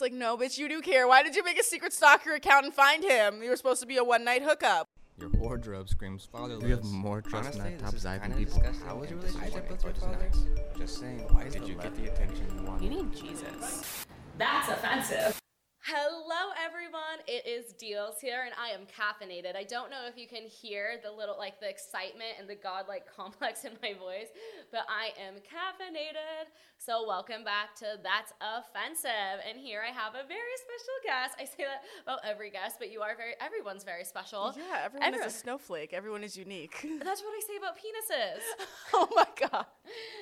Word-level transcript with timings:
It's 0.00 0.02
like, 0.10 0.18
no, 0.18 0.34
bitch, 0.38 0.56
you 0.56 0.66
do 0.66 0.80
care. 0.80 1.06
Why 1.06 1.22
did 1.22 1.36
you 1.36 1.44
make 1.44 1.60
a 1.60 1.62
secret 1.62 1.92
stalker 1.92 2.32
account 2.32 2.64
and 2.64 2.72
find 2.72 3.04
him? 3.04 3.42
You 3.42 3.50
were 3.50 3.56
supposed 3.56 3.82
to 3.82 3.86
be 3.86 3.98
a 3.98 4.02
one 4.04 4.24
night 4.24 4.42
hookup. 4.42 4.88
Your 5.18 5.28
wardrobe 5.28 5.90
screams 5.90 6.24
fatherless. 6.32 6.64
You 6.64 6.70
have 6.70 6.84
more 6.84 7.20
trust 7.20 7.48
Honestly, 7.48 7.72
in 7.72 7.76
that 7.76 7.84
top 7.84 7.92
this 7.92 8.00
is 8.00 8.06
Zypin 8.06 8.22
kinda 8.22 8.36
people. 8.38 8.54
disgusting 8.60 8.86
How 8.86 8.96
was 8.96 9.10
your 9.10 9.18
and 9.18 9.22
this 9.28 9.34
is 9.34 9.36
relationship 9.36 9.64
why 9.68 9.72
with 9.72 9.82
your 9.82 9.90
it's 9.90 10.00
father? 10.00 10.16
nice. 10.16 10.78
Just 10.78 11.00
saying, 11.00 11.18
why 11.28 11.44
did 11.50 11.68
you 11.68 11.74
get 11.74 11.94
the 11.96 12.10
attention 12.10 12.46
you 12.56 12.62
wanted? 12.64 12.82
You 12.84 12.90
need 13.02 13.14
Jesus. 13.14 14.06
That's 14.38 14.68
offensive. 14.70 15.38
Hello, 15.82 16.52
everyone. 16.62 17.24
It 17.26 17.46
is 17.48 17.72
Deals 17.72 18.20
here, 18.20 18.42
and 18.44 18.52
I 18.60 18.68
am 18.68 18.82
caffeinated. 18.84 19.56
I 19.56 19.64
don't 19.64 19.90
know 19.90 20.04
if 20.06 20.16
you 20.18 20.28
can 20.28 20.42
hear 20.42 21.00
the 21.02 21.10
little, 21.10 21.38
like, 21.38 21.58
the 21.58 21.70
excitement 21.70 22.36
and 22.38 22.46
the 22.46 22.54
godlike 22.54 23.06
complex 23.16 23.64
in 23.64 23.72
my 23.82 23.94
voice, 23.94 24.28
but 24.70 24.84
I 24.90 25.16
am 25.18 25.36
caffeinated. 25.40 26.52
So, 26.76 27.06
welcome 27.08 27.44
back 27.44 27.74
to 27.76 27.98
That's 28.02 28.32
Offensive. 28.40 29.40
And 29.48 29.58
here 29.58 29.80
I 29.86 29.90
have 29.90 30.14
a 30.14 30.26
very 30.28 30.56
special 30.60 30.96
guest. 31.02 31.36
I 31.40 31.44
say 31.44 31.64
that 31.64 31.82
about 32.02 32.20
every 32.24 32.50
guest, 32.50 32.76
but 32.78 32.92
you 32.92 33.00
are 33.00 33.16
very, 33.16 33.32
everyone's 33.40 33.82
very 33.84 34.04
special. 34.04 34.52
Yeah, 34.56 34.84
everyone 34.84 35.08
Everyone- 35.08 35.28
is 35.28 35.34
a 35.34 35.38
snowflake. 35.38 35.92
Everyone 35.94 36.22
is 36.22 36.36
unique. 36.36 36.76
That's 37.02 37.22
what 37.22 37.32
I 37.32 37.40
say 37.46 37.56
about 37.56 37.76
penises. 37.76 38.42
oh 38.94 39.08
my 39.16 39.26
god. 39.48 39.64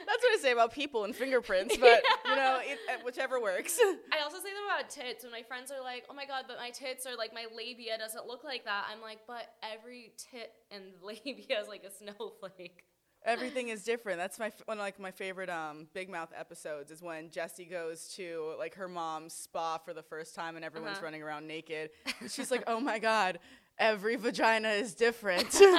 That's 0.06 0.22
what 0.22 0.34
I 0.34 0.38
say 0.40 0.52
about 0.52 0.72
people 0.72 1.04
and 1.04 1.14
fingerprints, 1.14 1.76
but 1.76 2.02
you 2.26 2.36
know, 2.36 2.60
it, 2.62 2.78
uh, 2.88 2.92
whichever 3.04 3.40
works. 3.40 3.78
I 4.12 4.22
also 4.22 4.38
say 4.38 4.50
that 4.54 4.64
about 4.80 4.90
tits. 4.90 5.24
When 5.24 5.32
my 5.32 5.42
friends 5.48 5.70
are 5.72 5.82
like, 5.82 6.04
"Oh 6.10 6.14
my 6.14 6.26
god, 6.26 6.44
but 6.46 6.58
my 6.58 6.70
tits 6.70 7.06
are 7.06 7.16
like 7.16 7.32
my 7.34 7.46
labia 7.56 7.98
doesn't 7.98 8.26
look 8.26 8.44
like 8.44 8.64
that," 8.66 8.84
I'm 8.92 9.00
like, 9.00 9.20
"But 9.26 9.46
every 9.62 10.12
tit 10.30 10.52
and 10.70 10.84
labia 11.02 11.60
is 11.60 11.68
like 11.68 11.84
a 11.84 11.90
snowflake." 11.90 12.84
Everything 13.24 13.68
is 13.68 13.82
different. 13.82 14.18
That's 14.18 14.38
my 14.38 14.52
one 14.66 14.78
of 14.78 14.82
like 14.82 15.00
my 15.00 15.10
favorite 15.10 15.50
um, 15.50 15.88
Big 15.92 16.08
Mouth 16.08 16.30
episodes 16.36 16.92
is 16.92 17.02
when 17.02 17.30
Jessi 17.30 17.68
goes 17.68 18.08
to 18.14 18.54
like 18.58 18.76
her 18.76 18.86
mom's 18.88 19.34
spa 19.34 19.78
for 19.78 19.92
the 19.92 20.04
first 20.04 20.34
time 20.36 20.54
and 20.54 20.64
everyone's 20.64 20.98
Uh-huh. 20.98 21.04
running 21.06 21.22
around 21.22 21.46
naked. 21.48 21.90
She's 22.28 22.50
like, 22.52 22.62
"Oh 22.68 22.78
my 22.78 23.00
god, 23.00 23.40
every 23.78 24.14
vagina 24.16 24.68
is 24.70 24.94
different." 24.94 25.52
and 25.60 25.74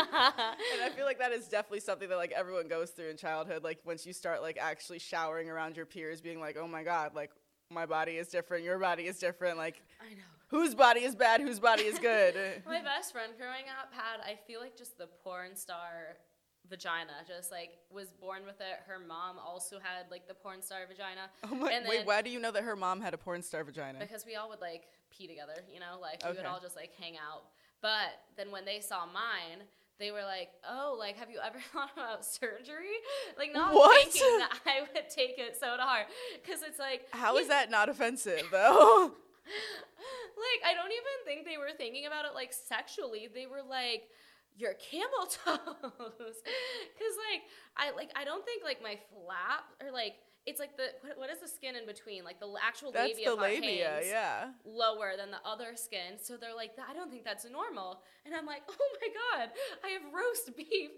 I 0.83 0.91
feel 0.95 1.05
like 1.05 1.19
that 1.19 1.31
is 1.31 1.47
definitely 1.47 1.79
something 1.79 2.09
that 2.09 2.17
like 2.17 2.33
everyone 2.33 2.67
goes 2.67 2.91
through 2.91 3.09
in 3.09 3.17
childhood. 3.17 3.63
Like 3.63 3.79
once 3.85 4.05
you 4.05 4.11
start 4.13 4.41
like 4.41 4.57
actually 4.59 4.99
showering 4.99 5.49
around 5.49 5.77
your 5.77 5.85
peers, 5.85 6.19
being 6.19 6.41
like, 6.41 6.57
"Oh 6.59 6.67
my 6.67 6.83
god, 6.83 7.15
like 7.15 7.31
my 7.71 7.85
body 7.85 8.13
is 8.13 8.27
different, 8.27 8.63
your 8.63 8.79
body 8.79 9.03
is 9.03 9.19
different." 9.19 9.57
Like 9.57 9.81
I 10.01 10.13
know. 10.13 10.21
whose 10.47 10.75
body 10.75 11.01
is 11.01 11.15
bad, 11.15 11.41
whose 11.41 11.59
body 11.59 11.83
is 11.83 11.99
good. 11.99 12.35
My 12.65 12.81
best 12.81 13.11
friend 13.11 13.33
growing 13.37 13.65
up 13.79 13.93
had, 13.93 14.19
I 14.25 14.35
feel 14.47 14.59
like, 14.59 14.75
just 14.75 14.97
the 14.97 15.07
porn 15.23 15.55
star 15.55 16.17
vagina. 16.69 17.13
Just 17.27 17.51
like 17.51 17.77
was 17.91 18.11
born 18.11 18.45
with 18.45 18.59
it. 18.61 18.79
Her 18.87 18.99
mom 18.99 19.37
also 19.39 19.77
had 19.79 20.09
like 20.09 20.27
the 20.27 20.33
porn 20.33 20.61
star 20.61 20.79
vagina. 20.87 21.29
oh 21.43 21.55
my, 21.55 21.71
and 21.71 21.85
wait, 21.87 22.05
why 22.05 22.21
do 22.21 22.29
you 22.29 22.39
know 22.39 22.51
that 22.51 22.63
her 22.63 22.75
mom 22.75 23.01
had 23.01 23.13
a 23.13 23.17
porn 23.17 23.41
star 23.41 23.63
vagina? 23.63 23.99
Because 23.99 24.25
we 24.25 24.35
all 24.35 24.49
would 24.49 24.61
like 24.61 24.87
pee 25.11 25.27
together, 25.27 25.63
you 25.71 25.79
know, 25.79 25.99
like 26.01 26.23
we 26.23 26.35
would 26.35 26.45
all 26.45 26.59
just 26.59 26.75
like 26.75 26.91
hang 26.99 27.15
out. 27.17 27.43
But 27.81 28.19
then 28.37 28.51
when 28.51 28.65
they 28.65 28.79
saw 28.79 29.05
mine, 29.05 29.65
they 29.99 30.11
were 30.11 30.23
like, 30.23 30.49
"Oh, 30.67 30.95
like 30.97 31.17
have 31.17 31.29
you 31.29 31.39
ever 31.45 31.59
thought 31.73 31.91
about 31.93 32.25
surgery?" 32.25 32.95
Like 33.37 33.53
not 33.53 33.73
What? 33.73 34.11
thinking 34.11 34.39
that 34.39 34.59
I 34.65 34.81
would 34.81 35.09
take 35.09 35.37
it 35.37 35.57
so 35.59 35.75
to 35.77 35.83
heart 35.83 36.07
because 36.41 36.61
it's 36.63 36.79
like 36.79 37.07
how 37.11 37.37
is 37.37 37.47
that 37.49 37.69
not 37.69 37.89
offensive 37.89 38.43
though? 38.51 39.11
like 39.45 40.61
I 40.65 40.73
don't 40.75 40.91
even 40.91 41.17
think 41.25 41.45
they 41.45 41.57
were 41.57 41.71
thinking 41.77 42.05
about 42.05 42.25
it 42.25 42.31
like 42.35 42.53
sexually. 42.53 43.27
They 43.33 43.45
were 43.47 43.63
like 43.67 44.03
your 44.57 44.73
camel 44.75 45.25
toes 45.45 46.35
because 46.43 47.15
like 47.31 47.41
I 47.77 47.91
like 47.95 48.11
I 48.15 48.25
don't 48.25 48.43
think 48.45 48.63
like 48.63 48.81
my 48.81 48.97
flap 49.13 49.65
or 49.81 49.91
like 49.91 50.15
it's 50.45 50.59
like 50.59 50.77
the 50.77 50.87
what, 51.01 51.17
what 51.17 51.29
is 51.29 51.39
the 51.39 51.47
skin 51.47 51.75
in 51.75 51.85
between 51.85 52.23
like 52.23 52.39
the 52.39 52.47
actual 52.65 52.91
That's 52.91 53.09
labia 53.09 53.29
the 53.29 53.35
labia, 53.35 53.99
yeah. 54.05 54.49
lower 54.65 55.13
than 55.17 55.31
the 55.31 55.41
other 55.45 55.75
skin 55.75 56.17
so 56.21 56.37
they're 56.37 56.55
like 56.55 56.71
I 56.89 56.93
don't 56.93 57.11
think 57.11 57.23
that's 57.23 57.45
normal 57.49 58.01
and 58.25 58.33
I'm 58.35 58.45
like 58.45 58.63
oh 58.69 58.97
my 59.01 59.07
god 59.39 59.49
I 59.83 59.89
have 59.89 60.01
roast 60.13 60.51
beef 60.57 60.91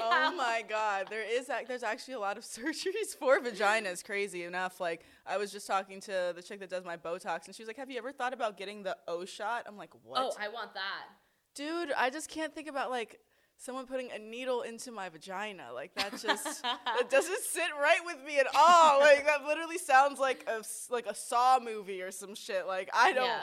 Oh 0.00 0.34
my 0.36 0.64
god, 0.68 1.06
there 1.10 1.24
is 1.24 1.50
there's 1.66 1.82
actually 1.82 2.14
a 2.14 2.18
lot 2.18 2.38
of 2.38 2.44
surgeries 2.44 3.16
for 3.18 3.40
vaginas. 3.40 4.04
Crazy 4.04 4.44
enough, 4.44 4.80
like 4.80 5.04
I 5.26 5.36
was 5.36 5.50
just 5.50 5.66
talking 5.66 6.00
to 6.02 6.32
the 6.34 6.42
chick 6.42 6.60
that 6.60 6.70
does 6.70 6.84
my 6.84 6.96
Botox, 6.96 7.46
and 7.46 7.54
she 7.54 7.62
was 7.62 7.66
like, 7.68 7.76
"Have 7.76 7.90
you 7.90 7.98
ever 7.98 8.12
thought 8.12 8.32
about 8.32 8.56
getting 8.56 8.82
the 8.82 8.96
O 9.06 9.24
shot?" 9.24 9.64
I'm 9.66 9.76
like, 9.76 9.90
"What?" 10.02 10.20
oh 10.20 10.32
I 10.40 10.48
want 10.48 10.74
that 10.74 11.06
Dude, 11.54 11.92
I 11.96 12.08
just 12.10 12.30
can't 12.30 12.54
think 12.54 12.68
about 12.68 12.88
like 12.88 13.18
someone 13.58 13.86
putting 13.86 14.10
a 14.12 14.18
needle 14.18 14.62
into 14.62 14.90
my 14.90 15.08
vagina. 15.08 15.66
Like 15.74 15.94
that 15.96 16.12
just 16.12 16.62
that 16.62 17.06
doesn't 17.10 17.42
sit 17.42 17.68
right 17.80 18.00
with 18.06 18.18
me 18.24 18.38
at 18.38 18.46
all. 18.56 19.00
Like 19.00 19.26
that 19.26 19.44
literally 19.46 19.78
sounds 19.78 20.18
like 20.18 20.48
a 20.48 20.62
like 20.90 21.06
a 21.06 21.14
Saw 21.14 21.58
movie 21.62 22.00
or 22.00 22.10
some 22.10 22.34
shit. 22.34 22.66
Like 22.66 22.88
I 22.94 23.12
don't 23.12 23.26
yeah 23.26 23.42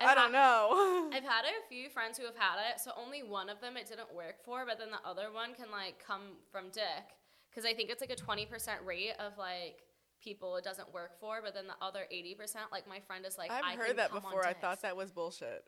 I 0.00 0.06
I've 0.06 0.16
don't 0.16 0.34
ha- 0.34 1.08
know. 1.10 1.10
I've 1.12 1.22
had 1.24 1.44
a 1.44 1.68
few 1.68 1.88
friends 1.88 2.18
who 2.18 2.24
have 2.24 2.36
had 2.36 2.56
it, 2.72 2.80
so 2.80 2.90
only 2.96 3.22
one 3.22 3.48
of 3.48 3.60
them 3.60 3.76
it 3.76 3.86
didn't 3.88 4.12
work 4.14 4.44
for, 4.44 4.64
but 4.66 4.78
then 4.78 4.88
the 4.90 5.08
other 5.08 5.32
one 5.32 5.54
can 5.54 5.70
like 5.70 6.02
come 6.04 6.36
from 6.50 6.70
dick, 6.72 7.14
because 7.50 7.64
I 7.64 7.74
think 7.74 7.90
it's 7.90 8.00
like 8.00 8.10
a 8.10 8.16
twenty 8.16 8.46
percent 8.46 8.80
rate 8.84 9.14
of 9.20 9.38
like 9.38 9.82
people 10.22 10.56
it 10.56 10.64
doesn't 10.64 10.92
work 10.92 11.18
for, 11.20 11.40
but 11.42 11.54
then 11.54 11.66
the 11.66 11.76
other 11.84 12.06
eighty 12.10 12.34
percent, 12.34 12.66
like 12.72 12.88
my 12.88 13.00
friend 13.00 13.24
is 13.24 13.38
like, 13.38 13.50
I've 13.52 13.64
I 13.64 13.76
heard 13.76 13.96
that 13.98 14.12
before. 14.12 14.44
I 14.44 14.52
thought 14.52 14.82
that 14.82 14.96
was 14.96 15.12
bullshit. 15.12 15.64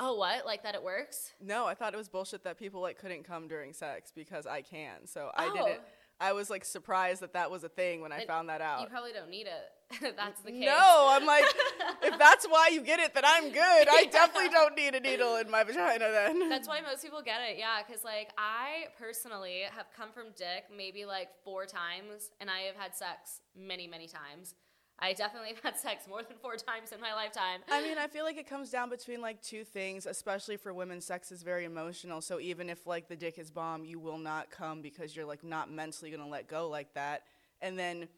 Oh, 0.00 0.14
what? 0.16 0.44
Like 0.46 0.62
that 0.64 0.74
it 0.74 0.82
works? 0.82 1.32
No, 1.40 1.66
I 1.66 1.74
thought 1.74 1.94
it 1.94 1.96
was 1.96 2.08
bullshit 2.08 2.44
that 2.44 2.58
people 2.58 2.80
like 2.80 2.98
couldn't 2.98 3.24
come 3.24 3.46
during 3.48 3.72
sex 3.72 4.12
because 4.14 4.46
I 4.46 4.62
can. 4.62 5.06
So 5.06 5.30
I 5.34 5.46
Oh. 5.46 5.52
didn't. 5.66 5.80
I 6.20 6.32
was 6.34 6.50
like 6.50 6.64
surprised 6.64 7.20
that 7.22 7.32
that 7.32 7.50
was 7.50 7.64
a 7.64 7.68
thing 7.68 8.00
when 8.00 8.12
I 8.12 8.18
And 8.18 8.28
found 8.28 8.48
that 8.48 8.60
out. 8.60 8.80
You 8.82 8.86
probably 8.86 9.12
don't 9.12 9.28
need 9.30 9.48
it. 9.48 10.14
That's 10.16 10.40
the 10.42 10.52
case. 10.52 10.64
No, 10.66 11.08
I'm 11.10 11.26
like, 11.26 11.44
if 12.02 12.16
that's 12.18 12.46
why 12.46 12.68
you 12.72 12.80
get 12.80 12.98
it, 13.00 13.12
then 13.12 13.24
I'm 13.26 13.50
good. 13.50 13.88
I 13.90 14.04
definitely 14.10 14.48
don't 14.48 14.74
need 14.76 14.94
a 14.94 15.00
needle 15.00 15.36
in 15.36 15.50
my 15.50 15.64
vagina 15.64 16.10
then. 16.12 16.48
That's 16.48 16.66
why 16.68 16.80
most 16.80 17.02
people 17.02 17.20
get 17.22 17.40
it, 17.50 17.58
yeah. 17.58 17.82
Because 17.86 18.04
like 18.04 18.30
I 18.38 18.84
personally 18.98 19.62
have 19.76 19.86
come 19.96 20.10
from 20.12 20.26
dick 20.36 20.64
maybe 20.74 21.04
like 21.04 21.28
four 21.44 21.66
times, 21.66 22.30
and 22.40 22.48
I 22.48 22.60
have 22.60 22.76
had 22.76 22.94
sex 22.94 23.40
many, 23.56 23.86
many 23.88 24.06
times. 24.06 24.54
I 25.02 25.12
definitely 25.14 25.48
have 25.48 25.58
had 25.58 25.76
sex 25.76 26.06
more 26.08 26.22
than 26.22 26.36
four 26.40 26.54
times 26.54 26.92
in 26.92 27.00
my 27.00 27.12
lifetime. 27.12 27.60
I 27.68 27.82
mean, 27.82 27.98
I 27.98 28.06
feel 28.06 28.24
like 28.24 28.38
it 28.38 28.48
comes 28.48 28.70
down 28.70 28.88
between 28.88 29.20
like 29.20 29.42
two 29.42 29.64
things, 29.64 30.06
especially 30.06 30.56
for 30.56 30.72
women. 30.72 31.00
Sex 31.00 31.32
is 31.32 31.42
very 31.42 31.64
emotional. 31.64 32.20
So 32.20 32.38
even 32.38 32.70
if 32.70 32.86
like 32.86 33.08
the 33.08 33.16
dick 33.16 33.36
is 33.36 33.50
bomb, 33.50 33.84
you 33.84 33.98
will 33.98 34.16
not 34.18 34.48
come 34.50 34.80
because 34.80 35.16
you're 35.16 35.26
like 35.26 35.42
not 35.42 35.70
mentally 35.72 36.12
gonna 36.12 36.28
let 36.28 36.46
go 36.46 36.68
like 36.68 36.94
that. 36.94 37.24
And 37.60 37.76
then 37.76 38.08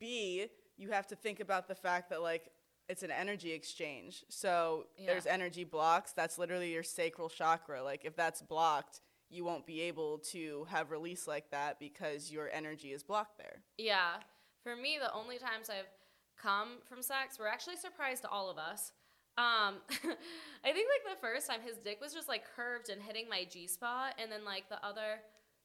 B, 0.00 0.46
you 0.76 0.90
have 0.90 1.06
to 1.06 1.14
think 1.14 1.38
about 1.38 1.68
the 1.68 1.74
fact 1.76 2.10
that 2.10 2.20
like 2.20 2.50
it's 2.88 3.04
an 3.04 3.12
energy 3.12 3.52
exchange. 3.52 4.24
So 4.28 4.86
Yeah. 4.98 5.06
there's 5.12 5.26
energy 5.26 5.62
blocks. 5.62 6.12
That's 6.12 6.36
literally 6.36 6.72
your 6.72 6.82
sacral 6.82 7.28
chakra. 7.28 7.80
Like 7.82 8.04
if 8.04 8.16
that's 8.16 8.42
blocked, 8.42 9.00
you 9.30 9.44
won't 9.44 9.66
be 9.66 9.80
able 9.82 10.18
to 10.18 10.66
have 10.68 10.90
release 10.90 11.28
like 11.28 11.50
that 11.52 11.78
because 11.78 12.32
your 12.32 12.50
energy 12.50 12.92
is 12.92 13.04
blocked 13.04 13.38
there. 13.38 13.62
Yeah. 13.78 14.16
For 14.62 14.76
me, 14.76 14.98
the 15.00 15.12
only 15.12 15.38
times 15.38 15.68
I've 15.70 15.90
come 16.40 16.78
from 16.88 17.02
sex 17.02 17.38
were 17.38 17.48
actually 17.48 17.76
surprised 17.76 18.22
to 18.22 18.28
all 18.28 18.50
of 18.50 18.58
us. 18.58 18.92
Um, 19.38 19.80
I 20.64 20.72
think 20.72 20.86
like 20.88 21.04
the 21.16 21.20
first 21.20 21.48
time 21.48 21.60
his 21.64 21.78
dick 21.78 22.00
was 22.00 22.12
just 22.12 22.28
like 22.28 22.42
curved 22.54 22.90
and 22.90 23.02
hitting 23.02 23.28
my 23.28 23.44
G 23.50 23.66
spot, 23.66 24.14
and 24.20 24.30
then 24.30 24.44
like 24.44 24.68
the 24.68 24.84
other, 24.84 25.20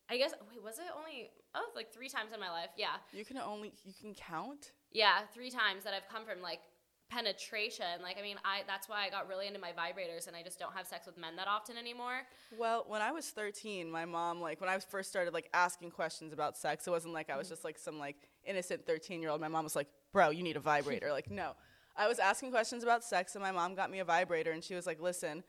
I 0.10 0.18
guess 0.18 0.34
wait, 0.50 0.64
was 0.64 0.80
it 0.80 0.86
only 0.98 1.30
oh 1.54 1.68
like 1.76 1.92
three 1.94 2.10
times 2.10 2.32
in 2.34 2.40
my 2.40 2.50
life? 2.50 2.70
Yeah, 2.78 2.96
You 3.12 3.26
can 3.26 3.38
only 3.38 3.74
you 3.84 3.94
can 4.00 4.14
count. 4.16 4.72
yeah, 4.92 5.20
three 5.34 5.50
times 5.52 5.84
that 5.84 5.94
I've 5.94 6.08
come 6.10 6.26
from 6.26 6.42
like 6.42 6.62
penetration. 7.10 8.02
Like 8.02 8.18
I 8.18 8.22
mean, 8.22 8.38
I 8.44 8.62
that's 8.68 8.90
why 8.90 9.06
I 9.06 9.10
got 9.10 9.28
really 9.28 9.48
into 9.48 9.60
my 9.60 9.72
vibrators, 9.72 10.28
and 10.28 10.36
I 10.36 10.44
just 10.44 10.60
don't 10.60 10.74
have 10.76 10.88
sex 10.88 11.06
with 11.06 11.18
men 11.18 11.36
that 11.38 11.48
often 11.48 11.78
anymore. 11.78 12.22
Well, 12.58 12.86
when 12.88 13.02
I 13.02 13.12
was 13.12 13.30
13, 13.30 13.90
my 13.90 14.06
mom, 14.06 14.42
like, 14.42 14.62
when 14.62 14.70
I 14.70 14.78
first 14.80 15.10
started, 15.10 15.34
like, 15.34 15.50
asking 15.54 15.92
questions 15.92 16.34
about 16.34 16.58
sex, 16.58 16.88
it 16.88 16.92
wasn't 16.92 17.14
like 17.14 17.30
I 17.30 17.38
was 17.38 17.48
mm-hmm. 17.48 17.54
just, 17.54 17.64
like, 17.64 17.78
some, 17.78 18.00
like, 18.00 18.16
innocent 18.46 18.86
13 18.86 19.22
year 19.22 19.32
old. 19.32 19.42
My 19.42 19.48
mom 19.48 19.64
was 19.64 19.76
like, 19.76 19.88
bro, 20.14 20.30
you 20.30 20.44
need 20.44 20.58
a 20.58 20.62
vibrator. 20.62 21.12
like, 21.12 21.30
no. 21.30 21.54
I 21.96 22.08
was 22.08 22.20
asking 22.20 22.52
questions 22.52 22.84
about 22.84 23.04
sex, 23.04 23.36
and 23.36 23.44
my 23.44 23.52
mom 23.52 23.76
got 23.76 23.90
me 23.90 24.00
a 24.00 24.06
vibrator, 24.06 24.52
and 24.52 24.64
she 24.64 24.76
was 24.76 24.86
like, 24.86 25.02
listen, 25.02 25.44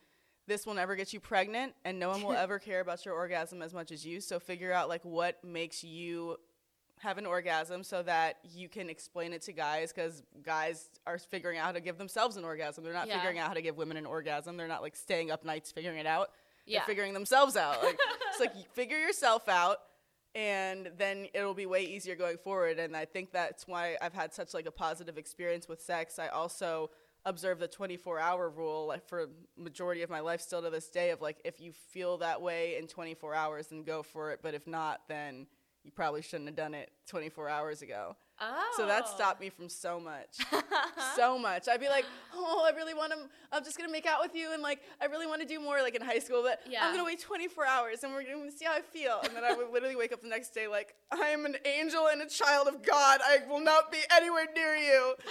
this 0.46 0.64
will 0.64 0.74
never 0.74 0.96
get 0.96 1.12
you 1.12 1.20
pregnant, 1.20 1.74
and 1.84 1.98
no 1.98 2.08
one 2.08 2.22
will 2.22 2.32
ever 2.36 2.58
care 2.58 2.80
about 2.80 3.04
your 3.04 3.14
orgasm 3.14 3.62
as 3.62 3.74
much 3.74 3.92
as 3.92 4.04
you. 4.04 4.20
So 4.20 4.38
figure 4.38 4.72
out, 4.72 4.88
like, 4.88 5.04
what 5.04 5.42
makes 5.44 5.84
you 5.84 6.38
have 7.00 7.18
an 7.18 7.26
orgasm 7.26 7.82
so 7.82 8.02
that 8.02 8.36
you 8.54 8.68
can 8.68 8.88
explain 8.90 9.32
it 9.32 9.42
to 9.42 9.52
guys 9.52 9.92
because 9.92 10.22
guys 10.42 10.88
are 11.06 11.18
figuring 11.18 11.58
out 11.58 11.66
how 11.66 11.72
to 11.72 11.80
give 11.80 11.98
themselves 11.98 12.36
an 12.36 12.44
orgasm. 12.44 12.84
They're 12.84 12.92
not 12.92 13.06
Yeah. 13.08 13.16
figuring 13.16 13.38
out 13.38 13.48
how 13.48 13.54
to 13.54 13.62
give 13.62 13.76
women 13.76 13.96
an 13.96 14.06
orgasm. 14.06 14.56
They're 14.56 14.68
not 14.68 14.82
like 14.82 14.96
staying 14.96 15.30
up 15.30 15.44
nights 15.44 15.70
figuring 15.72 15.98
it 15.98 16.06
out. 16.06 16.30
Yeah. 16.66 16.80
They're 16.80 16.86
figuring 16.86 17.14
themselves 17.14 17.56
out. 17.56 17.82
Like, 17.82 17.98
it's 18.30 18.40
like 18.40 18.52
you 18.56 18.64
figure 18.72 18.98
yourself 18.98 19.48
out 19.48 19.78
and 20.34 20.90
then 20.98 21.26
it'll 21.34 21.54
be 21.54 21.66
way 21.66 21.84
easier 21.84 22.14
going 22.14 22.36
forward. 22.38 22.78
And 22.78 22.96
I 22.96 23.04
think 23.04 23.32
that's 23.32 23.66
why 23.66 23.96
I've 24.02 24.14
had 24.14 24.34
such 24.34 24.54
like 24.54 24.66
a 24.66 24.70
positive 24.70 25.16
experience 25.18 25.68
with 25.68 25.80
sex. 25.80 26.18
I 26.18 26.28
also 26.28 26.90
observe 27.24 27.58
the 27.58 27.68
24 27.68 28.18
hour 28.20 28.48
rule 28.48 28.86
like 28.86 29.06
for 29.06 29.28
majority 29.56 30.02
of 30.02 30.08
my 30.08 30.20
life 30.20 30.40
still 30.40 30.62
to 30.62 30.70
this 30.70 30.88
day 30.88 31.10
of 31.10 31.20
like 31.20 31.36
if 31.44 31.60
you 31.60 31.72
feel 31.72 32.16
that 32.18 32.40
way 32.40 32.76
in 32.78 32.86
24 32.86 33.34
hours 33.34 33.66
then 33.66 33.82
go 33.82 34.04
for 34.04 34.30
it 34.30 34.38
but 34.40 34.54
if 34.54 34.66
not 34.68 35.00
then 35.08 35.44
you 35.88 35.92
probably 35.94 36.20
shouldn't 36.20 36.48
have 36.48 36.56
done 36.56 36.74
it 36.74 36.90
24 37.06 37.48
hours 37.48 37.80
ago 37.80 38.14
Oh. 38.40 38.74
So 38.76 38.86
that 38.86 39.04
oh. 39.06 39.14
stopped 39.14 39.40
me 39.40 39.50
from 39.50 39.68
so 39.68 39.98
much. 39.98 40.36
so 41.16 41.38
much. 41.38 41.68
I'd 41.68 41.80
be 41.80 41.88
like, 41.88 42.04
oh, 42.34 42.68
I 42.70 42.76
really 42.76 42.94
want 42.94 43.12
to, 43.12 43.18
I'm 43.50 43.64
just 43.64 43.76
going 43.76 43.88
to 43.88 43.92
make 43.92 44.06
out 44.06 44.20
with 44.20 44.34
you. 44.34 44.52
And 44.52 44.62
like, 44.62 44.80
I 45.00 45.06
really 45.06 45.26
want 45.26 45.42
to 45.42 45.48
do 45.48 45.58
more 45.58 45.82
like 45.82 45.96
in 45.96 46.02
high 46.02 46.20
school, 46.20 46.42
but 46.42 46.60
Yeah. 46.68 46.80
I'm 46.84 46.94
going 46.94 47.04
to 47.04 47.06
wait 47.06 47.20
24 47.20 47.66
hours 47.66 48.04
and 48.04 48.12
we're 48.12 48.22
going 48.22 48.50
to 48.50 48.56
see 48.56 48.64
how 48.64 48.74
I 48.74 48.80
feel. 48.80 49.20
And 49.24 49.34
then 49.34 49.44
I 49.44 49.54
would 49.54 49.70
literally 49.70 49.96
wake 49.96 50.12
up 50.12 50.22
the 50.22 50.28
next 50.28 50.50
day 50.50 50.68
like, 50.68 50.94
I 51.10 51.28
am 51.28 51.46
an 51.46 51.56
angel 51.64 52.06
and 52.08 52.22
a 52.22 52.28
child 52.28 52.68
of 52.68 52.82
God. 52.82 53.20
I 53.24 53.38
will 53.48 53.60
not 53.60 53.90
be 53.90 53.98
anywhere 54.14 54.46
near 54.54 54.76
you. 54.76 55.14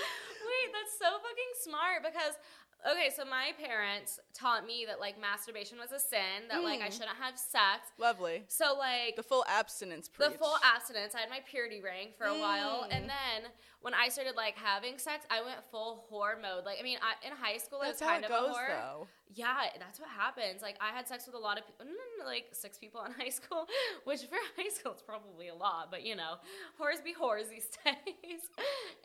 Wait, 0.48 0.72
that's 0.74 0.98
so 0.98 1.06
fucking 1.06 1.54
smart 1.62 2.04
because 2.04 2.36
okay, 2.86 3.10
so 3.16 3.26
my 3.26 3.52
parents 3.62 4.20
taught 4.34 4.66
me 4.66 4.86
that 4.88 5.00
like 5.00 5.20
masturbation 5.20 5.78
was 5.78 5.92
a 5.92 6.00
sin, 6.00 6.48
that 6.50 6.64
like 6.64 6.82
I 6.82 6.86
hmm. 6.86 6.92
shouldn't 6.92 7.18
have 7.20 7.38
sex. 7.38 7.92
Lovely. 7.98 8.44
So 8.48 8.76
like 8.78 9.16
The 9.16 9.24
full 9.24 9.46
abstinence 9.48 10.10
the 10.18 10.32
full 10.32 10.56
abstinence. 10.64 11.16
I 11.16 11.20
had 11.22 11.30
my 11.30 11.42
purity 11.50 11.82
ring 11.82 12.10
for 12.18 12.28
a 12.28 12.38
while, 12.38 12.84
hmm. 12.84 12.92
and 12.92 13.10
then 13.10 13.52
when 13.82 13.94
I 13.94 14.10
started 14.10 14.36
like 14.36 14.56
having 14.58 14.98
sex, 14.98 15.26
I 15.30 15.42
went 15.44 15.58
full 15.72 16.06
whore 16.12 16.42
mode. 16.42 16.66
Like, 16.66 16.78
I 16.80 16.84
mean, 16.84 16.98
I, 17.02 17.26
in 17.26 17.34
high 17.34 17.58
school, 17.58 17.80
That's 17.82 18.02
I 18.02 18.06
was 18.06 18.12
kind 18.12 18.24
it 18.26 18.32
of 18.32 18.48
goes 18.48 18.56
a 18.56 18.60
whore. 18.60 18.68
though. 18.70 19.08
Yeah, 19.36 19.56
that's 19.78 20.00
what 20.00 20.08
happens. 20.10 20.62
Like, 20.62 20.78
I 20.80 20.96
had 20.96 21.06
sex 21.06 21.26
with 21.26 21.36
a 21.36 21.38
lot 21.38 21.58
of 21.60 21.66
people, 21.68 21.86
mm, 21.86 21.90
mm, 21.92 22.26
like 22.26 22.46
six 22.54 22.78
people 22.78 23.02
in 23.04 23.12
high 23.20 23.30
school, 23.30 23.68
which 24.06 24.22
for 24.22 24.38
high 24.58 24.70
school 24.70 24.94
is 24.94 25.02
probably 25.02 25.50
a 25.50 25.56
lot, 25.56 25.92
but 25.92 26.04
you 26.06 26.16
know, 26.16 26.36
whores 26.80 27.04
be 27.04 27.14
whores 27.14 27.50
these 27.50 27.68
days. 27.86 28.42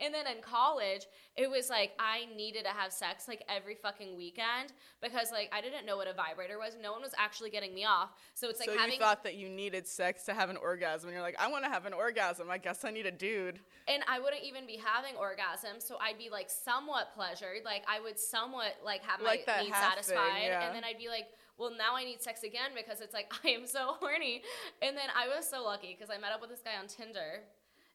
and 0.01 0.13
then 0.13 0.25
in 0.27 0.41
college, 0.41 1.05
it 1.35 1.49
was 1.49 1.69
like 1.69 1.91
I 1.99 2.25
needed 2.35 2.63
to 2.63 2.69
have 2.71 2.91
sex 2.93 3.27
like 3.27 3.43
every 3.49 3.75
fucking 3.75 4.15
weekend 4.15 4.71
because 5.01 5.31
like 5.31 5.49
I 5.53 5.61
didn't 5.61 5.85
know 5.85 5.97
what 5.97 6.07
a 6.07 6.13
vibrator 6.13 6.57
was. 6.57 6.77
No 6.81 6.93
one 6.93 7.01
was 7.01 7.13
actually 7.17 7.49
getting 7.49 7.73
me 7.73 7.85
off. 7.85 8.09
So 8.33 8.49
it's 8.49 8.59
like 8.59 8.69
so 8.69 8.77
having 8.77 8.93
you 8.93 8.99
thought 8.99 9.23
that 9.23 9.35
you 9.35 9.49
needed 9.49 9.87
sex 9.87 10.23
to 10.23 10.33
have 10.33 10.49
an 10.49 10.57
orgasm. 10.57 11.09
And 11.09 11.13
you're 11.15 11.21
like, 11.23 11.39
I 11.39 11.47
want 11.49 11.65
to 11.65 11.69
have 11.69 11.85
an 11.85 11.93
orgasm. 11.93 12.49
I 12.49 12.57
guess 12.57 12.85
I 12.85 12.91
need 12.91 13.05
a 13.05 13.11
dude. 13.11 13.59
and 13.87 14.03
I 14.07 14.19
wouldn't 14.19 14.43
even 14.43 14.62
be 14.67 14.77
having 14.77 15.15
orgasms, 15.15 15.83
so 15.83 15.97
I'd 15.99 16.17
be 16.17 16.29
like 16.29 16.49
somewhat 16.49 17.13
pleasured, 17.15 17.63
like 17.65 17.83
I 17.87 17.99
would 17.99 18.19
somewhat 18.19 18.73
like 18.83 19.03
have 19.03 19.21
Like 19.21 19.45
my 19.47 19.63
needs 19.63 19.75
satisfied, 19.75 20.33
thing, 20.33 20.43
yeah. 20.47 20.65
and 20.67 20.75
then 20.75 20.83
I'd 20.83 20.97
be 20.97 21.09
like, 21.09 21.27
well, 21.57 21.71
now 21.71 21.95
I 21.95 22.03
need 22.03 22.21
sex 22.21 22.43
again 22.43 22.71
because 22.75 23.01
it's 23.01 23.13
like 23.13 23.31
I 23.43 23.49
am 23.49 23.65
so 23.65 23.95
horny, 23.99 24.41
and 24.81 24.95
then 24.97 25.09
I 25.15 25.27
was 25.27 25.49
so 25.49 25.63
lucky 25.63 25.95
because 25.97 26.09
I 26.13 26.19
met 26.19 26.31
up 26.31 26.41
with 26.41 26.49
this 26.49 26.61
guy 26.61 26.77
on 26.79 26.87
Tinder, 26.87 27.43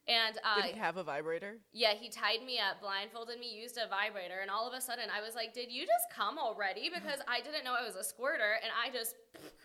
and 0.07 0.39
uh, 0.43 0.61
Did 0.61 0.73
he 0.73 0.79
have 0.79 0.97
a 0.97 1.03
vibrator? 1.03 1.57
yeah, 1.73 1.93
he 1.93 2.09
tied 2.09 2.43
me 2.45 2.57
up, 2.59 2.81
blindfolded 2.81 3.39
me, 3.39 3.53
used 3.53 3.77
a 3.77 3.87
vibrator, 3.87 4.39
and 4.41 4.49
all 4.49 4.67
of 4.67 4.73
a 4.73 4.81
sudden 4.81 5.05
I 5.15 5.21
was 5.21 5.35
like, 5.35 5.53
did 5.53 5.71
you 5.71 5.81
just 5.81 6.07
come 6.15 6.37
already? 6.37 6.89
Because 6.99 7.19
I 7.27 7.41
didn't 7.41 7.63
know 7.63 7.75
I 7.79 7.85
was 7.85 7.95
a 7.95 8.03
squirter, 8.03 8.57
and 8.63 8.71
I 8.73 8.89
just 8.91 9.15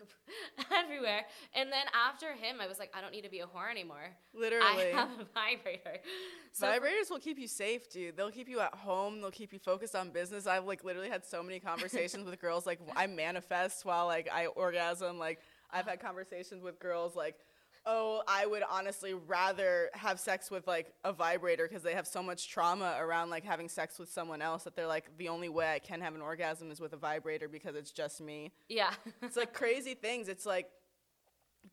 everywhere. 0.73 1.25
And 1.53 1.71
then 1.71 1.85
after 1.93 2.33
him, 2.33 2.57
I 2.61 2.67
was 2.67 2.79
like, 2.79 2.91
I 2.95 3.01
don't 3.01 3.11
need 3.11 3.23
to 3.23 3.29
be 3.29 3.39
a 3.39 3.45
whore 3.45 3.69
anymore. 3.69 4.15
Literally. 4.33 4.65
I 4.93 4.95
have 4.95 5.09
a 5.19 5.25
vibrator. 5.33 5.99
So 6.51 6.67
Vibrators 6.67 7.09
will 7.09 7.19
keep 7.19 7.37
you 7.37 7.47
safe, 7.47 7.89
dude. 7.89 8.15
They'll 8.17 8.31
keep 8.31 8.47
you 8.47 8.59
at 8.59 8.73
home. 8.73 9.21
They'll 9.21 9.31
keep 9.31 9.53
you 9.53 9.59
focused 9.59 9.95
on 9.95 10.09
business. 10.11 10.47
I've 10.47 10.65
like 10.65 10.83
literally 10.83 11.09
had 11.09 11.25
so 11.25 11.43
many 11.43 11.59
conversations 11.59 12.25
with 12.25 12.39
girls. 12.39 12.65
Like 12.65 12.79
I 12.95 13.07
manifest 13.07 13.85
while 13.85 14.05
like 14.05 14.29
I 14.31 14.47
orgasm. 14.47 15.17
Like 15.19 15.39
I've 15.71 15.85
had 15.87 15.99
conversations 15.99 16.63
with 16.63 16.79
girls 16.79 17.15
like, 17.15 17.35
oh, 17.85 18.23
I 18.27 18.45
would 18.45 18.63
honestly 18.69 19.13
rather 19.13 19.89
have 19.93 20.19
sex 20.19 20.49
with 20.49 20.67
like 20.67 20.93
a 21.03 21.13
vibrator 21.13 21.67
because 21.67 21.83
they 21.83 21.93
have 21.93 22.07
so 22.07 22.23
much 22.23 22.49
trauma 22.49 22.95
around 22.99 23.29
like 23.29 23.43
having 23.43 23.69
sex 23.69 23.99
with 23.99 24.11
someone 24.11 24.41
else 24.41 24.63
that 24.63 24.75
they're 24.75 24.87
like 24.87 25.17
the 25.17 25.29
only 25.29 25.49
way 25.49 25.71
I 25.73 25.79
can 25.79 26.01
have 26.01 26.15
an 26.15 26.21
orgasm 26.21 26.71
is 26.71 26.79
with 26.79 26.93
a 26.93 26.97
vibrator 26.97 27.47
because 27.47 27.75
it's 27.75 27.91
just 27.91 28.21
me. 28.21 28.51
Yeah. 28.69 28.91
It's 29.21 29.37
like 29.37 29.53
crazy 29.53 29.93
things. 29.93 30.29
It's 30.29 30.45
like 30.45 30.69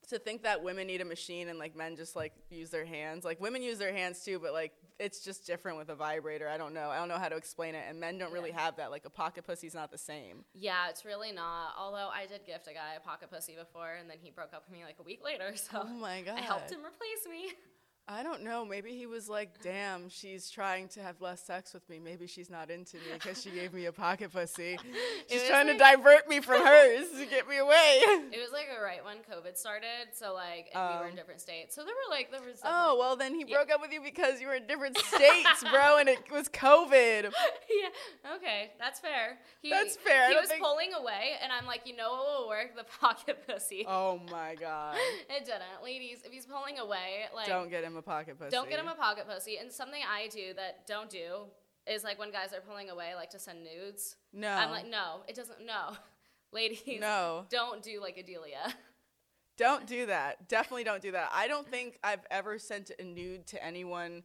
to 0.08 0.18
think 0.18 0.42
that 0.42 0.62
women 0.62 0.86
need 0.86 1.00
a 1.00 1.04
machine 1.04 1.48
and 1.48 1.58
like 1.58 1.76
men 1.76 1.96
just 1.96 2.14
like 2.16 2.32
use 2.50 2.70
their 2.70 2.84
hands. 2.84 3.24
Like 3.24 3.40
women 3.40 3.62
use 3.62 3.78
their 3.78 3.92
hands 3.92 4.24
too, 4.24 4.38
but 4.38 4.52
like 4.52 4.72
it's 4.98 5.20
just 5.24 5.46
different 5.46 5.78
with 5.78 5.88
a 5.88 5.94
vibrator. 5.94 6.48
I 6.48 6.56
don't 6.56 6.74
know. 6.74 6.90
I 6.90 6.98
don't 6.98 7.08
know 7.08 7.18
how 7.18 7.28
to 7.28 7.36
explain 7.36 7.74
it. 7.74 7.84
And 7.88 7.98
men 7.98 8.18
don't 8.18 8.32
really 8.32 8.50
have 8.52 8.76
that. 8.76 8.90
Like 8.90 9.04
a 9.04 9.10
pocket 9.10 9.44
pussy's 9.44 9.74
not 9.74 9.90
the 9.90 9.98
same. 9.98 10.44
yeah, 10.54 10.88
it's 10.88 11.04
really 11.04 11.32
not. 11.32 11.74
Although 11.78 12.08
I 12.14 12.26
did 12.26 12.44
gift 12.46 12.66
a 12.68 12.74
guy 12.74 12.94
a 12.96 13.00
pocket 13.00 13.30
pussy 13.30 13.54
before, 13.56 13.92
and 13.98 14.08
then 14.08 14.18
he 14.20 14.30
broke 14.30 14.52
up 14.54 14.64
with 14.68 14.76
me 14.78 14.84
like 14.84 14.96
a 15.00 15.02
week 15.02 15.20
later. 15.24 15.52
So 15.56 15.80
Oh 15.82 15.94
my 15.94 16.22
god. 16.22 16.38
I 16.38 16.42
helped 16.42 16.70
him 16.70 16.80
replace 16.80 17.26
me. 17.30 17.52
I 18.08 18.24
don't 18.24 18.42
know. 18.42 18.64
Maybe 18.64 18.90
he 18.96 19.06
was 19.06 19.28
like, 19.28 19.62
"Damn, 19.62 20.08
she's 20.08 20.50
trying 20.50 20.88
to 20.88 21.00
have 21.02 21.20
less 21.20 21.40
sex 21.40 21.72
with 21.72 21.88
me. 21.88 22.00
Maybe 22.00 22.26
she's 22.26 22.50
not 22.50 22.68
into 22.68 22.96
me 22.96 23.02
because 23.14 23.40
she 23.40 23.50
gave 23.50 23.72
me 23.72 23.86
a 23.86 23.92
pocket 23.92 24.32
pussy. 24.32 24.76
She's 25.30 25.44
trying 25.48 25.68
like- 25.68 25.78
to 25.78 25.84
divert 25.84 26.28
me 26.28 26.40
from 26.40 26.66
hers 26.66 27.08
to 27.10 27.26
get 27.26 27.48
me 27.48 27.58
away." 27.58 28.00
It 28.32 28.40
was 28.40 28.50
like 28.52 28.66
a 28.76 28.82
right 28.82 29.04
when 29.04 29.18
COVID 29.18 29.56
started, 29.56 30.08
so 30.14 30.34
like 30.34 30.66
and 30.74 30.94
we 30.94 30.98
were 31.00 31.04
in 31.06 31.10
Um. 31.12 31.16
different 31.16 31.40
states. 31.40 31.76
So 31.76 31.84
there 31.84 31.94
were 31.94 32.10
like 32.14 32.30
there 32.32 32.40
was. 32.42 32.58
Oh 32.64 32.96
well, 32.98 33.14
then 33.16 33.34
he 33.34 33.44
Yeah. 33.46 33.56
broke 33.58 33.70
up 33.70 33.80
with 33.80 33.92
you 33.92 34.00
because 34.00 34.40
you 34.40 34.48
were 34.48 34.54
in 34.54 34.66
different 34.66 34.98
states, 35.14 35.62
bro, 35.70 35.98
and 35.98 36.08
it 36.08 36.28
was 36.30 36.48
COVID. 36.48 37.22
yeah. 37.70 38.32
Okay, 38.36 38.72
that's 38.80 38.98
fair. 38.98 39.38
He, 39.62 39.70
That's 39.70 39.96
fair. 39.96 40.28
He 40.28 40.34
was 40.34 40.48
think- 40.48 40.60
pulling 40.62 40.92
away, 40.92 41.34
and 41.40 41.52
I'm 41.52 41.66
like, 41.66 41.82
you 41.86 41.94
know 41.96 42.10
what 42.10 42.40
will 42.40 42.48
work? 42.48 42.76
The 42.76 42.84
pocket 43.00 43.46
pussy. 43.46 43.84
Oh 43.88 44.20
my 44.30 44.56
god. 44.56 44.96
It 45.30 45.44
didn't, 45.44 45.84
ladies. 45.84 46.18
If 46.24 46.32
he's 46.32 46.46
pulling 46.46 46.78
away, 46.80 47.26
like 47.34 47.46
Don't 47.46 47.70
get 47.70 47.84
him 47.84 47.91
a 47.96 48.02
pocket 48.02 48.38
pussy. 48.38 48.50
don't 48.50 48.68
get 48.68 48.78
him 48.78 48.88
a 48.88 48.94
pocket 48.94 49.26
pussy. 49.28 49.58
And 49.58 49.70
something 49.70 50.00
I 50.08 50.28
do 50.28 50.54
that 50.54 50.86
don't 50.86 51.08
do 51.10 51.44
is 51.86 52.04
like 52.04 52.18
when 52.18 52.30
guys 52.30 52.52
are 52.52 52.60
pulling 52.60 52.90
away, 52.90 53.14
like 53.14 53.30
to 53.30 53.38
send 53.38 53.64
nudes. 53.64 54.16
No. 54.32 54.48
I'm 54.50 54.70
like, 54.70 54.86
no, 54.86 55.22
it 55.28 55.34
doesn't. 55.34 55.64
No, 55.66 55.96
ladies, 56.52 57.00
No. 57.00 57.46
don't 57.50 57.82
do 57.82 58.00
like 58.00 58.16
Adelia. 58.18 58.74
Don't 59.58 59.86
do 59.86 60.06
that. 60.06 60.48
Definitely 60.48 60.84
don't 60.84 61.02
do 61.02 61.12
that. 61.12 61.28
I 61.32 61.46
don't 61.46 61.68
think 61.68 61.98
I've 62.02 62.24
ever 62.30 62.58
sent 62.58 62.90
a 62.98 63.04
nude 63.04 63.46
to 63.48 63.62
anyone 63.62 64.22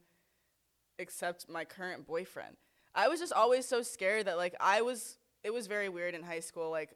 except 0.98 1.48
my 1.50 1.64
current 1.66 2.06
boyfriend. 2.06 2.56
I 2.94 3.08
was 3.08 3.20
just 3.20 3.34
always 3.34 3.66
so 3.68 3.82
scared 3.82 4.26
that 4.26 4.38
like 4.38 4.54
I 4.58 4.80
was 4.80 5.18
it 5.44 5.52
was 5.52 5.66
very 5.66 5.90
weird 5.90 6.14
in 6.14 6.22
high 6.22 6.40
school 6.40 6.70
like 6.70 6.90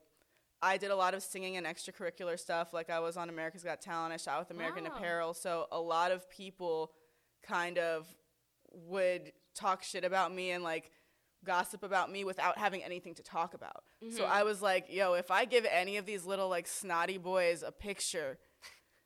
I 0.62 0.76
did 0.76 0.92
a 0.92 0.96
lot 0.96 1.14
of 1.14 1.22
singing 1.22 1.56
and 1.56 1.66
extracurricular 1.66 2.38
stuff. 2.38 2.72
Like 2.72 2.88
I 2.88 3.00
was 3.00 3.16
on 3.16 3.28
America's 3.28 3.64
Got 3.64 3.80
Talent. 3.80 4.12
I 4.12 4.16
shot 4.16 4.38
with 4.38 4.50
American 4.56 4.84
Wow. 4.84 4.92
Apparel. 4.94 5.34
So 5.34 5.66
a 5.72 5.80
lot 5.80 6.12
of 6.12 6.30
people 6.30 6.92
kind 7.42 7.78
of 7.78 8.06
would 8.72 9.32
talk 9.54 9.82
shit 9.82 10.04
about 10.04 10.32
me 10.32 10.52
and 10.52 10.62
like 10.62 10.90
gossip 11.44 11.82
about 11.82 12.10
me 12.10 12.24
without 12.24 12.56
having 12.58 12.82
anything 12.84 13.14
to 13.16 13.22
talk 13.22 13.54
about. 13.54 13.82
So 14.10 14.22
mm-hmm. 14.22 14.32
I 14.32 14.44
was 14.44 14.62
like, 14.62 14.86
yo, 14.88 15.14
if 15.14 15.30
I 15.30 15.44
give 15.44 15.66
any 15.70 15.96
of 15.96 16.06
these 16.06 16.24
little 16.24 16.48
like 16.48 16.68
snotty 16.68 17.18
boys 17.18 17.64
a 17.66 17.72
picture 17.72 18.38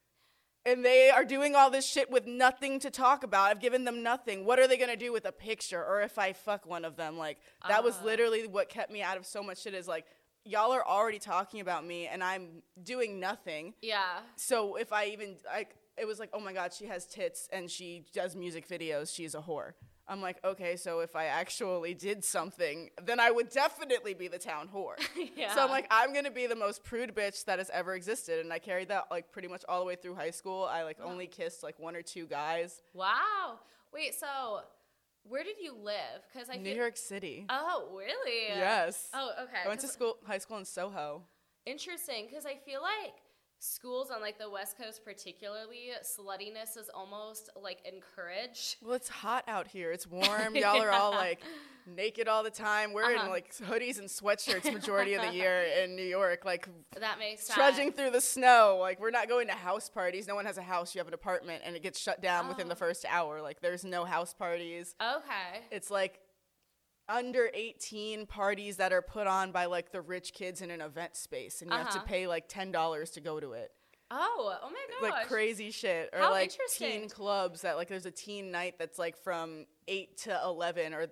and 0.66 0.84
they 0.84 1.08
are 1.08 1.24
doing 1.24 1.54
all 1.54 1.70
this 1.70 1.86
shit 1.86 2.10
with 2.10 2.26
nothing 2.26 2.78
to 2.80 2.90
talk 2.90 3.24
about, 3.24 3.50
I've 3.50 3.60
given 3.60 3.84
them 3.84 4.02
nothing. 4.02 4.44
What 4.44 4.58
are 4.58 4.68
they 4.68 4.76
gonna 4.76 4.96
do 4.96 5.12
with 5.12 5.24
a 5.24 5.32
picture? 5.32 5.82
Or 5.82 6.02
if 6.02 6.18
I 6.18 6.34
fuck 6.34 6.66
one 6.66 6.84
of 6.84 6.96
them, 6.96 7.16
like 7.16 7.38
that 7.66 7.82
was 7.82 7.96
ah. 8.02 8.04
literally 8.04 8.46
what 8.46 8.68
kept 8.68 8.92
me 8.92 9.02
out 9.02 9.16
of 9.16 9.24
so 9.24 9.42
much 9.42 9.62
shit. 9.62 9.72
Is 9.72 9.88
like 9.88 10.04
y'all 10.46 10.72
are 10.72 10.86
already 10.86 11.18
talking 11.18 11.60
about 11.60 11.84
me 11.84 12.06
and 12.06 12.22
I'm 12.22 12.62
doing 12.82 13.20
nothing. 13.20 13.74
Yeah. 13.82 14.20
So 14.36 14.76
if 14.76 14.92
I 14.92 15.06
even 15.06 15.36
like, 15.44 15.76
it 15.98 16.06
was 16.06 16.18
like, 16.18 16.30
oh 16.32 16.40
my 16.40 16.52
god, 16.52 16.72
she 16.72 16.86
has 16.86 17.06
tits 17.06 17.48
and 17.52 17.70
she 17.70 18.04
does 18.12 18.36
music 18.36 18.68
videos. 18.68 19.14
She's 19.14 19.34
a 19.34 19.40
whore. 19.40 19.72
I'm 20.08 20.22
like, 20.22 20.36
okay, 20.44 20.76
so 20.76 21.00
if 21.00 21.16
I 21.16 21.24
actually 21.26 21.92
did 21.94 22.24
something, 22.24 22.90
then 23.04 23.18
I 23.18 23.30
would 23.30 23.50
definitely 23.50 24.14
be 24.14 24.28
the 24.28 24.38
town 24.38 24.68
whore. 24.72 24.94
Yeah. 25.36 25.54
So 25.54 25.62
I'm 25.64 25.70
like, 25.70 25.86
I'm 25.90 26.14
gonna 26.14 26.30
be 26.30 26.46
the 26.46 26.56
most 26.56 26.84
prude 26.84 27.14
bitch 27.14 27.44
that 27.46 27.58
has 27.58 27.68
ever 27.70 27.94
existed, 27.94 28.38
and 28.38 28.52
I 28.52 28.58
carried 28.58 28.88
that 28.88 29.06
like 29.10 29.32
pretty 29.32 29.48
much 29.48 29.64
all 29.68 29.80
the 29.80 29.84
way 29.84 29.96
through 29.96 30.14
high 30.14 30.30
school. 30.30 30.64
I 30.64 30.82
like 30.82 30.98
only 31.02 31.26
kissed 31.26 31.62
like 31.62 31.78
one 31.78 31.96
or 31.96 32.02
two 32.02 32.26
guys. 32.26 32.80
Wow. 32.94 33.58
Wait. 33.92 34.14
So, 34.14 34.60
where 35.28 35.44
did 35.44 35.56
you 35.60 35.74
live? 35.74 36.22
Because 36.32 36.48
I 36.50 36.56
New 36.56 36.64
feel. 36.64 36.76
York 36.76 36.96
City. 36.96 37.46
Oh, 37.48 37.88
really? 37.96 38.48
Yes. 38.48 39.08
Oh, 39.14 39.30
okay. 39.42 39.62
I 39.64 39.68
went 39.68 39.80
to 39.80 39.88
school, 39.88 40.16
high 40.26 40.38
school 40.38 40.58
in 40.58 40.64
Soho. 40.64 41.22
Interesting, 41.64 42.26
because 42.28 42.46
I 42.46 42.56
feel 42.64 42.80
like 42.80 43.14
schools 43.58 44.10
on 44.10 44.20
like 44.20 44.38
the 44.38 44.48
West 44.50 44.76
Coast, 44.78 45.04
particularly, 45.04 45.90
sluttiness 46.02 46.76
is 46.76 46.88
almost 46.94 47.50
like 47.60 47.78
encouraged. 47.84 48.76
Well, 48.82 48.94
it's 48.94 49.08
hot 49.08 49.44
out 49.48 49.68
here. 49.68 49.92
It's 49.92 50.06
warm. 50.10 50.54
Y'all 50.54 50.82
are 50.82 50.90
all 50.90 51.10
like 51.12 51.40
naked 51.86 52.26
all 52.28 52.42
the 52.42 52.50
time. 52.50 52.92
We're 52.92 53.04
Uh-huh. 53.04 53.24
in 53.26 53.30
like 53.30 53.54
hoodies 53.54 53.98
and 53.98 54.08
sweatshirts 54.08 54.72
majority 54.72 55.14
of 55.14 55.22
the 55.22 55.32
year 55.32 55.62
in 55.84 55.94
New 55.96 56.02
York, 56.04 56.44
like 56.44 56.68
That 56.98 57.18
makes 57.18 57.44
sense. 57.46 57.54
trudging 57.54 57.92
through 57.92 58.10
the 58.10 58.20
snow. 58.20 58.78
Like 58.80 59.00
we're 59.00 59.10
not 59.10 59.28
going 59.28 59.46
to 59.48 59.54
house 59.54 59.88
parties. 59.88 60.26
No 60.26 60.34
one 60.34 60.46
has 60.46 60.58
a 60.58 60.62
house. 60.62 60.94
You 60.94 60.98
have 60.98 61.08
an 61.08 61.14
apartment, 61.14 61.62
and 61.64 61.76
it 61.76 61.82
gets 61.82 61.98
shut 62.00 62.20
down 62.20 62.48
within 62.48 62.68
the 62.68 62.74
Oh. 62.74 62.78
first 62.78 63.04
hour. 63.08 63.40
Like 63.40 63.60
there's 63.60 63.84
no 63.84 64.04
house 64.04 64.34
parties. 64.34 64.94
Okay. 65.00 65.64
It's 65.70 65.90
like 65.90 66.18
under 67.08 67.50
18 67.54 68.26
parties 68.26 68.76
that 68.78 68.92
are 68.92 69.02
put 69.02 69.26
on 69.26 69.52
by 69.52 69.66
like 69.66 69.92
the 69.92 70.00
rich 70.00 70.32
kids 70.32 70.60
in 70.62 70.70
an 70.70 70.80
event 70.80 71.16
space, 71.16 71.62
and 71.62 71.70
you 71.70 71.76
have 71.76 71.90
to 71.90 71.98
Uh-huh. 71.98 72.06
pay 72.06 72.26
like 72.26 72.48
ten 72.48 72.72
dollars 72.72 73.10
to 73.12 73.20
go 73.20 73.38
to 73.40 73.52
it. 73.52 73.72
Oh, 74.10 74.56
oh 74.62 74.70
my 74.70 74.76
gosh. 75.08 75.16
like 75.18 75.26
crazy 75.28 75.70
shit. 75.72 76.10
Or 76.12 76.20
How 76.20 76.30
like 76.30 76.52
teen 76.76 77.08
clubs 77.08 77.62
that 77.62 77.76
like 77.76 77.88
there's 77.88 78.06
a 78.06 78.10
teen 78.12 78.50
night 78.52 78.74
that's 78.78 78.98
like 78.98 79.16
from 79.16 79.66
8 79.88 80.16
to 80.18 80.40
11 80.44 80.94
or 80.94 81.08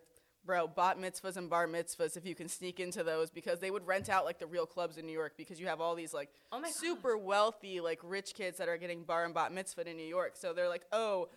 bro 0.47 0.69
bat 0.69 0.99
mitzvahs 0.99 1.37
and 1.39 1.49
bar 1.51 1.67
mitzvahs 1.67 2.17
if 2.19 2.27
you 2.27 2.35
can 2.35 2.49
sneak 2.49 2.79
into 2.79 3.03
those 3.03 3.31
because 3.31 3.59
they 3.61 3.71
would 3.71 3.85
rent 3.87 4.09
out 4.11 4.25
like 4.27 4.39
the 4.39 4.47
real 4.47 4.67
clubs 4.67 4.97
in 4.99 5.07
New 5.07 5.13
York 5.13 5.33
because 5.39 5.59
you 5.59 5.67
have 5.67 5.81
all 5.81 5.95
these 5.95 6.13
like 6.15 6.29
Oh 6.53 6.63
super 6.71 7.17
wealthy 7.17 7.81
like 7.81 7.99
rich 8.05 8.35
kids 8.35 8.59
that 8.59 8.69
are 8.69 8.77
getting 8.77 9.03
bar 9.05 9.25
and 9.25 9.33
bat 9.35 9.53
mitzvah 9.53 9.89
in 9.89 9.97
New 9.97 10.07
York. 10.07 10.37
So 10.37 10.53
they're 10.53 10.69
like 10.69 10.85
oh 10.93 11.31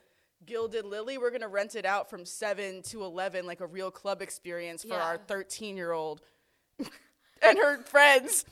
Gilded 0.45 0.85
Lily, 0.85 1.17
we're 1.17 1.31
gonna 1.31 1.47
rent 1.47 1.75
it 1.75 1.85
out 1.85 2.09
from 2.09 2.25
seven 2.25 2.81
to 2.83 3.03
eleven, 3.03 3.45
like 3.45 3.59
a 3.59 3.65
real 3.65 3.91
club 3.91 4.21
experience 4.21 4.83
for 4.83 4.95
our 4.95 5.17
13 5.17 5.75
year 5.75 5.91
old 5.91 6.21
and 6.79 7.57
her 7.57 7.81
friends. 7.83 8.45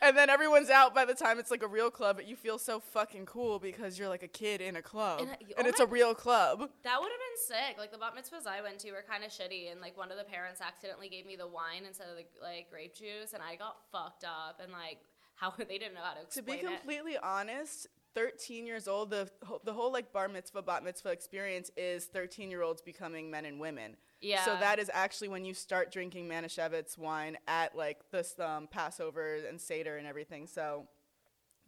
And 0.00 0.16
then 0.16 0.30
everyone's 0.30 0.70
out 0.70 0.94
by 0.94 1.04
the 1.04 1.14
time 1.14 1.38
it's 1.40 1.50
like 1.50 1.62
a 1.64 1.66
real 1.68 1.90
club, 1.90 2.16
but 2.16 2.28
you 2.28 2.36
feel 2.36 2.56
so 2.56 2.78
fucking 2.78 3.26
cool 3.26 3.58
because 3.58 3.98
you're 3.98 4.08
like 4.08 4.22
a 4.22 4.28
kid 4.28 4.60
in 4.60 4.76
a 4.76 4.82
club, 4.82 5.20
And, 5.20 5.30
oh 5.30 5.54
and, 5.58 5.66
oh 5.66 5.68
it's 5.68 5.80
a 5.80 5.86
real 5.86 6.14
club. 6.14 6.60
That 6.84 7.00
would 7.00 7.10
have 7.10 7.20
been 7.20 7.56
sick. 7.56 7.78
Like 7.78 7.90
the 7.90 7.98
bat 7.98 8.14
mitzvahs 8.16 8.46
I 8.46 8.62
went 8.62 8.78
to 8.80 8.92
were 8.92 9.04
kind 9.08 9.24
of 9.24 9.30
shitty, 9.30 9.72
and 9.72 9.80
like 9.80 9.96
one 9.96 10.12
of 10.12 10.18
the 10.18 10.24
parents 10.24 10.60
accidentally 10.60 11.08
gave 11.08 11.26
me 11.26 11.34
the 11.36 11.48
wine 11.48 11.82
instead 11.86 12.08
of 12.08 12.16
the 12.16 12.24
like 12.40 12.70
grape 12.70 12.94
juice, 12.94 13.32
and 13.34 13.42
I 13.42 13.56
got 13.56 13.76
fucked 13.90 14.24
up, 14.24 14.60
and 14.62 14.72
like 14.72 14.98
how 15.34 15.52
they 15.56 15.78
didn't 15.78 15.94
know 15.94 16.00
how 16.02 16.14
to 16.14 16.22
explain 16.22 16.26
it. 16.26 16.32
To 16.34 16.42
be 16.42 16.52
explain 16.52 16.74
it. 16.74 16.78
completely 16.78 17.16
honest, 17.18 17.88
13 18.14 18.66
years 18.66 18.88
old, 18.88 19.10
the 19.10 19.30
whole- 19.44 19.60
the 19.64 19.72
whole 19.72 19.92
like 19.92 20.12
bar 20.12 20.28
mitzvah, 20.28 20.62
bat 20.62 20.82
mitzvah 20.84 21.10
experience 21.10 21.70
is 21.76 22.06
13 22.06 22.50
year 22.50 22.62
olds 22.62 22.82
becoming 22.82 23.30
men 23.30 23.44
and 23.44 23.60
women. 23.60 23.96
Yeah. 24.20 24.44
So 24.44 24.56
that 24.56 24.78
is 24.78 24.90
actually 24.92 25.28
when 25.28 25.44
you 25.44 25.54
start 25.54 25.92
drinking 25.92 26.28
Manischewitz 26.28 26.98
wine 26.98 27.38
at 27.46 27.76
like 27.76 27.98
this 28.10 28.38
um, 28.40 28.66
Passover 28.66 29.36
and 29.48 29.60
Seder 29.60 29.96
and 29.96 30.06
everything. 30.06 30.46
So 30.46 30.88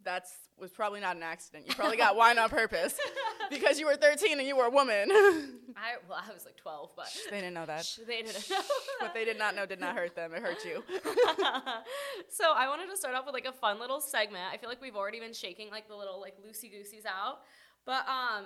that's 0.05 0.33
was 0.59 0.71
probably 0.71 1.01
not 1.01 1.17
an 1.17 1.23
accident. 1.23 1.65
You 1.67 1.75
probably 1.75 1.97
got 1.97 2.17
wine 2.17 2.39
on 2.39 2.51
purpose 2.51 2.95
because 3.51 3.81
you 3.81 3.87
were 3.87 3.97
13 3.97 4.39
and 4.39 4.47
you 4.47 4.57
were 4.57 4.67
a 4.67 4.71
woman. 4.71 5.11
I 5.77 5.97
well, 6.09 6.21
I 6.23 6.33
was 6.33 6.45
like 6.45 6.57
twelve, 6.57 6.91
but 6.97 7.09
they 7.31 7.41
didn't 7.41 7.55
know 7.55 7.67
that. 7.67 7.87
they 8.07 8.23
didn't 8.23 8.51
know. 8.51 8.61
What 9.01 9.15
they 9.15 9.25
did 9.25 9.39
not 9.39 9.57
know 9.57 9.65
did 9.67 9.81
not 9.81 9.95
hurt 9.95 10.15
them. 10.15 10.35
It 10.35 10.43
hurt 10.43 10.65
you. 10.65 10.83
so 12.29 12.53
I 12.55 12.69
wanted 12.69 12.91
to 12.91 12.97
start 12.97 13.15
off 13.15 13.25
with 13.25 13.35
like 13.35 13.47
a 13.47 13.53
fun 13.53 13.81
little 13.81 14.01
segment. 14.01 14.45
I 14.53 14.57
feel 14.59 14.69
like 14.69 14.83
we've 14.83 14.97
already 14.97 15.21
been 15.21 15.33
shaking 15.33 15.71
like 15.71 15.89
the 15.89 15.97
little 15.97 16.21
like 16.21 16.35
loosey 16.39 16.71
gooseys 16.71 17.05
out, 17.07 17.39
but 17.87 18.07
um, 18.09 18.45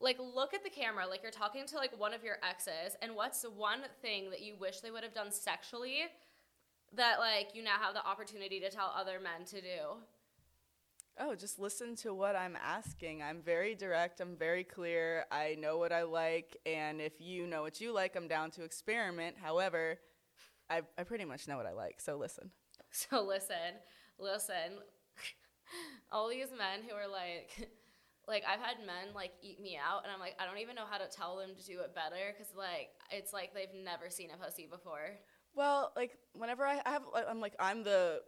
like 0.00 0.18
look 0.18 0.54
at 0.54 0.64
the 0.64 0.70
camera, 0.70 1.06
like 1.06 1.22
you're 1.22 1.32
talking 1.32 1.66
to 1.66 1.76
like 1.76 1.98
one 1.98 2.14
of 2.14 2.24
your 2.24 2.36
exes, 2.48 2.96
and 3.02 3.14
what's 3.14 3.42
the 3.42 3.50
one 3.50 3.80
thing 4.00 4.30
that 4.30 4.40
you 4.40 4.54
wish 4.58 4.80
they 4.80 4.90
would 4.90 5.02
have 5.02 5.14
done 5.14 5.30
sexually 5.30 6.04
that 6.94 7.18
like 7.18 7.48
you 7.54 7.62
now 7.62 7.76
have 7.80 7.94
the 7.94 8.04
opportunity 8.06 8.58
to 8.60 8.70
tell 8.70 8.92
other 8.96 9.20
men 9.20 9.44
to 9.46 9.60
do? 9.60 10.00
Oh, 11.22 11.34
just 11.34 11.58
listen 11.58 11.94
to 11.96 12.14
what 12.14 12.34
I'm 12.34 12.56
asking. 12.56 13.22
I'm 13.22 13.42
very 13.42 13.74
direct. 13.74 14.20
I'm 14.20 14.36
very 14.36 14.64
clear. 14.64 15.26
I 15.30 15.54
know 15.58 15.76
what 15.76 15.92
I 15.92 16.02
like. 16.02 16.56
And 16.64 16.98
if 16.98 17.20
you 17.20 17.46
know 17.46 17.60
what 17.60 17.78
you 17.78 17.92
like, 17.92 18.16
I'm 18.16 18.26
down 18.26 18.50
to 18.52 18.64
experiment. 18.64 19.36
However, 19.38 19.98
I, 20.70 20.80
I 20.96 21.02
pretty 21.02 21.26
much 21.26 21.46
know 21.46 21.58
what 21.58 21.66
I 21.66 21.72
like. 21.72 22.00
So 22.00 22.16
listen. 22.16 22.50
So 22.92 23.22
listen, 23.22 23.78
listen. 24.18 24.82
All 26.10 26.28
these 26.28 26.48
men 26.50 26.80
who 26.88 26.96
are 26.96 27.06
like, 27.06 27.70
like 28.26 28.42
I've 28.42 28.58
had 28.58 28.78
men 28.84 29.14
like 29.14 29.30
eat 29.42 29.60
me 29.60 29.78
out, 29.78 30.02
and 30.02 30.12
I'm 30.12 30.18
like, 30.18 30.34
I 30.40 30.44
don't 30.44 30.58
even 30.58 30.74
know 30.74 30.86
how 30.90 30.98
to 30.98 31.06
tell 31.06 31.36
them 31.36 31.50
to 31.54 31.64
do 31.64 31.78
it 31.82 31.94
better 31.94 32.34
because 32.36 32.52
like 32.56 32.88
it's 33.12 33.32
like 33.32 33.54
they've 33.54 33.84
never 33.84 34.10
seen 34.10 34.30
a 34.34 34.44
pussy 34.44 34.66
before. 34.68 35.18
Well, 35.54 35.92
like 35.94 36.18
whenever 36.32 36.66
I 36.66 36.80
I 36.84 36.90
have, 36.90 37.02
I'm 37.28 37.40
like 37.40 37.54
I'm 37.60 37.84
the, 37.84 38.22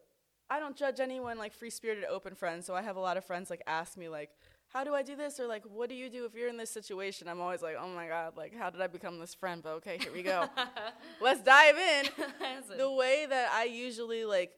I 0.52 0.60
don't 0.60 0.76
judge 0.76 1.00
anyone 1.00 1.38
like 1.38 1.54
free 1.54 1.70
spirited 1.70 2.04
open 2.04 2.34
friends. 2.34 2.66
So 2.66 2.74
I 2.74 2.82
have 2.82 2.96
a 2.96 3.00
lot 3.00 3.16
of 3.16 3.24
friends 3.24 3.48
like 3.48 3.62
ask 3.66 3.96
me 3.96 4.10
like, 4.10 4.28
how 4.68 4.84
do 4.84 4.94
I 4.94 5.02
do 5.02 5.16
this 5.16 5.40
or 5.40 5.46
like 5.46 5.62
what 5.64 5.88
do 5.88 5.94
you 5.94 6.10
do 6.10 6.26
if 6.26 6.34
you're 6.34 6.50
in 6.50 6.58
this 6.58 6.68
situation? 6.68 7.26
I'm 7.26 7.40
always 7.40 7.62
like, 7.62 7.76
oh 7.80 7.88
my 7.88 8.06
god, 8.06 8.36
like 8.36 8.54
how 8.54 8.68
did 8.68 8.82
I 8.82 8.86
become 8.86 9.18
this 9.18 9.32
friend? 9.32 9.62
But 9.62 9.70
okay, 9.76 9.96
here 9.96 10.12
we 10.12 10.22
go. 10.22 10.44
Let's 11.22 11.40
dive 11.40 11.76
in. 11.76 12.06
The 12.76 12.90
way 12.90 13.26
that 13.28 13.50
I 13.50 13.64
usually 13.64 14.26
like, 14.26 14.52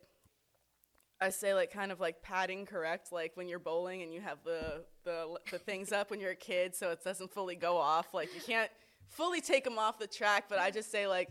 I 1.21 1.31
say 1.31 1.55
like 1.55 1.73
kind 1.73 1.93
of 1.93 2.01
like 2.01 2.23
padding 2.23 2.67
correct, 2.67 3.13
like 3.13 3.37
when 3.37 3.47
you're 3.47 3.61
bowling 3.61 4.03
and 4.03 4.13
you 4.13 4.21
have 4.21 4.39
the 4.45 4.83
the 5.05 5.39
the 5.53 5.59
things 5.59 5.93
up 5.93 6.11
when 6.11 6.19
you're 6.19 6.33
a 6.33 6.37
kid, 6.51 6.75
so 6.75 6.91
it 6.91 7.05
doesn't 7.05 7.31
fully 7.33 7.55
go 7.55 7.77
off. 7.77 8.13
Like 8.13 8.35
you 8.35 8.41
can't 8.41 8.71
fully 9.07 9.41
take 9.41 9.63
them 9.63 9.79
off 9.79 10.01
the 10.01 10.09
track, 10.09 10.47
but 10.49 10.59
I 10.59 10.73
just 10.73 10.91
say 10.91 11.07
like, 11.07 11.29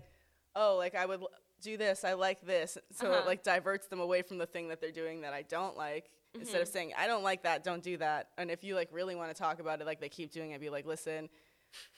oh, 0.55 0.77
like 0.77 0.96
I 0.96 1.05
would 1.05 1.22
do 1.63 1.77
this. 1.77 2.03
I 2.03 2.13
like 2.13 2.46
this, 2.46 2.77
so 2.91 3.12
Uh-huh. 3.12 3.22
it 3.22 3.25
like 3.25 3.43
diverts 3.43 3.88
them 3.88 4.00
away 4.00 4.22
from 4.22 4.38
the 4.38 4.46
thing 4.46 4.67
that 4.70 4.82
they're 4.82 4.91
doing 4.91 5.22
that 5.22 5.34
I 5.34 5.43
don't 5.43 5.77
like. 5.77 6.10
Instead 6.36 6.62
of 6.63 6.67
saying 6.67 6.93
I 6.98 7.05
don't 7.08 7.24
like 7.24 7.43
that, 7.43 7.63
don't 7.63 7.84
do 7.84 7.98
that. 7.98 8.29
And 8.39 8.50
if 8.51 8.63
you 8.63 8.75
like 8.75 8.89
really 8.91 9.15
want 9.15 9.29
to 9.36 9.39
talk 9.39 9.60
about 9.60 9.82
it, 9.82 9.86
like 9.86 10.00
they 10.01 10.10
keep 10.10 10.32
doing 10.32 10.51
it, 10.51 10.60
be 10.62 10.70
like, 10.70 10.86
listen, 10.86 11.29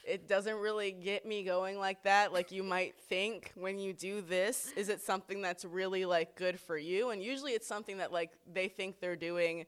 it 0.05 0.27
doesn't 0.27 0.55
really 0.57 0.91
get 0.91 1.25
me 1.25 1.43
going 1.43 1.77
like 1.77 2.01
that 2.03 2.31
like 2.31 2.49
you 2.51 2.63
might 2.63 2.95
think 3.09 3.51
when 3.55 3.77
you 3.77 3.91
do 3.93 4.21
this 4.21 4.71
is 4.77 4.87
it 4.87 5.01
something 5.01 5.41
that's 5.41 5.65
really 5.65 6.05
like 6.05 6.35
good 6.37 6.57
for 6.59 6.77
you 6.77 7.09
and 7.09 7.21
usually 7.21 7.51
it's 7.51 7.67
something 7.67 7.97
that 7.97 8.09
like 8.13 8.31
they 8.53 8.69
think 8.69 9.01
they're 9.01 9.17
doing 9.17 9.65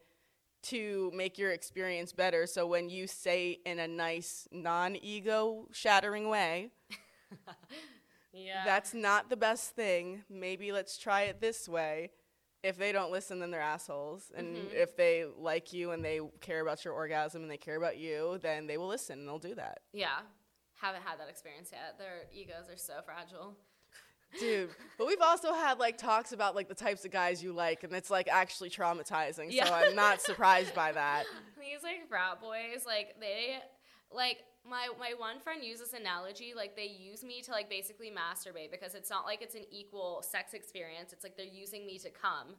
to 0.63 1.11
make 1.13 1.37
your 1.37 1.51
experience 1.51 2.13
better 2.13 2.47
so 2.47 2.65
when 2.65 2.89
you 2.89 3.05
say 3.05 3.59
in 3.65 3.79
a 3.79 3.87
nice 3.87 4.47
non-ego 4.51 5.67
shattering 5.73 6.29
way 6.29 6.69
yeah. 8.37 8.63
that's 8.65 8.93
not 8.93 9.29
the 9.29 9.37
best 9.37 9.75
thing 9.75 10.23
maybe 10.29 10.71
let's 10.71 10.97
try 10.97 11.23
it 11.23 11.41
this 11.41 11.67
way 11.67 12.09
if 12.63 12.77
they 12.77 12.91
don't 12.91 13.11
listen 13.11 13.39
then 13.39 13.51
they're 13.51 13.61
assholes 13.61 14.31
and 14.35 14.55
Mm-hmm. 14.55 14.67
if 14.75 14.95
they 14.95 15.25
like 15.37 15.73
you 15.73 15.91
and 15.91 16.03
they 16.03 16.19
care 16.41 16.61
about 16.61 16.83
your 16.85 16.93
orgasm 16.93 17.41
and 17.41 17.51
they 17.51 17.57
care 17.57 17.75
about 17.77 17.97
you 17.97 18.39
then 18.41 18.67
they 18.67 18.77
will 18.77 18.87
listen 18.87 19.19
and 19.19 19.27
they'll 19.27 19.39
do 19.39 19.55
that 19.55 19.79
yeah. 19.93 20.19
Haven't 20.79 21.01
had 21.03 21.19
that 21.19 21.27
experience 21.27 21.69
yet. 21.71 21.97
Their 21.97 22.27
egos 22.31 22.69
are 22.71 22.77
so 22.77 22.93
fragile. 23.03 23.55
Dude, 24.39 24.69
but 24.99 25.07
we've 25.07 25.21
also 25.23 25.51
had 25.53 25.79
like 25.79 25.97
talks 25.97 26.33
about 26.33 26.53
like 26.53 26.67
the 26.67 26.75
types 26.75 27.03
of 27.03 27.09
guys 27.09 27.41
you 27.41 27.51
like, 27.51 27.83
and 27.83 27.91
it's 27.93 28.11
like 28.11 28.27
actually 28.31 28.69
traumatizing. 28.69 29.47
Yeah. 29.49 29.65
So 29.65 29.73
I'm 29.73 29.95
not 29.95 30.21
surprised 30.21 30.75
by 30.75 30.91
that. 30.91 31.23
These 31.59 31.81
like 31.81 32.07
frat 32.07 32.39
boys, 32.39 32.83
like 32.85 33.15
they, 33.19 33.57
like 34.11 34.43
my 34.69 34.89
my 34.99 35.13
one 35.17 35.39
friend 35.39 35.63
uses 35.63 35.93
analogy, 35.93 36.53
like 36.55 36.75
they 36.75 36.85
use 36.85 37.23
me 37.23 37.41
to 37.41 37.51
like 37.51 37.69
basically 37.69 38.11
masturbate 38.11 38.71
because 38.71 38.95
it's 38.95 39.09
not 39.09 39.25
like 39.25 39.41
it's 39.41 39.55
an 39.55 39.65
equal 39.71 40.23
sex 40.27 40.53
experience. 40.53 41.13
It's 41.13 41.23
like 41.23 41.37
they're 41.37 41.45
using 41.45 41.85
me 41.85 41.97
to 41.99 42.09
come, 42.09 42.55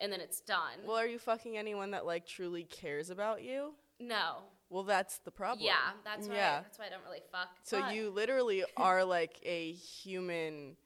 and 0.00 0.12
then 0.12 0.20
it's 0.20 0.40
done. 0.40 0.78
Well, 0.86 0.96
are 0.96 1.06
you 1.06 1.18
fucking 1.18 1.56
anyone 1.56 1.90
that 1.92 2.06
like 2.06 2.26
truly 2.26 2.64
cares 2.64 3.10
about 3.10 3.42
you? 3.42 3.74
no. 4.00 4.38
Well, 4.70 4.84
that's 4.84 5.18
the 5.18 5.32
problem. 5.32 5.66
Yeah, 5.66 5.74
that's 6.04 6.28
why. 6.28 6.34
Yeah. 6.36 6.60
That's 6.60 6.78
why 6.78 6.86
I 6.86 6.90
don't 6.90 7.02
really 7.04 7.22
fuck. 7.32 7.48
So 7.64 7.80
but 7.80 7.92
you 7.92 8.10
literally 8.10 8.62
are 8.76 9.04
like 9.04 9.40
a 9.42 9.72
human 9.72 10.76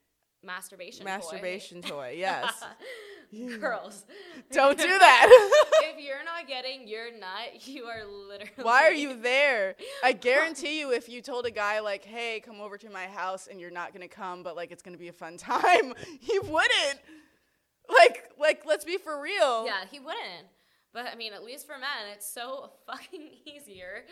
masturbation. 0.43 1.05
masturbation 1.05 1.83
toy. 1.83 2.15
Yes. 2.17 2.65
Girls, 3.61 4.05
Don't 4.53 4.79
do 4.79 4.87
that. 4.99 5.27
if 5.83 6.05
you're 6.05 6.25
not 6.25 6.47
getting 6.47 6.87
your 6.89 7.13
nut, 7.13 7.67
you 7.67 7.85
are 7.85 8.05
literally. 8.05 8.63
Why 8.63 8.83
are 8.85 8.93
you 8.93 9.21
there? 9.21 9.77
I 10.03 10.13
guarantee 10.13 10.79
you, 10.81 10.93
if 10.93 11.09
you 11.09 11.21
told 11.23 11.47
a 11.47 11.51
guy 11.51 11.81
like, 11.81 12.05
"Hey, 12.05 12.41
come 12.41 12.61
over 12.61 12.79
to 12.79 12.91
my 12.91 13.07
house," 13.07 13.49
and 13.51 13.61
you're 13.61 13.71
not 13.71 13.93
gonna 13.93 14.09
come, 14.09 14.43
but 14.43 14.57
like 14.57 14.71
it's 14.71 14.83
gonna 14.83 14.97
be 14.99 15.09
a 15.09 15.13
fun 15.13 15.37
time, 15.37 15.95
he 16.21 16.39
wouldn't. 16.39 17.01
Like, 17.89 18.31
like, 18.39 18.63
let's 18.65 18.85
be 18.85 18.97
for 18.97 19.21
real. 19.21 19.67
Yeah, 19.67 19.85
he 19.91 19.99
wouldn't. 20.01 20.47
But 20.95 21.07
I 21.13 21.17
mean, 21.17 21.33
at 21.35 21.45
least 21.45 21.67
for 21.67 21.77
men, 21.77 22.09
it's 22.13 22.27
so 22.27 22.71
fucking 22.87 23.29
easier 23.45 24.05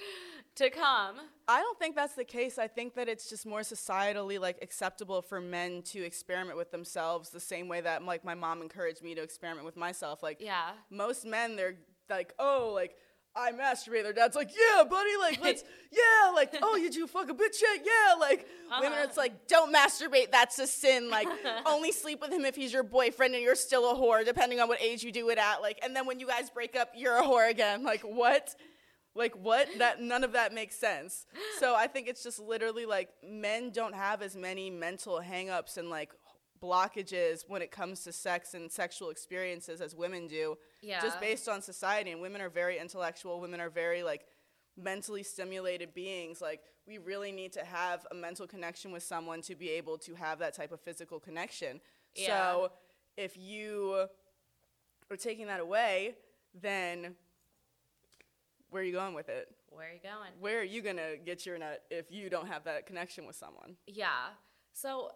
to 0.56 0.68
come. 0.68 1.16
I 1.48 1.60
don't 1.60 1.78
think 1.78 1.94
that's 1.96 2.14
the 2.14 2.24
case. 2.24 2.58
I 2.58 2.66
think 2.68 2.94
that 2.96 3.08
it's 3.08 3.30
just 3.30 3.46
more 3.46 3.60
societally 3.60 4.38
like 4.38 4.58
acceptable 4.60 5.22
for 5.22 5.40
men 5.40 5.82
to 5.84 6.02
experiment 6.04 6.58
with 6.58 6.70
themselves 6.72 7.30
the 7.30 7.40
same 7.40 7.68
way 7.68 7.80
that 7.80 8.02
like 8.04 8.24
my 8.24 8.34
mom 8.34 8.60
encouraged 8.60 9.02
me 9.02 9.14
to 9.14 9.22
experiment 9.22 9.64
with 9.64 9.76
myself. 9.76 10.22
Like 10.22 10.38
Yeah. 10.40 10.72
most 10.90 11.24
men, 11.24 11.56
they're 11.56 11.76
like, 12.10 12.34
oh, 12.38 12.72
like 12.74 12.96
I 13.34 13.52
masturbate. 13.52 14.02
Their 14.02 14.12
dad's 14.12 14.36
like, 14.36 14.50
yeah, 14.50 14.84
buddy, 14.84 15.10
like 15.20 15.40
let's, 15.42 15.64
yeah, 15.90 16.30
like 16.34 16.54
oh, 16.60 16.76
you 16.76 16.90
do 16.90 17.06
fuck 17.06 17.30
a 17.30 17.34
bitch 17.34 17.60
yet? 17.62 17.84
Yeah, 17.84 18.14
like 18.20 18.46
women, 18.80 18.92
Uh-huh. 18.92 19.04
it's 19.04 19.16
like 19.16 19.46
don't 19.46 19.74
masturbate. 19.74 20.30
That's 20.30 20.58
a 20.58 20.66
sin. 20.66 21.08
Like 21.10 21.28
only 21.66 21.92
sleep 21.92 22.20
with 22.20 22.30
him 22.30 22.44
if 22.44 22.54
he's 22.54 22.72
your 22.72 22.82
boyfriend 22.82 23.34
and 23.34 23.42
you're 23.42 23.54
still 23.54 23.90
a 23.90 23.94
whore, 23.94 24.24
depending 24.24 24.60
on 24.60 24.68
what 24.68 24.82
age 24.82 25.02
you 25.02 25.12
do 25.12 25.30
it 25.30 25.38
at. 25.38 25.62
Like 25.62 25.78
and 25.82 25.96
then 25.96 26.06
when 26.06 26.20
you 26.20 26.26
guys 26.26 26.50
break 26.50 26.76
up, 26.76 26.90
you're 26.94 27.16
a 27.16 27.22
whore 27.22 27.48
again. 27.50 27.82
Like 27.84 28.02
what? 28.02 28.54
Like 29.14 29.34
what? 29.34 29.68
That 29.78 30.00
none 30.00 30.24
of 30.24 30.32
that 30.32 30.52
makes 30.54 30.76
sense. 30.76 31.26
So 31.58 31.74
I 31.74 31.86
think 31.86 32.08
it's 32.08 32.22
just 32.22 32.38
literally 32.38 32.86
like 32.86 33.08
men 33.26 33.70
don't 33.70 33.94
have 33.94 34.22
as 34.22 34.36
many 34.36 34.70
mental 34.70 35.20
hangups 35.20 35.76
and 35.78 35.88
like 35.90 36.10
blockages 36.62 37.44
when 37.48 37.60
it 37.60 37.70
comes 37.70 38.04
to 38.04 38.12
sex 38.12 38.54
and 38.54 38.70
sexual 38.70 39.10
experiences 39.10 39.80
as 39.80 39.94
women 39.94 40.28
do. 40.28 40.56
Yeah. 40.80 41.00
Just 41.00 41.20
based 41.20 41.48
on 41.48 41.60
society 41.60 42.12
and 42.12 42.20
women 42.20 42.40
are 42.40 42.48
very 42.48 42.78
intellectual, 42.78 43.40
women 43.40 43.60
are 43.60 43.70
very 43.70 44.02
like 44.02 44.26
mentally 44.76 45.22
stimulated 45.22 45.92
beings. 45.92 46.40
Like 46.40 46.60
we 46.86 46.98
really 46.98 47.32
need 47.32 47.52
to 47.52 47.64
have 47.64 48.06
a 48.10 48.14
mental 48.14 48.46
connection 48.46 48.92
with 48.92 49.02
someone 49.02 49.42
to 49.42 49.54
be 49.54 49.70
able 49.70 49.98
to 49.98 50.14
have 50.14 50.38
that 50.38 50.54
type 50.54 50.72
of 50.72 50.80
physical 50.80 51.18
connection. 51.18 51.80
Yeah. 52.14 52.26
So 52.26 52.72
if 53.16 53.36
you 53.36 54.06
are 55.10 55.16
taking 55.16 55.46
that 55.48 55.60
away, 55.60 56.16
then 56.60 57.14
where 58.70 58.82
are 58.82 58.86
you 58.86 58.92
going 58.92 59.14
with 59.14 59.28
it? 59.28 59.48
Where 59.70 59.88
are 59.88 59.92
you 59.92 60.00
going? 60.02 60.30
Where 60.40 60.60
are 60.60 60.64
you 60.64 60.82
gonna 60.82 61.16
get 61.24 61.44
your 61.44 61.58
nut 61.58 61.82
if 61.90 62.10
you 62.10 62.30
don't 62.30 62.46
have 62.46 62.64
that 62.64 62.86
connection 62.86 63.26
with 63.26 63.36
someone? 63.36 63.76
Yeah. 63.86 64.30
So 64.72 65.10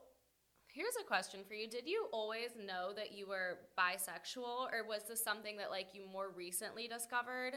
here's 0.76 0.96
a 1.00 1.04
question 1.04 1.40
for 1.48 1.54
you. 1.54 1.66
Did 1.66 1.86
you 1.86 2.06
always 2.12 2.50
know 2.54 2.92
that 2.94 3.16
you 3.16 3.26
were 3.26 3.58
bisexual 3.78 4.70
or 4.70 4.84
was 4.86 5.04
this 5.08 5.24
something 5.24 5.56
that 5.56 5.70
like 5.70 5.88
you 5.94 6.02
more 6.12 6.28
recently 6.36 6.86
discovered? 6.86 7.54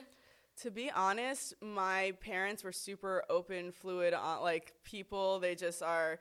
To 0.61 0.71
be 0.71 0.89
honest, 0.89 1.53
my 1.61 2.13
parents 2.21 2.63
were 2.63 2.71
super 2.71 3.23
open, 3.29 3.73
fluid, 3.73 4.13
on 4.13 4.41
like 4.41 4.73
people. 4.85 5.39
They 5.39 5.53
just 5.53 5.83
are 5.83 6.19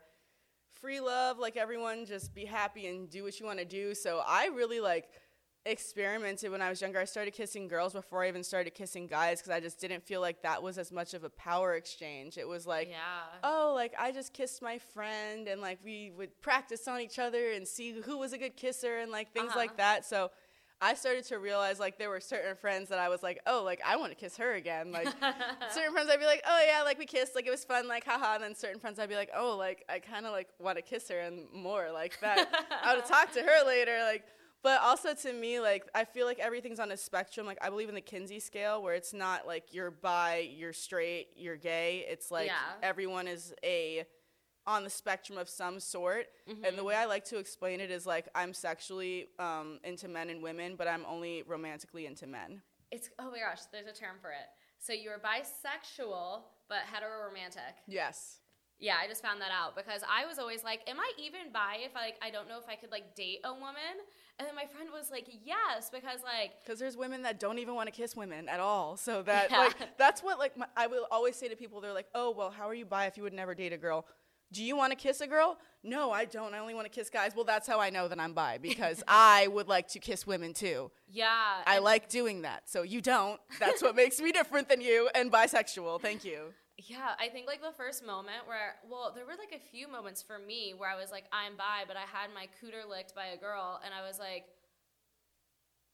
free 0.73 0.99
love, 0.99 1.39
like 1.39 1.55
everyone, 1.55 2.05
just 2.05 2.33
be 2.35 2.43
happy 2.43 2.87
and 2.87 3.09
do 3.09 3.23
what 3.23 3.39
you 3.39 3.45
want 3.45 3.59
to 3.59 3.65
do. 3.65 3.95
So 3.95 4.21
I 4.25 4.47
really 4.47 4.81
like 4.81 5.07
experimented 5.65 6.51
when 6.51 6.61
I 6.61 6.69
was 6.69 6.81
younger. 6.81 6.99
I 6.99 7.05
started 7.05 7.31
kissing 7.33 7.67
girls 7.67 7.93
before 7.93 8.23
I 8.23 8.27
even 8.27 8.43
started 8.43 8.73
kissing 8.73 9.07
guys 9.07 9.39
because 9.39 9.51
I 9.51 9.59
just 9.59 9.79
didn't 9.79 10.03
feel 10.03 10.21
like 10.21 10.41
that 10.43 10.61
was 10.63 10.77
as 10.77 10.91
much 10.91 11.13
of 11.13 11.23
a 11.23 11.29
power 11.29 11.75
exchange. 11.75 12.37
It 12.37 12.47
was 12.47 12.65
like, 12.65 12.89
Yeah. 12.89 12.97
oh, 13.43 13.73
like 13.75 13.93
I 13.99 14.11
just 14.11 14.33
kissed 14.33 14.61
my 14.61 14.77
friend 14.79 15.47
and 15.47 15.61
like 15.61 15.79
we 15.83 16.11
would 16.17 16.41
practice 16.41 16.87
on 16.87 17.01
each 17.01 17.19
other 17.19 17.51
and 17.51 17.67
see 17.67 17.91
who 18.01 18.17
was 18.17 18.33
a 18.33 18.37
good 18.37 18.55
kisser 18.57 18.97
and 18.99 19.11
like 19.11 19.31
things 19.33 19.49
Uh-huh. 19.49 19.59
like 19.59 19.77
that. 19.77 20.05
So 20.05 20.31
I 20.81 20.93
started 20.93 21.25
to 21.25 21.39
realize 21.39 21.77
like 21.77 21.97
there 21.99 22.09
were 22.09 22.21
certain 22.21 22.55
friends 22.55 22.87
that 22.87 22.99
I 22.99 23.09
was 23.09 23.21
like, 23.21 23.41
oh, 23.45 23.61
like 23.65 23.81
I 23.85 23.97
want 23.97 24.11
to 24.13 24.17
kiss 24.17 24.37
her 24.37 24.53
again. 24.53 24.91
Like 24.93 25.07
certain 25.71 25.91
friends 25.91 26.09
I'd 26.09 26.19
be 26.19 26.25
like, 26.25 26.41
oh 26.47 26.63
yeah, 26.65 26.83
like 26.83 26.97
we 26.97 27.05
kissed, 27.05 27.35
like 27.35 27.45
it 27.47 27.51
was 27.51 27.65
fun, 27.65 27.87
like 27.87 28.05
haha. 28.05 28.35
And 28.35 28.43
then 28.43 28.55
certain 28.55 28.79
friends 28.79 28.97
I'd 28.97 29.09
be 29.09 29.15
like, 29.15 29.29
oh, 29.35 29.57
like 29.57 29.83
I 29.89 29.99
kind 29.99 30.25
of 30.25 30.31
like 30.31 30.47
want 30.57 30.77
to 30.77 30.81
kiss 30.81 31.09
her 31.09 31.19
and 31.19 31.51
more 31.53 31.91
like 31.93 32.19
that. 32.21 32.47
I 32.83 32.95
would 32.95 33.05
talk 33.05 33.31
to 33.33 33.41
her 33.41 33.65
later, 33.67 33.99
like. 34.03 34.23
But 34.61 34.81
also 34.81 35.13
to 35.13 35.31
me, 35.33 35.59
like 35.59 35.87
I 35.95 36.03
feel 36.03 36.25
like 36.25 36.39
everything's 36.39 36.79
on 36.79 36.91
a 36.91 36.97
spectrum. 36.97 37.45
Like 37.45 37.57
I 37.61 37.69
believe 37.69 37.89
in 37.89 37.95
the 37.95 38.01
Kinsey 38.01 38.39
scale, 38.39 38.81
where 38.83 38.93
it's 38.93 39.13
not 39.13 39.47
like 39.47 39.73
you're 39.73 39.91
bi, 39.91 40.49
you're 40.53 40.73
straight, 40.73 41.27
you're 41.35 41.55
gay. 41.57 42.05
It's 42.09 42.29
like 42.29 42.47
Yeah. 42.47 42.57
everyone 42.83 43.27
is 43.27 43.53
a 43.63 44.05
on 44.67 44.83
the 44.83 44.89
spectrum 44.89 45.37
of 45.37 45.47
some 45.49 45.79
sort. 45.79 46.27
And 46.47 46.57
Mm-hmm. 46.57 46.75
the 46.75 46.83
way 46.83 46.95
I 46.95 47.05
like 47.05 47.23
to 47.25 47.37
explain 47.37 47.79
it 47.79 47.89
is 47.89 48.05
like 48.05 48.27
I'm 48.35 48.53
sexually 48.53 49.27
um, 49.39 49.79
into 49.83 50.07
men 50.07 50.29
and 50.29 50.43
women, 50.43 50.75
but 50.75 50.87
I'm 50.87 51.05
only 51.07 51.43
romantically 51.47 52.05
into 52.05 52.27
men. 52.27 52.61
It's 52.91 53.09
oh 53.17 53.31
my 53.31 53.39
gosh, 53.39 53.61
there's 53.71 53.87
a 53.87 53.93
term 53.93 54.17
for 54.21 54.31
it. 54.31 54.47
So 54.79 54.93
you're 54.93 55.19
bisexual 55.19 56.41
but 56.67 56.79
hetero-romantic. 56.91 57.75
Yes. 57.87 58.39
Yeah, 58.81 58.95
I 59.03 59.07
just 59.07 59.21
found 59.21 59.41
that 59.41 59.51
out 59.51 59.75
because 59.75 60.03
I 60.09 60.25
was 60.25 60.39
always 60.39 60.63
like, 60.63 60.81
"Am 60.87 60.99
I 60.99 61.11
even 61.17 61.51
bi 61.51 61.77
if 61.83 61.95
I 61.97 62.01
like 62.05 62.15
I 62.21 62.29
don't 62.29 62.47
know 62.47 62.59
if 62.59 62.69
I 62.69 62.75
could 62.75 62.91
like 62.91 63.13
date 63.15 63.39
a 63.43 63.53
woman?" 63.53 63.95
And 64.39 64.47
then 64.47 64.55
my 64.55 64.65
friend 64.65 64.89
was 64.93 65.11
like, 65.11 65.27
"Yes," 65.43 65.89
because 65.91 66.21
like 66.23 66.51
Because 66.63 66.79
there's 66.79 66.95
women 66.95 67.21
that 67.23 67.39
don't 67.39 67.59
even 67.59 67.75
want 67.75 67.87
to 67.87 67.91
kiss 67.91 68.15
women 68.15 68.47
at 68.47 68.59
all. 68.61 68.95
So 68.97 69.21
that 69.23 69.51
Yeah. 69.51 69.59
like 69.59 69.97
that's 69.97 70.23
what 70.23 70.39
like 70.39 70.55
my, 70.57 70.65
I 70.77 70.87
will 70.87 71.07
always 71.11 71.35
say 71.35 71.49
to 71.49 71.55
people. 71.57 71.81
They're 71.81 71.93
like, 71.93 72.07
"Oh 72.15 72.31
well, 72.31 72.49
how 72.49 72.67
are 72.67 72.73
you 72.73 72.85
bi 72.85 73.05
if 73.05 73.17
you 73.17 73.23
would 73.23 73.33
never 73.33 73.53
date 73.53 73.73
a 73.73 73.77
girl? 73.77 74.05
Do 74.51 74.63
you 74.63 74.75
want 74.75 74.91
to 74.91 74.95
kiss 74.95 75.21
a 75.21 75.27
girl? 75.27 75.59
No, 75.83 76.11
I 76.11 76.25
don't. 76.25 76.55
I 76.55 76.59
only 76.59 76.73
want 76.73 76.85
to 76.85 76.89
kiss 76.89 77.09
guys. 77.09 77.33
Well, 77.35 77.45
that's 77.45 77.67
how 77.67 77.79
I 77.79 77.89
know 77.91 78.07
that 78.07 78.19
I'm 78.19 78.33
bi 78.33 78.57
because 78.57 79.03
I 79.07 79.47
would 79.47 79.67
like 79.67 79.89
to 79.89 79.99
kiss 79.99 80.25
women 80.25 80.53
too. 80.53 80.89
yeah, 81.07 81.61
I 81.67 81.77
like 81.79 82.09
doing 82.09 82.41
that. 82.43 82.69
So 82.69 82.81
you 82.83 83.01
don't. 83.01 83.39
That's 83.59 83.81
what 83.83 83.95
makes 83.95 84.19
me 84.19 84.31
different 84.31 84.67
than 84.69 84.81
you 84.81 85.09
and 85.13 85.31
bisexual. 85.31 86.01
Thank 86.01 86.23
you. 86.25 86.53
Yeah, 86.87 87.11
I 87.19 87.27
think 87.27 87.47
like 87.47 87.61
the 87.61 87.73
first 87.75 88.05
moment 88.05 88.47
where, 88.47 88.75
well, 88.89 89.11
there 89.13 89.25
were 89.25 89.33
like 89.37 89.53
a 89.53 89.59
few 89.71 89.87
moments 89.87 90.21
for 90.21 90.39
me 90.39 90.73
where 90.77 90.89
I 90.89 90.95
was 90.95 91.11
like, 91.11 91.25
I'm 91.31 91.57
bi, 91.57 91.83
but 91.87 91.97
I 91.97 92.01
had 92.01 92.33
my 92.33 92.47
cooter 92.61 92.87
licked 92.87 93.13
by 93.13 93.27
a 93.27 93.37
girl, 93.37 93.81
and 93.83 93.93
I 93.93 94.07
was 94.07 94.19
like, 94.19 94.45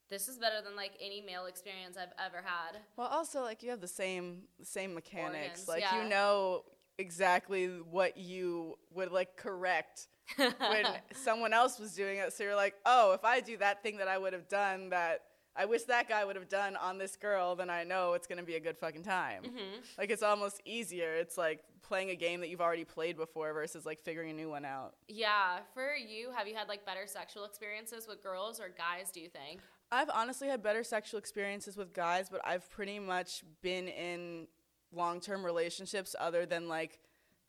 this 0.10 0.28
is 0.28 0.38
better 0.38 0.62
than 0.64 0.76
like 0.76 0.92
any 1.02 1.22
male 1.22 1.46
experience 1.46 1.98
I've 1.98 2.14
ever 2.24 2.44
had. 2.46 2.80
Well, 2.96 3.08
also 3.08 3.42
like 3.42 3.64
you 3.64 3.72
have 3.72 3.82
the 3.82 3.88
same 3.88 4.44
same 4.62 4.94
mechanics. 4.94 5.62
Organs, 5.62 5.68
like 5.68 5.82
yeah. 5.82 6.04
you 6.04 6.10
know 6.10 6.64
exactly 6.98 7.68
what 7.68 8.18
you 8.18 8.76
would 8.94 9.12
like 9.12 9.36
correct 9.36 10.08
when 10.38 10.86
someone 11.14 11.54
else 11.54 11.80
was 11.80 11.94
doing 11.94 12.20
it. 12.20 12.34
So 12.34 12.44
you're 12.44 12.56
like, 12.56 12.76
oh, 12.86 13.14
if 13.14 13.24
I 13.26 13.40
do 13.40 13.58
that 13.58 13.82
thing 13.82 13.98
that 13.98 14.08
I 14.08 14.18
would 14.18 14.34
have 14.34 14.48
done 14.48 14.90
that 14.90 15.22
I 15.56 15.66
wish 15.66 15.84
that 15.84 16.10
guy 16.10 16.26
would 16.26 16.36
have 16.36 16.50
done 16.50 16.76
on 16.76 16.98
this 16.98 17.16
girl, 17.16 17.56
then 17.56 17.70
I 17.70 17.84
know 17.84 18.14
it's 18.14 18.28
gonna 18.28 18.44
be 18.44 18.56
a 18.56 18.60
good 18.60 18.78
fucking 18.78 19.04
time. 19.04 19.44
Mm-hmm. 19.44 19.80
Like 19.98 20.12
it's 20.12 20.24
almost 20.24 20.62
easier. 20.66 21.16
It's 21.16 21.38
like 21.38 21.64
playing 21.82 22.10
a 22.10 22.16
game 22.16 22.42
that 22.42 22.50
you've 22.50 22.62
already 22.62 22.84
played 22.84 23.16
before 23.16 23.54
versus 23.54 23.86
like 23.86 24.02
figuring 24.02 24.32
a 24.32 24.34
new 24.34 24.50
one 24.50 24.66
out. 24.66 24.96
Yeah, 25.08 25.60
for 25.74 25.96
you, 25.96 26.32
have 26.36 26.48
you 26.48 26.56
had 26.56 26.68
like 26.68 26.86
better 26.86 27.08
sexual 27.08 27.46
experiences 27.46 28.08
with 28.08 28.22
girls 28.22 28.60
or 28.60 28.70
guys, 28.70 29.12
do 29.12 29.20
you 29.20 29.30
think? 29.30 29.62
I've 29.92 30.10
honestly 30.10 30.48
had 30.48 30.64
better 30.64 30.84
sexual 30.84 31.20
experiences 31.20 31.78
with 31.78 31.94
guys, 31.94 32.28
but 32.30 32.42
I've 32.44 32.70
pretty 32.70 33.00
much 33.00 33.44
been 33.62 33.88
in 33.88 34.48
long 34.92 35.20
term 35.20 35.46
relationships 35.46 36.16
other 36.20 36.46
than 36.46 36.68
like 36.68 37.00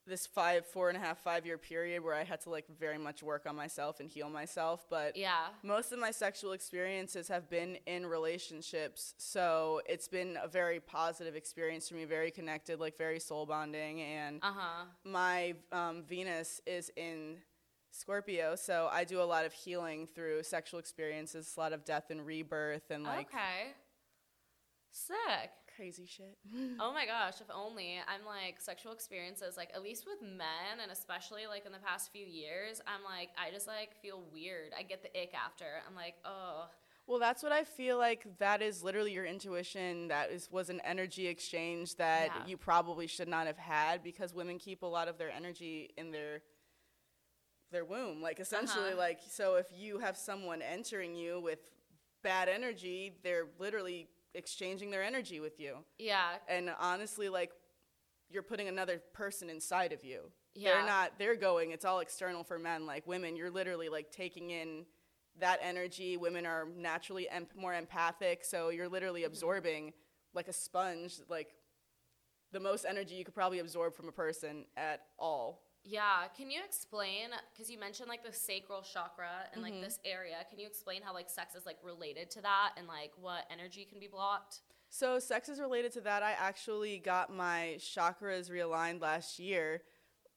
this 0.07 0.27
five, 0.27 0.64
four 0.66 0.88
and 0.88 0.97
a 0.97 1.01
half, 1.01 1.19
five 1.19 1.45
year 1.47 1.59
period 1.59 2.03
where 2.05 2.14
I 2.14 2.25
had 2.25 2.40
to 2.42 2.51
like 2.51 2.64
very 2.79 2.99
much 2.99 3.23
work 3.23 3.45
on 3.47 3.57
myself 3.57 4.01
and 4.01 4.09
heal 4.09 4.29
myself. 4.31 4.87
But 4.88 5.16
Yeah. 5.16 5.47
most 5.62 5.92
of 5.92 5.99
my 5.99 6.11
sexual 6.12 6.53
experiences 6.53 7.29
have 7.29 7.49
been 7.51 7.77
in 7.87 8.07
relationships. 8.07 9.14
So 9.19 9.81
it's 9.88 10.09
been 10.09 10.38
a 10.42 10.49
very 10.49 10.81
positive 10.81 11.35
experience 11.37 11.88
for 11.88 11.95
me, 11.97 12.05
very 12.05 12.31
connected, 12.31 12.79
like 12.81 12.97
very 12.97 13.19
soul 13.21 13.47
bonding. 13.47 14.01
And 14.01 14.40
Uh 14.42 14.53
huh. 14.55 14.85
my 15.05 15.55
um, 15.73 16.05
Venus 16.05 16.61
is 16.66 16.90
in 16.97 17.38
Scorpio, 17.90 18.57
so 18.57 18.88
I 18.92 19.05
do 19.05 19.23
a 19.23 19.25
lot 19.25 19.47
of 19.47 19.53
healing 19.55 20.07
through 20.07 20.42
sexual 20.42 20.79
experiences, 20.79 21.55
a 21.57 21.61
lot 21.61 21.73
of 21.73 21.85
death 21.85 22.11
and 22.11 22.27
rebirth, 22.27 22.90
and 22.90 23.05
like 23.05 23.29
okay. 23.29 23.73
Sick. 24.90 25.51
Crazy 25.77 26.07
shit. 26.07 26.37
Oh 26.81 26.93
my 26.93 27.05
gosh, 27.07 27.41
if 27.41 27.49
only. 27.55 27.97
I'm 28.09 28.25
like 28.25 28.61
sexual 28.61 28.93
experiences, 28.93 29.57
like 29.57 29.71
at 29.75 29.83
least 29.83 30.07
with 30.07 30.23
men 30.23 30.81
and 30.83 30.91
especially 30.91 31.47
like 31.47 31.67
in 31.67 31.73
the 31.73 31.79
past 31.79 32.11
few 32.12 32.25
years, 32.27 32.81
I'm 32.87 33.05
like 33.05 33.29
I 33.39 33.51
just 33.53 33.67
like 33.67 33.95
feel 34.01 34.23
weird. 34.33 34.73
I 34.79 34.83
get 34.83 35.03
the 35.03 35.11
ick 35.21 35.35
after. 35.35 35.67
I'm 35.89 35.95
like, 35.95 36.15
oh 36.25 36.65
Well, 37.07 37.19
that's 37.19 37.43
what 37.43 37.53
I 37.53 37.62
feel 37.65 37.99
like. 37.99 38.27
That 38.39 38.62
is 38.62 38.83
literally 38.83 39.12
your 39.12 39.27
intuition. 39.27 40.09
That 40.09 40.31
is 40.31 40.51
was 40.51 40.71
an 40.71 40.81
energy 40.85 41.27
exchange 41.29 41.97
that 41.97 42.27
Yeah. 42.35 42.47
you 42.47 42.57
probably 42.57 43.07
should 43.07 43.29
not 43.29 43.47
have 43.47 43.59
had 43.59 44.03
because 44.03 44.33
women 44.35 44.59
keep 44.59 44.83
a 44.83 44.87
lot 44.87 45.09
of 45.09 45.19
their 45.19 45.31
energy 45.31 45.91
in 45.97 46.11
their 46.11 46.41
their 47.73 47.85
womb. 47.85 48.23
Like 48.23 48.41
essentially, 48.41 48.91
Uh-huh. 48.91 48.97
like 48.99 49.21
so 49.29 49.57
if 49.57 49.67
you 49.75 49.99
have 49.99 50.17
someone 50.17 50.62
entering 50.62 51.15
you 51.15 51.41
with 51.41 51.71
bad 52.23 52.49
energy, 52.49 53.19
they're 53.23 53.47
literally 53.59 54.09
exchanging 54.37 54.90
their 54.90 55.03
energy 55.03 55.40
with 55.40 55.59
you. 55.59 55.77
yeah. 55.99 56.37
and 56.49 56.70
honestly 56.79 57.29
like 57.29 57.51
you're 58.29 58.42
putting 58.42 58.68
another 58.68 59.01
person 59.12 59.49
inside 59.51 59.92
of 59.92 60.05
you 60.05 60.20
Yeah. 60.55 60.75
they're 60.75 60.87
not 60.87 61.12
they're 61.18 61.37
going 61.37 61.70
it's 61.70 61.85
all 61.85 62.01
external 62.01 62.42
for 62.44 62.59
men 62.59 62.87
like 62.87 63.07
women 63.07 63.37
you're 63.37 63.51
literally 63.51 63.88
like 63.88 64.11
taking 64.11 64.51
in 64.51 64.85
that 65.38 65.59
energy 65.62 66.16
women 66.16 66.44
are 66.46 66.66
naturally 66.77 67.29
em- 67.29 67.46
more 67.57 67.75
empathic 67.75 68.44
so 68.44 68.68
you're 68.70 68.88
literally 68.88 69.20
Mm-hmm. 69.22 69.33
absorbing 69.33 69.92
like 70.35 70.49
a 70.49 70.53
sponge 70.53 71.18
like 71.29 71.55
the 72.53 72.61
most 72.61 72.85
energy 72.88 73.14
you 73.14 73.25
could 73.25 73.35
probably 73.35 73.59
absorb 73.59 73.94
from 73.94 74.09
a 74.09 74.12
person 74.12 74.64
at 74.77 75.03
all 75.18 75.62
Yeah. 75.88 76.27
Can 76.37 76.51
you 76.51 76.61
explain 76.64 77.29
because 77.53 77.70
you 77.70 77.79
mentioned 77.79 78.09
like 78.09 78.25
the 78.25 78.33
sacral 78.33 78.83
chakra 78.83 79.29
and 79.55 79.62
Mm-hmm. 79.64 79.75
like 79.75 79.83
this 79.85 80.01
area, 80.05 80.37
can 80.51 80.59
you 80.59 80.66
explain 80.66 81.01
how 81.03 81.14
like 81.14 81.31
sex 81.31 81.55
is 81.55 81.64
like 81.64 81.79
related 81.85 82.31
to 82.33 82.42
that 82.42 82.72
and 82.77 82.88
like 82.88 83.12
what 83.20 83.44
energy 83.53 83.87
can 83.88 84.01
be 84.01 84.09
blocked? 84.09 84.61
So 84.90 85.18
sex 85.18 85.49
is 85.49 85.61
related 85.61 85.92
to 85.92 86.01
that. 86.03 86.22
I 86.22 86.33
actually 86.33 86.99
got 86.99 87.33
my 87.35 87.77
chakras 87.79 88.51
realigned 88.51 89.01
last 89.01 89.38
year, 89.38 89.83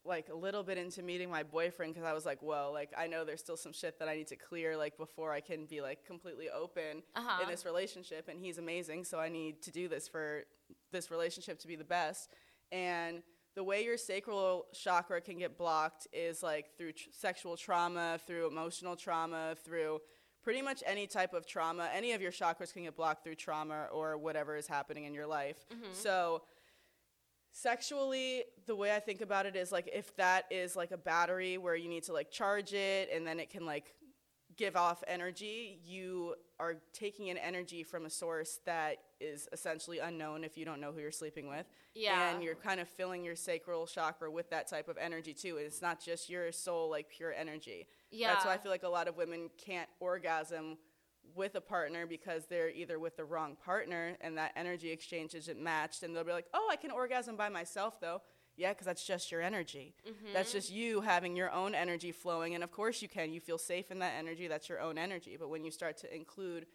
like 0.05 0.29
a 0.29 0.35
little 0.35 0.63
bit 0.63 0.77
into 0.77 1.01
meeting 1.03 1.29
my 1.31 1.43
boyfriend 1.43 1.93
because 1.93 2.07
I 2.07 2.13
was 2.13 2.25
like, 2.25 2.41
whoa, 2.41 2.71
like 2.73 2.91
I 2.97 3.07
know 3.07 3.25
there's 3.25 3.41
still 3.41 3.57
some 3.57 3.73
shit 3.73 3.97
that 3.99 4.07
I 4.07 4.15
need 4.15 4.27
to 4.27 4.35
clear 4.35 4.77
like 4.77 4.97
before 4.97 5.31
I 5.33 5.39
can 5.39 5.65
be 5.65 5.81
like 5.81 6.05
completely 6.05 6.49
open 6.49 7.01
Uh-huh. 7.15 7.41
in 7.43 7.49
this 7.49 7.65
relationship. 7.65 8.27
And 8.27 8.39
he's 8.39 8.59
amazing, 8.59 9.03
so 9.03 9.19
I 9.19 9.29
need 9.29 9.61
to 9.63 9.71
do 9.71 9.87
this 9.87 10.07
for 10.07 10.43
this 10.91 11.09
relationship 11.09 11.59
to 11.59 11.67
be 11.67 11.75
the 11.75 11.83
best. 11.83 12.29
And 12.71 13.23
the 13.55 13.63
way 13.63 13.83
your 13.83 13.97
sacral 13.97 14.67
chakra 14.73 15.21
can 15.21 15.37
get 15.37 15.57
blocked 15.57 16.07
is 16.13 16.43
like 16.43 16.77
through 16.77 16.93
tr- 16.93 17.09
sexual 17.11 17.57
trauma, 17.57 18.19
through 18.25 18.47
emotional 18.47 18.95
trauma, 18.95 19.55
through 19.63 19.99
pretty 20.43 20.61
much 20.61 20.83
any 20.85 21.07
type 21.07 21.33
of 21.33 21.45
trauma. 21.45 21.89
Any 21.93 22.13
of 22.13 22.21
your 22.21 22.31
chakras 22.31 22.71
can 22.71 22.83
get 22.83 22.95
blocked 22.95 23.23
through 23.23 23.35
trauma 23.35 23.87
or 23.91 24.17
whatever 24.17 24.55
is 24.55 24.67
happening 24.67 25.05
in 25.05 25.13
your 25.13 25.27
life. 25.27 25.57
Mm-hmm. 25.73 25.93
So, 25.93 26.43
sexually, 27.51 28.43
the 28.67 28.75
way 28.75 28.95
I 28.95 28.99
think 28.99 29.21
about 29.21 29.45
it 29.45 29.55
is 29.55 29.71
like 29.71 29.89
if 29.91 30.15
that 30.17 30.45
is 30.51 30.75
like 30.75 30.91
a 30.91 30.97
battery 30.97 31.57
where 31.57 31.75
you 31.75 31.89
need 31.89 32.03
to 32.03 32.13
like 32.13 32.31
charge 32.31 32.73
it 32.73 33.09
and 33.13 33.25
then 33.25 33.39
it 33.39 33.49
can 33.49 33.65
like 33.65 33.93
give 34.59 34.75
off 34.75 35.01
energy, 35.07 35.79
you 35.85 36.35
are 36.59 36.75
taking 36.91 37.27
in 37.27 37.37
energy 37.37 37.81
from 37.81 38.05
a 38.05 38.09
source 38.09 38.59
that 38.65 38.97
is 39.21 39.47
essentially 39.53 39.99
unknown 39.99 40.43
if 40.43 40.57
you 40.57 40.65
don't 40.65 40.81
know 40.81 40.91
who 40.91 40.99
you're 40.99 41.11
sleeping 41.11 41.47
with. 41.47 41.65
Yeah. 41.95 42.29
And 42.29 42.43
you're 42.43 42.55
kind 42.55 42.81
of 42.81 42.89
filling 42.89 43.23
your 43.23 43.37
sacral 43.37 43.87
chakra 43.87 44.29
with 44.29 44.49
that 44.49 44.69
type 44.69 44.89
of 44.89 44.97
energy 44.97 45.33
too. 45.33 45.55
And 45.55 45.65
it's 45.65 45.81
not 45.81 46.03
just 46.03 46.29
your 46.29 46.51
soul, 46.51 46.89
like 46.89 47.09
pure 47.09 47.33
energy. 47.33 47.87
Yeah. 48.11 48.33
That's 48.33 48.45
why 48.45 48.53
I 48.53 48.57
feel 48.57 48.71
like 48.71 48.83
a 48.83 48.89
lot 48.89 49.07
of 49.07 49.15
women 49.15 49.49
can't 49.57 49.87
orgasm 50.01 50.77
with 51.35 51.55
a 51.55 51.61
partner 51.61 52.05
because 52.05 52.45
they're 52.47 52.69
either 52.69 52.99
with 52.99 53.15
the 53.15 53.23
wrong 53.23 53.55
partner 53.63 54.17
and 54.19 54.37
that 54.37 54.51
energy 54.57 54.91
exchange 54.91 55.35
isn't 55.35 55.61
matched. 55.61 56.03
And 56.03 56.13
they'll 56.13 56.25
be 56.25 56.33
like, 56.33 56.47
oh, 56.53 56.67
I 56.69 56.75
can 56.75 56.91
orgasm 56.91 57.37
by 57.37 57.47
myself 57.47 58.01
though. 58.01 58.21
Yeah, 58.59 58.73
because 58.73 58.85
that's 58.85 59.05
just 59.05 59.31
your 59.31 59.41
energy. 59.41 59.95
That's 60.33 60.49
mm-hmm. 60.49 60.57
just 60.57 60.71
you 60.71 61.01
having 61.01 61.35
your 61.35 61.49
own 61.51 61.73
energy 61.73 62.11
flowing. 62.11 62.55
And 62.55 62.63
of 62.63 62.71
course 62.71 63.01
you 63.01 63.07
can. 63.07 63.31
You 63.31 63.39
feel 63.39 63.57
safe 63.57 63.89
in 63.89 63.99
that 63.99 64.13
energy. 64.19 64.47
That's 64.47 64.67
your 64.67 64.81
own 64.81 64.97
energy. 64.97 65.37
But 65.39 65.49
when 65.49 65.63
you 65.63 65.71
start 65.71 65.97
to 65.99 66.13
include 66.13 66.65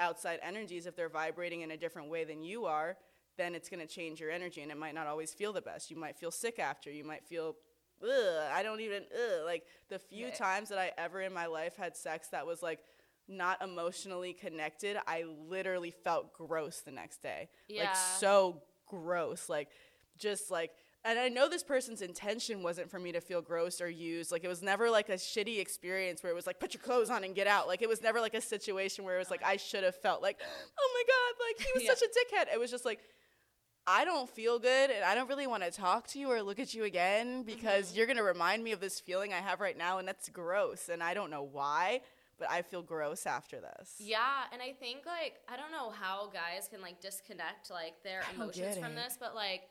outside 0.00 0.38
energies 0.42 0.86
if 0.86 0.94
they're 0.96 1.08
vibrating 1.08 1.62
in 1.62 1.70
a 1.72 1.76
different 1.76 2.08
way 2.08 2.24
than 2.24 2.42
you 2.42 2.66
are 2.66 2.96
then 3.36 3.54
it's 3.54 3.68
going 3.68 3.80
to 3.80 3.86
change 3.86 4.20
your 4.20 4.30
energy 4.30 4.62
and 4.62 4.70
it 4.70 4.76
might 4.76 4.94
not 4.94 5.06
always 5.06 5.32
feel 5.32 5.52
the 5.52 5.60
best 5.60 5.90
you 5.90 5.96
might 5.96 6.16
feel 6.16 6.30
sick 6.30 6.58
after 6.58 6.90
you 6.90 7.04
might 7.04 7.24
feel 7.24 7.56
ugh, 8.02 8.50
i 8.52 8.62
don't 8.62 8.80
even 8.80 9.02
ugh. 9.12 9.44
like 9.44 9.64
the 9.88 9.98
few 9.98 10.26
Right. 10.26 10.34
times 10.34 10.68
that 10.68 10.78
i 10.78 10.92
ever 10.96 11.20
in 11.22 11.32
my 11.32 11.46
life 11.46 11.76
had 11.76 11.96
sex 11.96 12.28
that 12.28 12.46
was 12.46 12.62
like 12.62 12.80
not 13.26 13.60
emotionally 13.60 14.32
connected 14.32 14.96
i 15.06 15.24
literally 15.48 15.90
felt 15.90 16.32
gross 16.32 16.80
the 16.80 16.92
next 16.92 17.22
day 17.22 17.48
Yeah. 17.68 17.84
like 17.84 17.96
so 17.96 18.62
gross 18.86 19.48
like 19.48 19.68
just 20.16 20.50
like 20.50 20.70
and 21.04 21.18
I 21.18 21.28
know 21.28 21.48
this 21.48 21.62
person's 21.62 22.02
intention 22.02 22.62
wasn't 22.62 22.90
for 22.90 22.98
me 22.98 23.12
to 23.12 23.20
feel 23.20 23.40
gross 23.40 23.80
or 23.80 23.88
used. 23.88 24.32
Like 24.32 24.44
it 24.44 24.48
was 24.48 24.62
never 24.62 24.90
like 24.90 25.08
a 25.08 25.14
shitty 25.14 25.60
experience 25.60 26.22
where 26.22 26.32
it 26.32 26.34
was 26.34 26.46
like 26.46 26.58
put 26.58 26.74
your 26.74 26.82
clothes 26.82 27.08
on 27.08 27.24
and 27.24 27.34
get 27.34 27.46
out. 27.46 27.68
Like 27.68 27.82
it 27.82 27.88
was 27.88 28.02
never 28.02 28.20
like 28.20 28.34
a 28.34 28.40
situation 28.40 29.04
where 29.04 29.16
it 29.16 29.18
was 29.18 29.30
like 29.30 29.42
I 29.44 29.56
should 29.56 29.84
have 29.84 29.94
felt 29.94 30.22
like, 30.22 30.38
oh 30.78 30.90
my 30.94 31.02
god, 31.06 31.44
like 31.46 31.66
he 31.66 31.72
was 31.74 31.82
Yeah. 31.84 31.94
such 31.94 32.02
a 32.02 32.06
dickhead. 32.06 32.52
It 32.52 32.58
was 32.58 32.70
just 32.70 32.84
like 32.84 33.00
I 33.86 34.04
don't 34.04 34.28
feel 34.28 34.58
good 34.58 34.90
and 34.90 35.02
I 35.02 35.14
don't 35.14 35.28
really 35.28 35.46
want 35.46 35.62
to 35.62 35.70
talk 35.70 36.08
to 36.08 36.18
you 36.18 36.30
or 36.30 36.42
look 36.42 36.58
at 36.58 36.74
you 36.74 36.84
again 36.84 37.38
mm-hmm. 37.38 37.42
because 37.42 37.96
you're 37.96 38.06
gonna 38.06 38.22
remind 38.22 38.62
me 38.62 38.72
of 38.72 38.80
this 38.80 39.00
feeling 39.00 39.32
I 39.32 39.38
have 39.38 39.60
right 39.60 39.78
now 39.78 39.98
and 39.98 40.06
that's 40.06 40.28
gross 40.28 40.90
and 40.90 41.02
I 41.02 41.14
don't 41.14 41.30
know 41.30 41.42
why, 41.42 42.02
but 42.38 42.50
I 42.50 42.62
feel 42.62 42.82
gross 42.82 43.24
after 43.24 43.60
this. 43.60 43.94
Yeah, 43.98 44.18
and 44.52 44.60
I 44.60 44.72
think 44.72 45.06
like 45.06 45.36
I 45.48 45.56
don't 45.56 45.72
know 45.72 45.90
how 45.90 46.26
guys 46.26 46.68
can 46.68 46.82
like 46.82 47.00
disconnect 47.00 47.70
like 47.70 48.02
their 48.02 48.22
emotions 48.34 48.76
from 48.76 48.94
this, 48.94 49.16
but 49.18 49.34
like 49.34 49.62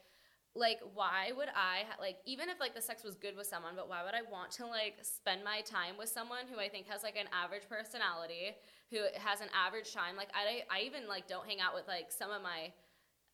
like 0.57 0.79
why 0.93 1.31
would 1.37 1.49
I 1.49 1.85
ha- 1.89 2.01
like 2.01 2.17
even 2.25 2.49
if 2.49 2.59
like 2.59 2.73
the 2.75 2.81
sex 2.81 3.03
was 3.03 3.15
good 3.15 3.37
with 3.37 3.47
someone, 3.47 3.73
but 3.75 3.89
why 3.89 4.03
would 4.03 4.15
I 4.15 4.23
want 4.31 4.51
to 4.53 4.65
like 4.65 4.95
spend 5.03 5.43
my 5.43 5.61
time 5.61 5.97
with 5.97 6.09
someone 6.09 6.45
who 6.51 6.59
I 6.59 6.69
think 6.69 6.87
has 6.87 7.03
like 7.03 7.15
an 7.17 7.27
average 7.31 7.63
personality, 7.69 8.57
who 8.91 8.99
has 9.17 9.41
an 9.41 9.49
average 9.53 9.93
time? 9.93 10.15
Like 10.17 10.29
I 10.33 10.63
I 10.75 10.81
even 10.81 11.07
like 11.07 11.27
don't 11.27 11.47
hang 11.47 11.61
out 11.61 11.75
with 11.75 11.87
like 11.87 12.11
some 12.11 12.31
of 12.31 12.41
my 12.41 12.73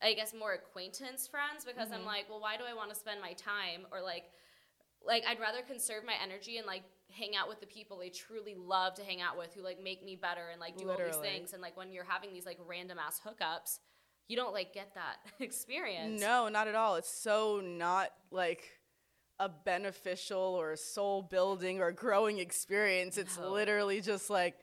I 0.01 0.13
guess 0.13 0.33
more 0.33 0.53
acquaintance 0.53 1.27
friends 1.27 1.65
because 1.65 1.89
Mm-hmm. 1.89 1.99
I'm 2.01 2.05
like, 2.05 2.25
well, 2.29 2.41
why 2.41 2.57
do 2.57 2.63
I 2.69 2.73
want 2.73 2.89
to 2.89 2.95
spend 2.95 3.21
my 3.21 3.33
time 3.33 3.87
or 3.91 4.01
like 4.01 4.25
like 5.05 5.23
I'd 5.27 5.39
rather 5.39 5.61
conserve 5.61 6.03
my 6.05 6.15
energy 6.21 6.57
and 6.57 6.67
like 6.67 6.83
hang 7.11 7.35
out 7.35 7.47
with 7.49 7.59
the 7.59 7.67
people 7.67 8.01
I 8.03 8.09
truly 8.09 8.55
love 8.55 8.95
to 8.95 9.03
hang 9.03 9.21
out 9.21 9.37
with 9.37 9.53
who 9.53 9.61
like 9.61 9.81
make 9.81 10.03
me 10.03 10.15
better 10.15 10.49
and 10.51 10.59
like 10.59 10.77
do 10.77 10.89
all 10.89 10.97
these 10.97 11.17
things 11.17 11.53
and 11.53 11.61
like 11.61 11.77
when 11.77 11.91
you're 11.91 12.05
having 12.05 12.33
these 12.33 12.45
like 12.45 12.57
random 12.65 12.97
ass 12.99 13.19
hookups, 13.25 13.79
you 14.27 14.35
don't 14.35 14.53
like 14.53 14.73
get 14.73 14.93
that 14.95 15.17
experience. 15.39 16.19
No, 16.21 16.49
not 16.49 16.67
at 16.67 16.75
all. 16.75 16.95
It's 16.95 17.09
so 17.13 17.61
not 17.63 18.09
like 18.31 18.63
a 19.39 19.49
beneficial 19.49 20.37
or 20.39 20.71
a 20.71 20.77
soul 20.77 21.21
building 21.21 21.81
or 21.81 21.91
growing 21.91 22.39
experience. 22.39 23.17
It's 23.17 23.37
No. 23.37 23.51
literally 23.51 24.01
just 24.01 24.29
like 24.29 24.55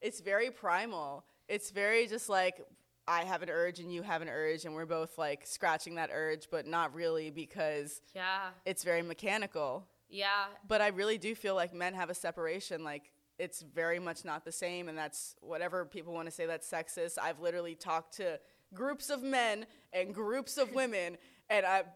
it's 0.00 0.20
very 0.20 0.50
primal. 0.50 1.24
It's 1.48 1.70
very 1.70 2.06
just 2.06 2.28
like 2.28 2.60
I 3.06 3.24
have 3.24 3.42
an 3.42 3.50
urge 3.50 3.78
and 3.80 3.92
you 3.92 4.02
have 4.02 4.22
an 4.22 4.28
urge 4.28 4.64
and 4.64 4.74
we're 4.74 4.86
both 4.86 5.18
like 5.18 5.46
scratching 5.46 5.94
that 5.96 6.10
urge 6.12 6.48
but 6.50 6.66
not 6.66 6.94
really 6.94 7.30
because 7.30 8.00
Yeah. 8.14 8.50
it's 8.64 8.84
very 8.84 9.02
mechanical. 9.02 9.86
Yeah. 10.08 10.46
But 10.68 10.80
I 10.82 10.88
really 10.88 11.16
do 11.18 11.34
feel 11.34 11.54
like 11.54 11.72
men 11.72 11.94
have 11.94 12.10
a 12.10 12.14
separation. 12.14 12.84
Like 12.84 13.12
it's 13.38 13.62
very 13.62 13.98
much 13.98 14.24
not 14.24 14.44
the 14.44 14.52
same, 14.52 14.88
and 14.88 14.96
that's 14.96 15.34
whatever 15.40 15.84
people 15.86 16.12
want 16.12 16.26
to 16.26 16.30
say 16.30 16.44
that's 16.46 16.70
sexist. 16.70 17.18
I've 17.20 17.40
literally 17.40 17.74
talked 17.74 18.16
to 18.18 18.38
groups 18.74 19.10
of 19.10 19.22
men 19.22 19.66
and 19.92 20.14
groups 20.14 20.58
of 20.58 20.74
women, 20.74 21.16
and 21.50 21.66
I've 21.66 21.86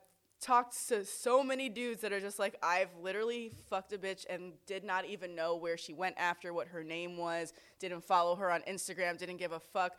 talked 0.40 0.88
to 0.88 1.04
so 1.04 1.42
many 1.42 1.68
dudes 1.68 2.02
that 2.02 2.12
are 2.12 2.20
just 2.20 2.38
like, 2.38 2.56
I've 2.62 2.90
literally 3.00 3.52
fucked 3.70 3.92
a 3.92 3.98
bitch 3.98 4.26
and 4.28 4.52
did 4.66 4.84
not 4.84 5.06
even 5.06 5.34
know 5.34 5.56
where 5.56 5.76
she 5.76 5.94
went 5.94 6.16
after, 6.18 6.52
what 6.52 6.68
her 6.68 6.84
name 6.84 7.16
was, 7.16 7.52
didn't 7.80 8.04
follow 8.04 8.36
her 8.36 8.50
on 8.50 8.62
Instagram, 8.62 9.18
didn't 9.18 9.38
give 9.38 9.52
a 9.52 9.60
fuck. 9.60 9.92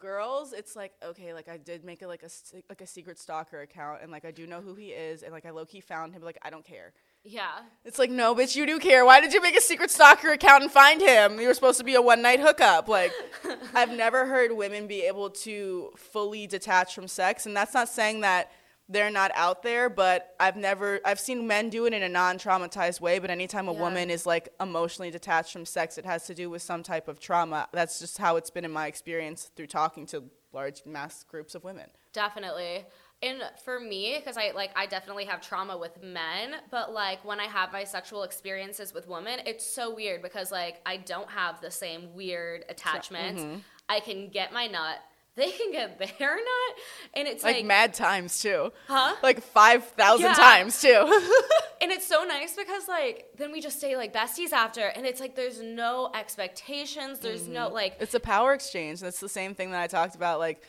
Girls 0.00 0.52
it's 0.52 0.74
like 0.74 0.94
okay 1.00 1.32
like 1.32 1.48
i 1.48 1.56
did 1.56 1.84
make 1.84 2.02
a 2.02 2.08
like 2.08 2.24
a 2.24 2.28
like 2.68 2.80
a 2.80 2.86
secret 2.86 3.20
stalker 3.20 3.60
account 3.60 4.00
and 4.02 4.10
like 4.10 4.24
i 4.24 4.32
do 4.32 4.44
know 4.44 4.60
who 4.60 4.74
he 4.74 4.88
is 4.88 5.22
and 5.22 5.32
like 5.32 5.46
i 5.46 5.50
low-key 5.50 5.78
found 5.80 6.12
him 6.12 6.20
but, 6.20 6.26
like 6.26 6.38
i 6.42 6.50
don't 6.50 6.64
care 6.64 6.92
Yeah. 7.28 7.50
it's 7.84 7.98
like, 7.98 8.10
no, 8.10 8.34
bitch, 8.34 8.54
you 8.54 8.66
do 8.66 8.78
care. 8.78 9.04
Why 9.04 9.20
did 9.20 9.32
you 9.32 9.42
make 9.42 9.56
a 9.56 9.60
secret 9.60 9.90
stalker 9.90 10.30
account 10.32 10.62
and 10.62 10.70
find 10.72 11.00
him? 11.00 11.40
You 11.40 11.48
were 11.48 11.54
supposed 11.54 11.78
to 11.78 11.84
be 11.84 11.94
a 11.96 12.00
one 12.02 12.22
night 12.22 12.38
hookup. 12.40 12.88
Like, 12.88 13.12
I've 13.74 13.90
never 13.90 14.26
heard 14.26 14.52
women 14.52 14.86
be 14.86 15.02
able 15.02 15.30
to 15.30 15.90
fully 15.96 16.46
detach 16.46 16.94
from 16.94 17.08
sex. 17.08 17.44
And 17.46 17.56
that's 17.56 17.74
not 17.74 17.88
saying 17.88 18.20
that 18.20 18.52
they're 18.88 19.10
not 19.10 19.32
out 19.34 19.64
there, 19.64 19.88
but 19.90 20.34
I've 20.38 20.56
never, 20.56 21.00
I've 21.04 21.18
seen 21.18 21.48
men 21.48 21.68
do 21.70 21.86
it 21.86 21.92
in 21.92 22.04
a 22.04 22.08
non 22.08 22.38
traumatized 22.38 23.00
way. 23.00 23.18
But 23.18 23.30
anytime 23.30 23.66
a 23.68 23.72
Yeah. 23.74 23.80
woman 23.80 24.10
is 24.10 24.24
like 24.26 24.48
emotionally 24.60 25.10
detached 25.10 25.52
from 25.52 25.66
sex, 25.66 25.98
it 25.98 26.04
has 26.04 26.26
to 26.26 26.34
do 26.34 26.48
with 26.48 26.62
some 26.62 26.84
type 26.84 27.08
of 27.08 27.18
trauma. 27.18 27.68
That's 27.72 27.98
just 27.98 28.18
how 28.18 28.36
it's 28.36 28.50
been 28.50 28.64
in 28.64 28.70
my 28.70 28.86
experience 28.86 29.50
through 29.56 29.66
talking 29.66 30.06
to 30.06 30.22
large 30.52 30.86
mass 30.86 31.24
groups 31.24 31.56
of 31.56 31.64
women. 31.64 31.90
Definitely. 32.12 32.86
And 33.22 33.42
for 33.64 33.80
me, 33.80 34.16
because 34.18 34.36
I 34.36 34.50
like 34.54 34.70
I 34.76 34.86
definitely 34.86 35.24
have 35.24 35.40
trauma 35.40 35.76
with 35.78 36.02
men, 36.02 36.56
but 36.70 36.92
like 36.92 37.24
when 37.24 37.40
I 37.40 37.46
have 37.46 37.72
my 37.72 37.84
sexual 37.84 38.24
experiences 38.24 38.92
with 38.92 39.08
women, 39.08 39.40
it's 39.46 39.64
so 39.64 39.94
weird 39.94 40.20
because 40.22 40.52
like 40.52 40.82
I 40.84 40.98
don't 40.98 41.30
have 41.30 41.60
the 41.62 41.70
same 41.70 42.14
weird 42.14 42.64
attachments. 42.68 43.40
mm-hmm. 43.42 43.58
I 43.88 44.00
can 44.00 44.28
get 44.28 44.52
my 44.52 44.66
nut, 44.66 44.98
they 45.36 45.50
can 45.50 45.72
get 45.72 45.98
their 46.18 46.36
nut, 46.36 46.76
and 47.14 47.26
it's 47.26 47.42
Like, 47.42 47.56
like, 47.56 47.64
mad 47.64 47.94
times 47.94 48.38
too. 48.40 48.70
Huh? 48.86 49.14
Like 49.22 49.40
5,000 49.42 50.24
Yeah. 50.26 50.34
times 50.34 50.80
too. 50.82 50.90
and 51.80 51.90
it's 51.92 52.06
so 52.06 52.24
nice 52.24 52.54
because 52.54 52.86
like 52.86 53.30
then 53.38 53.50
we 53.50 53.60
just 53.62 53.78
stay 53.78 53.96
like 53.96 54.12
besties 54.12 54.52
after, 54.52 54.82
and 54.82 55.06
it's 55.06 55.20
like 55.20 55.34
there's 55.36 55.62
no 55.62 56.10
expectations, 56.14 57.20
there's 57.20 57.44
Mm-hmm. 57.44 57.52
no 57.54 57.68
like 57.68 57.96
It's 57.98 58.14
a 58.14 58.20
power 58.20 58.52
exchange. 58.52 59.00
That's 59.00 59.20
the 59.20 59.28
same 59.28 59.54
thing 59.54 59.70
that 59.70 59.80
I 59.82 59.86
talked 59.86 60.14
about, 60.16 60.38
like 60.38 60.62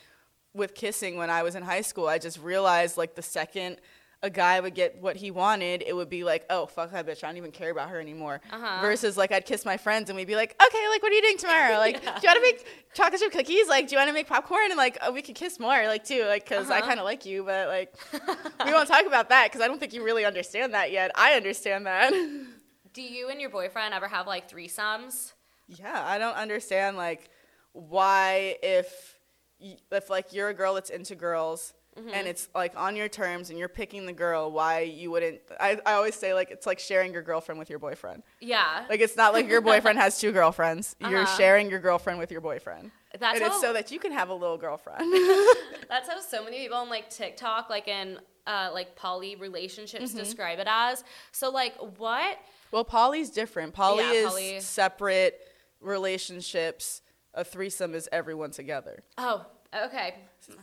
with 0.58 0.76
kissing 0.76 1.16
when 1.18 1.30
I 1.30 1.44
was 1.44 1.56
in 1.56 1.64
high 1.64 1.82
school. 1.82 2.08
I 2.08 2.18
just 2.18 2.40
realized, 2.40 2.98
like, 2.98 3.16
the 3.16 3.22
second 3.22 3.78
a 4.24 4.32
guy 4.32 4.60
would 4.60 4.74
get 4.74 5.00
what 5.00 5.16
he 5.16 5.30
wanted, 5.30 5.84
it 5.86 5.96
would 5.96 6.10
be 6.10 6.24
like, 6.24 6.44
oh, 6.50 6.66
fuck 6.66 6.92
that 6.92 7.06
bitch. 7.06 7.24
I 7.24 7.28
don't 7.28 7.38
even 7.38 7.52
care 7.52 7.70
about 7.70 7.90
her 7.92 8.00
anymore. 8.00 8.42
Uh-huh. 8.52 8.80
Versus, 8.82 9.16
like, 9.16 9.32
I'd 9.32 9.46
kiss 9.46 9.64
my 9.64 9.78
friends 9.78 10.10
and 10.10 10.18
we'd 10.18 10.26
be 10.26 10.36
like, 10.36 10.56
okay, 10.60 10.88
like, 10.90 11.04
what 11.04 11.12
are 11.12 11.16
you 11.16 11.22
doing 11.22 11.38
tomorrow? 11.38 11.78
Like, 11.78 12.02
do 12.02 12.08
you 12.08 12.28
want 12.28 12.36
to 12.38 12.42
make 12.42 12.66
chocolate 12.96 13.22
chip 13.22 13.32
cookies? 13.32 13.68
Like, 13.68 13.88
do 13.88 13.94
you 13.94 14.00
want 14.00 14.10
to 14.10 14.14
make 14.14 14.26
popcorn? 14.28 14.72
And, 14.72 14.76
like, 14.78 14.98
oh, 15.04 15.12
we 15.12 15.22
could 15.22 15.36
kiss 15.36 15.60
more, 15.60 15.86
like, 15.86 16.04
too, 16.04 16.26
like, 16.26 16.50
because 16.50 16.72
I 16.72 16.80
Uh-huh. 16.80 16.88
kind 16.88 17.00
of 17.00 17.06
like 17.06 17.28
you, 17.28 17.44
but, 17.44 17.68
like, 17.68 17.96
we 18.66 18.74
won't 18.74 18.88
talk 18.88 19.06
about 19.06 19.30
that 19.30 19.52
because 19.52 19.62
I 19.62 19.68
don't 19.68 19.80
think 19.80 19.94
you 19.94 20.04
really 20.04 20.26
understand 20.26 20.74
that 20.74 20.92
yet. 20.92 21.12
I 21.14 21.34
understand 21.34 21.86
that. 21.86 22.12
do 22.94 23.02
you 23.04 23.30
and 23.30 23.40
your 23.40 23.52
boyfriend 23.52 23.94
ever 23.94 24.08
have 24.08 24.26
like 24.26 24.50
threesomes? 24.50 25.34
Yeah, 25.68 26.04
I 26.04 26.18
don't 26.18 26.36
understand 26.36 26.98
like 26.98 27.30
why 27.74 28.56
if 28.64 29.17
if 29.60 30.10
like 30.10 30.34
you're 30.34 30.50
a 30.50 30.54
girl 30.54 30.74
that's 30.76 30.90
into 30.90 31.16
girls 31.16 31.74
Mm-hmm. 31.98 32.10
and 32.14 32.28
it's 32.28 32.48
like 32.54 32.74
on 32.78 32.96
your 32.96 33.08
terms 33.08 33.50
and 33.50 33.58
you're 33.58 33.68
picking 33.68 34.06
the 34.06 34.14
girl, 34.14 34.52
why 34.52 34.82
you 34.82 35.10
wouldn't 35.10 35.40
I, 35.60 35.80
I 35.84 35.94
always 35.94 36.14
say 36.14 36.32
like 36.36 36.52
it's 36.52 36.68
like 36.68 36.78
sharing 36.78 37.12
your 37.12 37.24
girlfriend 37.24 37.58
with 37.58 37.72
your 37.72 37.80
boyfriend. 37.80 38.22
Yeah. 38.40 38.86
Like 38.88 39.00
it's 39.00 39.18
not 39.18 39.34
like 39.34 39.48
your 39.50 39.62
boyfriend 39.72 39.98
has 39.98 40.20
two 40.20 40.32
girlfriends. 40.32 40.96
You're 41.00 41.24
Uh-huh. 41.24 41.38
sharing 41.38 41.72
your 41.72 41.80
girlfriend 41.80 42.20
with 42.20 42.30
your 42.32 42.40
boyfriend. 42.40 42.92
That's 43.20 43.40
and 43.40 43.48
it's 43.48 43.60
so 43.60 43.74
that 43.74 43.90
you 43.90 43.98
can 43.98 44.12
have 44.12 44.30
a 44.30 44.34
little 44.36 44.60
girlfriend. 44.60 45.02
That's 45.90 46.08
how 46.08 46.20
so 46.20 46.44
many 46.44 46.60
people 46.60 46.78
on 46.78 46.88
like 46.88 47.10
TikTok, 47.10 47.72
like 47.72 47.88
in 47.88 48.20
uh, 48.46 48.70
like 48.72 48.96
poly 48.96 49.36
relationships, 49.36 50.12
Mm-hmm. 50.12 50.20
describe 50.20 50.60
it 50.60 50.68
as. 50.70 51.04
So 51.32 51.50
like, 51.50 51.74
what? 51.98 52.38
well, 52.72 52.84
poly's 52.84 53.32
different. 53.32 53.74
Poly 53.74 54.04
Yeah, 54.04 54.12
is 54.12 54.28
poly- 54.30 54.60
separate 54.60 55.42
relationships. 55.82 57.02
A 57.38 57.44
threesome 57.44 57.94
is 57.94 58.10
everyone 58.12 58.50
together. 58.52 59.04
Oh, 59.18 59.46
okay. 59.86 60.16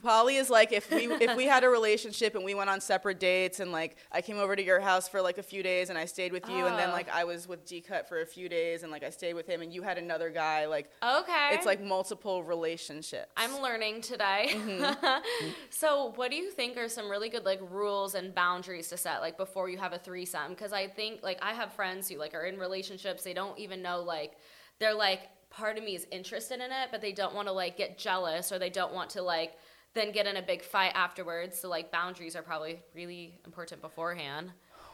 poly 0.02 0.36
is 0.36 0.50
like 0.50 0.72
if 0.72 0.90
we 0.90 1.06
if 1.06 1.36
we 1.36 1.44
had 1.44 1.62
a 1.62 1.68
relationship 1.68 2.34
and 2.34 2.42
we 2.44 2.54
went 2.54 2.68
on 2.68 2.80
separate 2.80 3.20
dates 3.20 3.60
and 3.60 3.70
like 3.70 3.96
I 4.10 4.20
came 4.20 4.38
over 4.38 4.56
to 4.56 4.62
your 4.62 4.80
house 4.80 5.06
for 5.06 5.20
like 5.22 5.38
a 5.38 5.42
few 5.42 5.62
days 5.62 5.88
and 5.90 5.96
I 5.98 6.06
stayed 6.06 6.32
with 6.32 6.48
you 6.48 6.66
and 6.66 6.76
then 6.78 6.88
Oh. 6.88 6.92
like 6.92 7.08
I 7.14 7.22
was 7.24 7.46
with 7.46 7.64
G 7.64 7.80
Cut 7.80 8.08
for 8.08 8.22
a 8.22 8.26
few 8.26 8.48
days 8.48 8.82
and 8.82 8.90
like 8.90 9.04
I 9.04 9.10
stayed 9.10 9.34
with 9.34 9.46
him 9.46 9.62
and 9.62 9.72
you 9.72 9.82
had 9.82 9.98
another 9.98 10.30
guy 10.30 10.66
like 10.66 10.90
Okay. 11.02 11.50
it's 11.52 11.66
like 11.66 11.80
multiple 11.80 12.42
relationships. 12.42 13.30
I'm 13.36 13.60
learning 13.62 14.00
today. 14.00 14.48
Mm-hmm. 14.50 15.20
so, 15.70 16.12
what 16.16 16.30
do 16.32 16.36
you 16.36 16.50
think 16.50 16.76
are 16.76 16.88
some 16.88 17.08
really 17.08 17.28
good 17.28 17.44
like 17.44 17.60
rules 17.70 18.14
and 18.16 18.34
boundaries 18.34 18.88
to 18.88 18.96
set 18.96 19.20
like 19.20 19.36
before 19.36 19.68
you 19.68 19.78
have 19.78 19.92
a 19.92 19.98
threesome? 19.98 20.50
Because 20.50 20.72
I 20.72 20.88
think 20.88 21.22
like 21.22 21.38
I 21.40 21.52
have 21.52 21.72
friends 21.74 22.08
who 22.08 22.16
like 22.18 22.34
are 22.34 22.44
in 22.46 22.58
relationships. 22.58 23.22
They 23.22 23.34
don't 23.34 23.58
even 23.60 23.80
know 23.82 24.00
like 24.02 24.32
they're 24.80 24.94
like 24.94 25.28
part 25.56 25.78
of 25.78 25.84
me 25.84 25.94
is 25.94 26.06
interested 26.10 26.56
in 26.56 26.72
it, 26.72 26.88
but 26.90 27.00
they 27.00 27.12
don't 27.12 27.34
want 27.34 27.48
to 27.48 27.52
like 27.52 27.76
get 27.76 27.98
jealous 27.98 28.50
or 28.50 28.58
they 28.58 28.70
don't 28.70 28.92
want 28.92 29.10
to 29.10 29.22
like 29.22 29.56
then 29.94 30.10
get 30.10 30.26
in 30.26 30.36
a 30.36 30.42
big 30.42 30.62
fight 30.62 30.92
afterwards. 30.94 31.58
So 31.58 31.68
like 31.68 31.92
boundaries 31.92 32.34
are 32.34 32.42
probably 32.42 32.82
really 32.94 33.38
important 33.44 33.80
beforehand. 33.80 34.50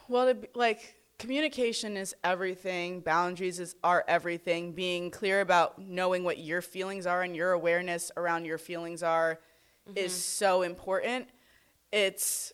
Well, 0.09 0.35
be, 0.35 0.49
like 0.55 0.97
communication 1.19 1.97
is 1.97 2.15
everything. 2.23 3.01
Boundaries 3.01 3.59
is 3.59 3.75
are 3.83 4.05
everything. 4.07 4.73
Being 4.73 5.11
clear 5.11 5.41
about 5.41 5.79
knowing 5.79 6.25
what 6.25 6.39
your 6.39 6.61
feelings 6.61 7.07
are 7.07 7.23
and 7.23 7.35
your 7.35 7.53
awareness 7.53 8.11
around 8.17 8.45
your 8.45 8.59
feelings 8.59 9.03
are 9.03 9.41
is 9.97 10.13
mm-hmm. 10.13 10.19
so 10.19 10.63
important. 10.63 11.29
It's 11.91 12.53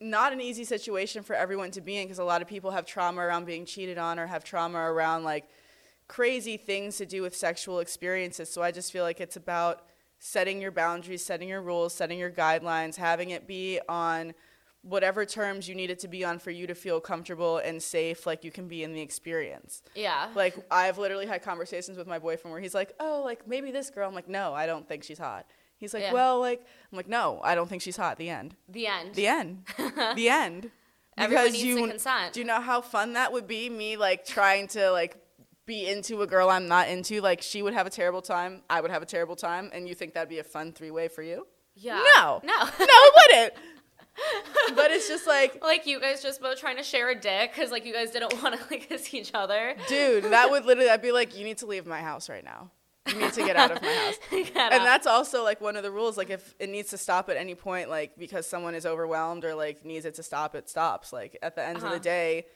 not 0.00 0.32
an 0.32 0.40
easy 0.40 0.64
situation 0.64 1.22
for 1.22 1.36
everyone 1.36 1.70
to 1.70 1.80
be 1.80 1.98
in 1.98 2.06
because 2.06 2.18
a 2.18 2.24
lot 2.24 2.42
of 2.42 2.48
people 2.48 2.70
have 2.70 2.86
trauma 2.86 3.20
around 3.20 3.44
being 3.44 3.64
cheated 3.64 3.98
on 3.98 4.18
or 4.18 4.26
have 4.26 4.42
trauma 4.42 4.78
around 4.78 5.22
like 5.22 5.46
crazy 6.12 6.58
things 6.58 6.98
to 6.98 7.06
do 7.06 7.22
with 7.22 7.34
sexual 7.34 7.78
experiences. 7.78 8.52
So 8.52 8.62
I 8.62 8.70
just 8.70 8.92
feel 8.92 9.02
like 9.02 9.18
it's 9.18 9.36
about 9.36 9.86
setting 10.18 10.60
your 10.60 10.70
boundaries, 10.70 11.24
setting 11.24 11.48
your 11.48 11.62
rules, 11.62 11.94
setting 11.94 12.18
your 12.18 12.30
guidelines, 12.30 12.96
having 12.96 13.30
it 13.30 13.46
be 13.46 13.80
on 13.88 14.34
whatever 14.82 15.24
terms 15.24 15.66
you 15.66 15.74
need 15.74 15.88
it 15.90 15.98
to 16.00 16.08
be 16.08 16.22
on 16.22 16.38
for 16.38 16.50
you 16.50 16.66
to 16.66 16.74
feel 16.74 17.00
comfortable 17.00 17.56
and 17.58 17.82
safe 17.82 18.26
like 18.26 18.44
you 18.44 18.50
can 18.50 18.68
be 18.68 18.82
in 18.82 18.92
the 18.92 19.00
experience. 19.00 19.82
Yeah. 19.94 20.28
Like 20.34 20.54
I've 20.70 20.98
literally 20.98 21.24
had 21.24 21.42
conversations 21.42 21.96
with 21.96 22.06
my 22.06 22.18
boyfriend 22.18 22.52
where 22.52 22.60
he's 22.60 22.74
like, 22.74 22.92
"Oh, 23.00 23.22
like 23.24 23.48
maybe 23.48 23.70
this 23.70 23.88
girl." 23.88 24.06
I'm 24.06 24.14
like, 24.14 24.28
"No, 24.28 24.52
I 24.52 24.66
don't 24.66 24.86
think 24.86 25.04
she's 25.04 25.18
hot." 25.18 25.46
He's 25.78 25.94
like, 25.94 26.02
Yeah. 26.02 26.12
"Well, 26.12 26.40
like 26.40 26.60
I'm 26.90 26.96
like, 26.96 27.08
"No, 27.08 27.40
I 27.42 27.54
don't 27.54 27.68
think 27.68 27.80
she's 27.80 27.96
hot." 27.96 28.18
The 28.18 28.28
end. 28.28 28.54
the 28.68 28.86
end. 28.86 29.14
The 29.14 29.28
end. 29.28 29.62
the 30.14 30.28
end. 30.28 30.70
Everyone 31.16 31.52
needs 31.52 31.62
to 31.62 31.88
consent. 31.88 32.32
Do 32.34 32.40
you 32.40 32.46
know 32.46 32.60
how 32.60 32.82
fun 32.82 33.14
that 33.14 33.32
would 33.32 33.46
be? 33.46 33.70
Me 33.70 33.96
like 33.96 34.26
trying 34.26 34.68
to 34.68 34.90
like 34.90 35.21
be 35.66 35.86
into 35.88 36.22
a 36.22 36.26
girl 36.26 36.48
I'm 36.50 36.68
not 36.68 36.88
into. 36.88 37.20
Like 37.20 37.42
she 37.42 37.62
would 37.62 37.74
have 37.74 37.86
a 37.86 37.90
terrible 37.90 38.22
time, 38.22 38.62
I 38.68 38.80
would 38.80 38.90
have 38.90 39.02
a 39.02 39.06
terrible 39.06 39.36
time, 39.36 39.70
and 39.72 39.88
you 39.88 39.94
think 39.94 40.14
that'd 40.14 40.28
be 40.28 40.38
a 40.38 40.44
fun 40.44 40.72
three 40.72 40.90
way 40.90 41.08
for 41.08 41.22
you? 41.22 41.46
yeah. 41.74 42.02
No. 42.16 42.40
No. 42.44 42.58
No, 42.58 42.68
it 42.78 43.14
wouldn't. 43.32 43.54
but 44.76 44.90
it's 44.90 45.08
just 45.08 45.26
like, 45.26 45.62
like 45.64 45.86
you 45.86 45.98
guys 46.00 46.22
just 46.22 46.40
both 46.42 46.58
trying 46.60 46.76
to 46.76 46.82
share 46.82 47.08
a 47.10 47.14
dick 47.14 47.52
because 47.54 47.70
like 47.70 47.86
you 47.86 47.92
guys 47.94 48.10
didn't 48.10 48.32
want 48.42 48.54
to 48.58 48.66
like 48.70 48.88
kiss 48.88 49.12
each 49.14 49.30
other. 49.34 49.74
dude, 49.88 50.24
that 50.24 50.50
would 50.50 50.64
literally 50.66 50.90
I'd 50.90 51.00
be 51.02 51.12
like, 51.12 51.36
you 51.36 51.44
need 51.44 51.58
to 51.58 51.66
leave 51.66 51.86
my 51.86 52.00
house 52.00 52.28
right 52.28 52.44
now. 52.44 52.70
You 53.08 53.18
need 53.18 53.32
to 53.32 53.40
get 53.42 53.56
out 53.56 53.70
of 53.72 53.82
my 53.82 53.88
house. 53.92 54.14
And 54.54 54.56
out. 54.74 54.84
that's 54.84 55.06
also 55.08 55.42
like 55.42 55.60
one 55.60 55.76
of 55.76 55.82
the 55.82 55.90
rules 55.90 56.16
like 56.16 56.30
if 56.30 56.54
it 56.60 56.68
needs 56.68 56.90
to 56.90 56.98
stop 56.98 57.28
at 57.30 57.36
any 57.36 57.54
point 57.56 57.88
like 57.88 58.16
because 58.16 58.46
someone 58.46 58.74
is 58.76 58.86
overwhelmed 58.86 59.44
or 59.44 59.54
like 59.56 59.84
needs 59.84 60.04
it 60.04 60.14
to 60.14 60.22
stop 60.22 60.54
it 60.54 60.68
stops 60.68 61.12
like 61.12 61.36
at 61.42 61.56
the 61.56 61.64
end 61.64 61.78
of 61.78 61.84
Uh-huh. 61.84 61.94
the 61.94 62.00
day 62.00 62.46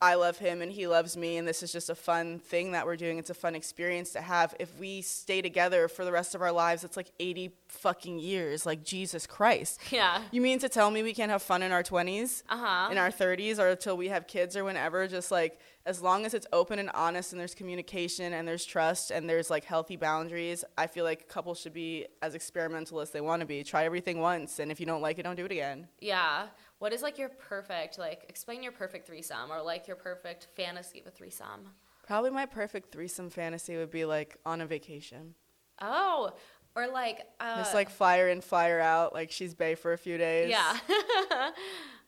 i 0.00 0.14
love 0.14 0.38
him 0.38 0.62
and 0.62 0.70
he 0.72 0.86
loves 0.86 1.16
me 1.16 1.36
and 1.38 1.46
this 1.48 1.62
is 1.62 1.72
just 1.72 1.90
a 1.90 1.94
fun 1.94 2.38
thing 2.38 2.72
that 2.72 2.86
we're 2.86 2.96
doing 2.96 3.18
it's 3.18 3.30
a 3.30 3.34
fun 3.34 3.54
experience 3.54 4.10
to 4.12 4.20
have 4.20 4.54
if 4.60 4.78
we 4.78 5.02
stay 5.02 5.42
together 5.42 5.88
for 5.88 6.04
the 6.04 6.12
rest 6.12 6.34
of 6.34 6.42
our 6.42 6.52
lives 6.52 6.84
it's 6.84 6.96
like 6.96 7.10
80 7.18 7.50
fucking 7.68 8.18
years 8.18 8.64
like 8.64 8.84
jesus 8.84 9.26
christ 9.26 9.80
yeah. 9.90 10.22
you 10.30 10.40
mean 10.40 10.58
to 10.60 10.68
tell 10.68 10.90
me 10.90 11.02
we 11.02 11.12
can't 11.14 11.30
have 11.30 11.42
fun 11.42 11.62
in 11.62 11.72
our 11.72 11.82
20s 11.82 12.42
Uh-huh. 12.48 12.90
in 12.92 12.98
our 12.98 13.10
30s 13.10 13.58
or 13.58 13.68
until 13.70 13.96
we 13.96 14.08
have 14.08 14.26
kids 14.26 14.56
or 14.56 14.64
whenever 14.64 15.06
just 15.08 15.30
like 15.30 15.58
as 15.86 16.02
long 16.02 16.26
as 16.26 16.34
it's 16.34 16.46
open 16.52 16.78
and 16.78 16.90
honest 16.94 17.32
and 17.32 17.40
there's 17.40 17.54
communication 17.54 18.34
and 18.34 18.46
there's 18.46 18.64
trust 18.64 19.10
and 19.10 19.28
there's 19.28 19.48
like 19.50 19.64
healthy 19.64 19.96
boundaries 19.96 20.64
i 20.76 20.86
feel 20.86 21.04
like 21.04 21.28
couples 21.28 21.58
should 21.60 21.72
be 21.74 22.06
as 22.22 22.34
experimental 22.34 23.00
as 23.00 23.10
they 23.10 23.20
want 23.20 23.40
to 23.40 23.46
be 23.46 23.64
try 23.64 23.84
everything 23.84 24.20
once 24.20 24.58
and 24.58 24.70
if 24.70 24.78
you 24.80 24.86
don't 24.86 25.00
like 25.02 25.18
it 25.18 25.22
don't 25.24 25.36
do 25.36 25.44
it 25.44 25.52
again 25.52 25.88
Yeah. 26.00 26.46
What 26.78 26.92
is 26.92 27.02
like 27.02 27.18
your 27.18 27.28
perfect 27.28 27.98
like 27.98 28.26
explain 28.28 28.62
your 28.62 28.72
perfect 28.72 29.06
threesome 29.06 29.50
or 29.50 29.62
like 29.62 29.86
your 29.88 29.96
perfect 29.96 30.48
fantasy 30.56 31.00
of 31.00 31.06
a 31.06 31.10
threesome? 31.10 31.68
probably 32.06 32.30
my 32.30 32.46
perfect 32.46 32.92
threesome 32.92 33.30
fantasy 33.30 33.76
would 33.76 33.90
be 33.90 34.04
like 34.04 34.36
on 34.46 34.60
a 34.60 34.66
vacation 34.66 35.34
Oh, 35.80 36.32
or 36.74 36.88
like 36.88 37.22
uh, 37.40 37.56
just 37.56 37.74
like 37.74 37.90
flyer 37.90 38.28
in 38.28 38.40
flyer 38.40 38.80
out 38.80 39.12
like 39.12 39.30
she's 39.30 39.54
bay 39.54 39.74
for 39.74 39.92
a 39.92 39.98
few 39.98 40.18
days 40.18 40.50
yeah. 40.50 40.76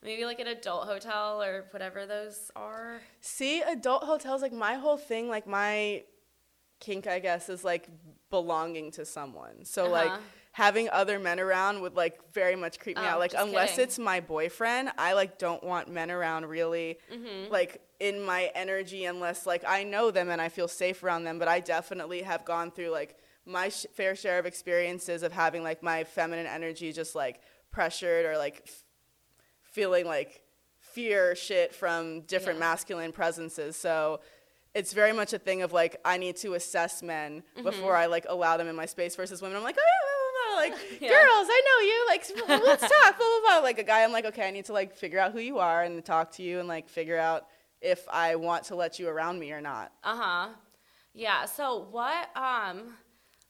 Maybe 0.03 0.25
like 0.25 0.41
an 0.41 0.47
adult 0.47 0.87
hotel 0.87 1.43
or 1.43 1.67
whatever 1.73 2.07
those 2.07 2.51
are. 2.57 3.03
See, 3.21 3.61
adult 3.61 4.05
hotels, 4.05 4.41
like 4.41 4.53
my 4.53 4.75
whole 4.75 4.97
thing, 4.97 5.29
like 5.29 5.47
my 5.47 6.05
kink, 6.81 7.07
I 7.07 7.19
guess, 7.19 7.51
is 7.51 7.65
like 7.65 7.89
belonging 8.31 8.93
to 8.93 9.05
someone. 9.05 9.65
So 9.65 9.91
like 9.91 10.11
Uh-huh. 10.11 10.21
Having 10.65 10.89
other 10.91 11.19
men 11.19 11.39
around 11.41 11.81
would 11.83 11.95
like 11.97 12.17
very 12.33 12.57
much 12.57 12.79
creep 12.79 12.97
me 12.97 13.03
Oh, 13.05 13.11
out. 13.11 13.19
Like 13.19 13.35
unless 13.47 13.71
kidding. 13.71 13.85
it's 13.85 13.99
my 13.99 14.21
boyfriend, 14.21 14.91
I 14.99 15.11
like 15.15 15.39
don't 15.39 15.63
want 15.65 15.89
men 15.89 16.11
around 16.11 16.43
really 16.47 16.99
Mm-hmm. 17.13 17.51
like 17.51 17.81
in 17.99 18.23
my 18.33 18.43
energy 18.55 19.03
unless 19.07 19.47
like 19.53 19.65
I 19.67 19.85
know 19.85 20.11
them 20.11 20.29
and 20.31 20.41
I 20.41 20.49
feel 20.51 20.69
safe 20.69 21.03
around 21.03 21.25
them. 21.25 21.39
But 21.39 21.49
I 21.49 21.61
definitely 21.61 22.23
have 22.23 22.45
gone 22.45 22.71
through 22.71 22.91
like 23.01 23.17
my 23.47 23.71
sh- 23.71 23.87
fair 23.95 24.15
share 24.15 24.39
of 24.39 24.47
experiences 24.47 25.23
of 25.23 25.33
having 25.33 25.63
like 25.63 25.83
my 25.83 26.05
feminine 26.05 26.47
energy 26.47 26.93
just 26.93 27.15
like 27.15 27.41
pressured 27.71 28.25
or 28.27 28.37
like 28.37 28.57
f- 28.67 28.85
feeling 29.63 30.05
like 30.07 30.43
fear 30.79 31.35
shit 31.35 31.75
from 31.75 32.21
different 32.23 32.59
Yeah. 32.59 32.67
masculine 32.69 33.13
presences. 33.13 33.77
So 33.77 34.21
it's 34.73 34.93
very 34.93 35.13
much 35.13 35.33
a 35.33 35.39
thing 35.39 35.63
of 35.63 35.73
like 35.73 35.93
I 36.05 36.17
need 36.25 36.37
to 36.45 36.55
assess 36.55 37.03
men 37.03 37.31
Mm-hmm. 37.57 37.65
before 37.71 37.95
I 38.03 38.07
like 38.07 38.27
allow 38.29 38.55
them 38.59 38.69
in 38.69 38.77
my 38.77 38.87
space 38.87 39.15
versus 39.17 39.41
women. 39.43 39.57
I'm 39.57 39.63
like, 39.71 39.79
oh 39.79 40.00
like 40.57 40.75
Yeah. 41.01 41.09
girls, 41.09 41.47
I 41.51 41.63
know 41.67 41.87
you. 41.87 42.07
Like 42.09 42.61
let's 42.67 42.81
talk, 42.83 43.17
blah 43.19 43.27
blah 43.27 43.41
blah. 43.45 43.59
Like 43.63 43.79
a 43.79 43.83
guy, 43.85 44.05
I'm 44.05 44.13
like, 44.13 44.25
okay, 44.27 44.47
I 44.47 44.51
need 44.51 44.65
to 44.67 44.73
like 44.73 44.95
figure 44.97 45.19
out 45.19 45.33
who 45.33 45.41
you 45.41 45.59
are 45.59 45.83
and 45.83 46.05
talk 46.05 46.33
to 46.33 46.43
you 46.43 46.59
and 46.61 46.69
like 46.69 46.89
figure 46.89 47.19
out 47.19 47.47
if 47.81 48.07
I 48.13 48.37
want 48.37 48.65
to 48.65 48.75
let 48.75 48.99
you 48.99 49.09
around 49.09 49.39
me 49.39 49.53
or 49.53 49.61
not. 49.61 49.93
Uh 50.05 50.17
huh. 50.17 50.49
Yeah. 51.15 51.45
So 51.47 51.87
what? 51.91 52.29
Um. 52.37 52.95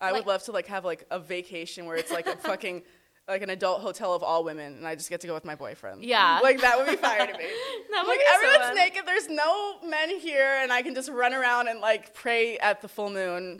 I 0.02 0.12
Like- 0.12 0.14
would 0.14 0.26
love 0.26 0.42
to 0.44 0.52
like 0.52 0.66
have 0.68 0.84
like 0.84 1.04
a 1.10 1.18
vacation 1.18 1.84
where 1.86 1.96
it's 1.96 2.10
like 2.10 2.26
a 2.26 2.36
fucking 2.36 2.82
like 3.28 3.42
an 3.42 3.50
adult 3.50 3.80
hotel 3.82 4.12
of 4.14 4.22
all 4.24 4.42
women 4.42 4.74
and 4.78 4.86
I 4.86 4.94
just 4.96 5.08
get 5.10 5.20
to 5.20 5.26
go 5.28 5.34
with 5.34 5.44
my 5.44 5.54
boyfriend. 5.54 6.02
Yeah. 6.02 6.40
Like 6.42 6.60
that 6.62 6.78
would 6.78 6.88
be 6.88 6.96
fire 6.96 7.26
to 7.26 7.32
me. 7.38 7.44
That 7.90 8.02
would 8.02 8.08
like 8.08 8.18
be 8.18 8.24
so 8.24 8.34
everyone's 8.34 8.64
fun. 8.68 8.74
naked, 8.76 9.02
there's 9.06 9.28
no 9.28 9.78
men 9.86 10.18
here 10.18 10.58
and 10.62 10.72
I 10.72 10.80
can 10.82 10.94
just 10.94 11.10
run 11.10 11.32
around 11.34 11.68
and 11.68 11.80
like 11.80 12.14
pray 12.14 12.56
at 12.58 12.80
the 12.80 12.88
full 12.88 13.10
moon. 13.10 13.58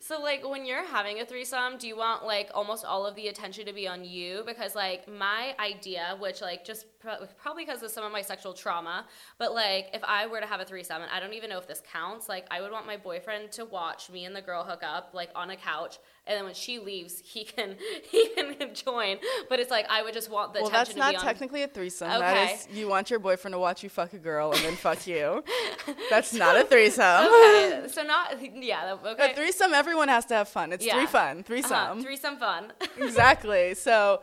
So 0.00 0.20
like 0.20 0.46
when 0.48 0.64
you're 0.66 0.84
having 0.84 1.20
a 1.20 1.26
threesome, 1.26 1.78
do 1.78 1.88
you 1.88 1.96
want 1.96 2.24
like 2.24 2.50
almost 2.54 2.84
all 2.84 3.06
of 3.06 3.14
the 3.14 3.28
attention 3.28 3.66
to 3.66 3.72
be 3.72 3.88
on 3.88 4.04
you? 4.04 4.42
Because 4.46 4.74
like 4.74 5.08
my 5.08 5.54
idea, 5.58 6.16
which 6.18 6.40
like 6.40 6.64
just 6.64 6.86
pro- 6.98 7.26
probably 7.40 7.64
because 7.64 7.82
of 7.82 7.90
some 7.90 8.04
of 8.04 8.12
my 8.12 8.22
sexual 8.22 8.52
trauma, 8.52 9.06
but 9.38 9.54
like 9.54 9.90
if 9.94 10.02
I 10.04 10.26
were 10.26 10.40
to 10.40 10.46
have 10.46 10.60
a 10.60 10.64
threesome, 10.64 11.02
and 11.02 11.10
I 11.10 11.20
don't 11.20 11.34
even 11.34 11.50
know 11.50 11.58
if 11.58 11.66
this 11.66 11.82
counts, 11.90 12.28
like 12.28 12.46
I 12.50 12.60
would 12.60 12.72
want 12.72 12.86
my 12.86 12.96
boyfriend 12.96 13.52
to 13.52 13.64
watch 13.64 14.10
me 14.10 14.24
and 14.24 14.34
the 14.34 14.42
girl 14.42 14.64
hook 14.64 14.82
up 14.82 15.10
like 15.12 15.30
on 15.34 15.50
a 15.50 15.56
couch, 15.56 15.98
and 16.26 16.36
then 16.36 16.44
when 16.44 16.54
she 16.54 16.78
leaves, 16.78 17.20
he 17.24 17.44
can 17.44 17.76
he 18.10 18.28
can 18.34 18.74
join. 18.74 19.18
But 19.48 19.60
it's 19.60 19.70
like 19.70 19.86
I 19.88 20.02
would 20.02 20.14
just 20.14 20.30
want 20.30 20.52
the 20.54 20.62
well, 20.62 20.70
that's 20.70 20.96
not 20.96 21.06
to 21.06 21.10
be 21.12 21.16
on. 21.18 21.22
technically 21.22 21.62
a 21.62 21.68
threesome. 21.68 22.10
Okay. 22.10 22.20
That 22.20 22.52
is 22.54 22.68
you 22.76 22.88
want 22.88 23.10
your 23.10 23.18
boyfriend 23.18 23.52
to 23.54 23.58
watch 23.58 23.82
you 23.82 23.88
fuck 23.88 24.12
a 24.12 24.18
girl 24.18 24.52
and 24.52 24.60
then 24.64 24.74
fuck 24.86 25.06
you. 25.06 25.44
That's 26.10 26.32
not 26.34 26.56
a 26.56 26.64
threesome. 26.64 27.26
okay, 27.26 27.84
so 27.88 28.02
not 28.02 28.36
yeah. 28.62 28.96
Okay. 29.04 29.32
A 29.32 29.34
threesome, 29.34 29.72
everyone 29.72 30.08
has 30.08 30.24
to 30.26 30.34
have 30.34 30.48
fun. 30.48 30.72
It's 30.72 30.84
Yeah. 30.84 30.94
three 30.96 31.06
fun. 31.06 31.38
Uh-huh, 31.38 31.42
Threesome. 31.46 32.02
Threesome 32.02 32.36
fun. 32.38 32.72
exactly. 32.98 33.74
So 33.74 34.22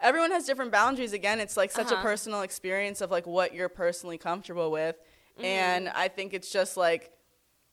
everyone 0.00 0.30
has 0.32 0.44
different 0.44 0.70
boundaries. 0.72 1.12
Again, 1.12 1.40
it's 1.40 1.56
like 1.56 1.70
such 1.70 1.90
a 1.90 1.94
Uh-huh. 1.94 2.02
personal 2.02 2.42
experience 2.42 3.00
of 3.00 3.10
like 3.10 3.26
what 3.26 3.54
you're 3.54 3.68
personally 3.68 4.18
comfortable 4.18 4.70
with. 4.70 4.96
Mm-hmm. 5.36 5.44
And 5.44 5.88
I 5.88 6.08
think 6.08 6.34
it's 6.34 6.50
just 6.52 6.76
like 6.76 7.10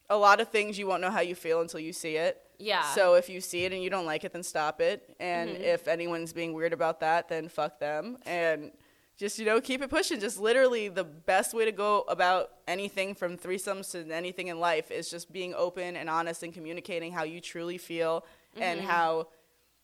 a 0.10 0.18
lot 0.18 0.40
of 0.40 0.50
things 0.50 0.80
you 0.80 0.88
won't 0.88 1.02
know 1.02 1.12
how 1.12 1.22
you 1.22 1.36
feel 1.36 1.62
until 1.62 1.80
you 1.80 1.94
see 1.94 2.16
it. 2.16 2.42
Yeah. 2.60 2.84
So 2.94 3.16
if 3.16 3.30
you 3.30 3.40
see 3.42 3.64
it 3.66 3.74
and 3.74 3.82
you 3.82 3.90
don't 3.90 4.06
like 4.06 4.24
it, 4.26 4.34
then 4.34 4.44
stop 4.44 4.82
it. 4.82 5.16
And 5.20 5.50
Mm-hmm. 5.52 5.64
if 5.64 5.88
anyone's 5.88 6.34
being 6.34 6.54
weird 6.54 6.74
about 6.74 7.00
that, 7.00 7.30
then 7.30 7.48
fuck 7.50 7.80
them. 7.80 8.18
And 8.26 8.72
just, 9.18 9.40
you 9.40 9.46
know, 9.46 9.60
keep 9.62 9.82
it 9.82 9.90
pushing. 9.90 10.20
Just 10.20 10.40
literally 10.40 10.88
the 10.90 11.04
best 11.04 11.54
way 11.54 11.66
to 11.66 11.72
go 11.72 12.02
about 12.08 12.52
anything 12.68 13.16
from 13.16 13.38
threesomes 13.38 13.92
to 13.92 14.14
anything 14.14 14.48
in 14.48 14.60
life 14.60 14.92
is 14.92 15.10
just 15.10 15.32
being 15.32 15.54
open 15.56 15.96
and 15.98 16.10
honest 16.10 16.44
and 16.44 16.54
communicating 16.54 17.12
how 17.12 17.24
you 17.24 17.40
truly 17.42 17.78
feel 17.78 18.26
and 18.56 18.80
Mm-hmm. 18.82 18.90
how 18.90 19.28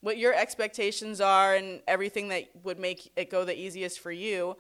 what 0.02 0.18
your 0.18 0.34
expectations 0.36 1.20
are 1.20 1.56
and 1.56 1.82
everything 1.88 2.28
that 2.28 2.44
would 2.64 2.78
make 2.78 3.12
it 3.16 3.30
go 3.32 3.44
the 3.44 3.58
easiest 3.58 4.00
for 4.00 4.12
you. 4.12 4.56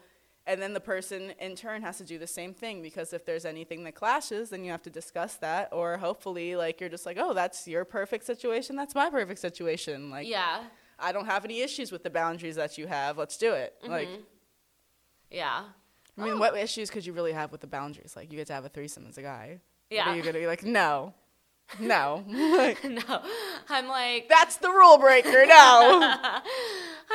And 0.47 0.61
then 0.61 0.73
the 0.73 0.79
person 0.79 1.33
in 1.39 1.55
turn 1.55 1.81
has 1.81 1.97
to 1.97 2.03
do 2.03 2.19
the 2.19 2.27
same 2.27 2.53
thing 2.53 2.83
because 2.83 3.13
if 3.13 3.25
there's 3.25 3.45
anything 3.45 3.83
that 3.85 3.95
clashes, 3.95 4.51
then 4.51 4.63
you 4.63 4.69
have 4.71 4.83
to 4.83 4.91
discuss 4.91 5.35
that. 5.37 5.69
Or 5.71 5.97
hopefully, 5.97 6.55
like, 6.55 6.79
you're 6.79 6.89
just 6.89 7.05
like, 7.05 7.17
oh, 7.19 7.33
that's 7.33 7.67
your 7.67 7.83
perfect 7.83 8.25
situation. 8.27 8.75
That's 8.75 8.93
my 8.93 9.09
perfect 9.09 9.39
situation. 9.39 10.11
Like, 10.11 10.27
yeah. 10.27 10.61
I 10.99 11.11
don't 11.11 11.25
have 11.25 11.45
any 11.45 11.61
issues 11.61 11.91
with 11.91 12.03
the 12.03 12.11
boundaries 12.11 12.57
that 12.57 12.77
you 12.77 12.85
have. 12.87 13.17
Let's 13.17 13.37
do 13.37 13.53
it. 13.53 13.73
Mm-hmm. 13.81 13.91
Like, 13.91 14.09
Yeah. 15.31 15.63
I 16.17 16.23
mean, 16.23 16.33
oh. 16.33 16.37
what 16.37 16.55
issues 16.55 16.89
could 16.91 17.05
you 17.05 17.11
really 17.11 17.33
have 17.33 17.51
with 17.51 17.61
the 17.61 17.67
boundaries? 17.67 18.13
Like, 18.15 18.31
you 18.31 18.37
get 18.37 18.47
to 18.47 18.53
have 18.53 18.65
a 18.65 18.69
threesome 18.69 19.05
as 19.09 19.17
a 19.17 19.21
guy. 19.23 19.59
What 19.89 19.95
Yeah. 19.97 20.09
are 20.11 20.15
you 20.15 20.21
going 20.21 20.35
to 20.35 20.39
be 20.39 20.47
like, 20.47 20.63
no, 20.63 21.13
no. 21.79 22.23
Like, 22.27 22.83
no. 22.89 23.21
I'm 23.67 23.87
like 23.87 24.29
that's 24.29 24.57
the 24.57 24.69
rule 24.69 24.99
breaker. 24.99 25.45
No. 25.47 26.15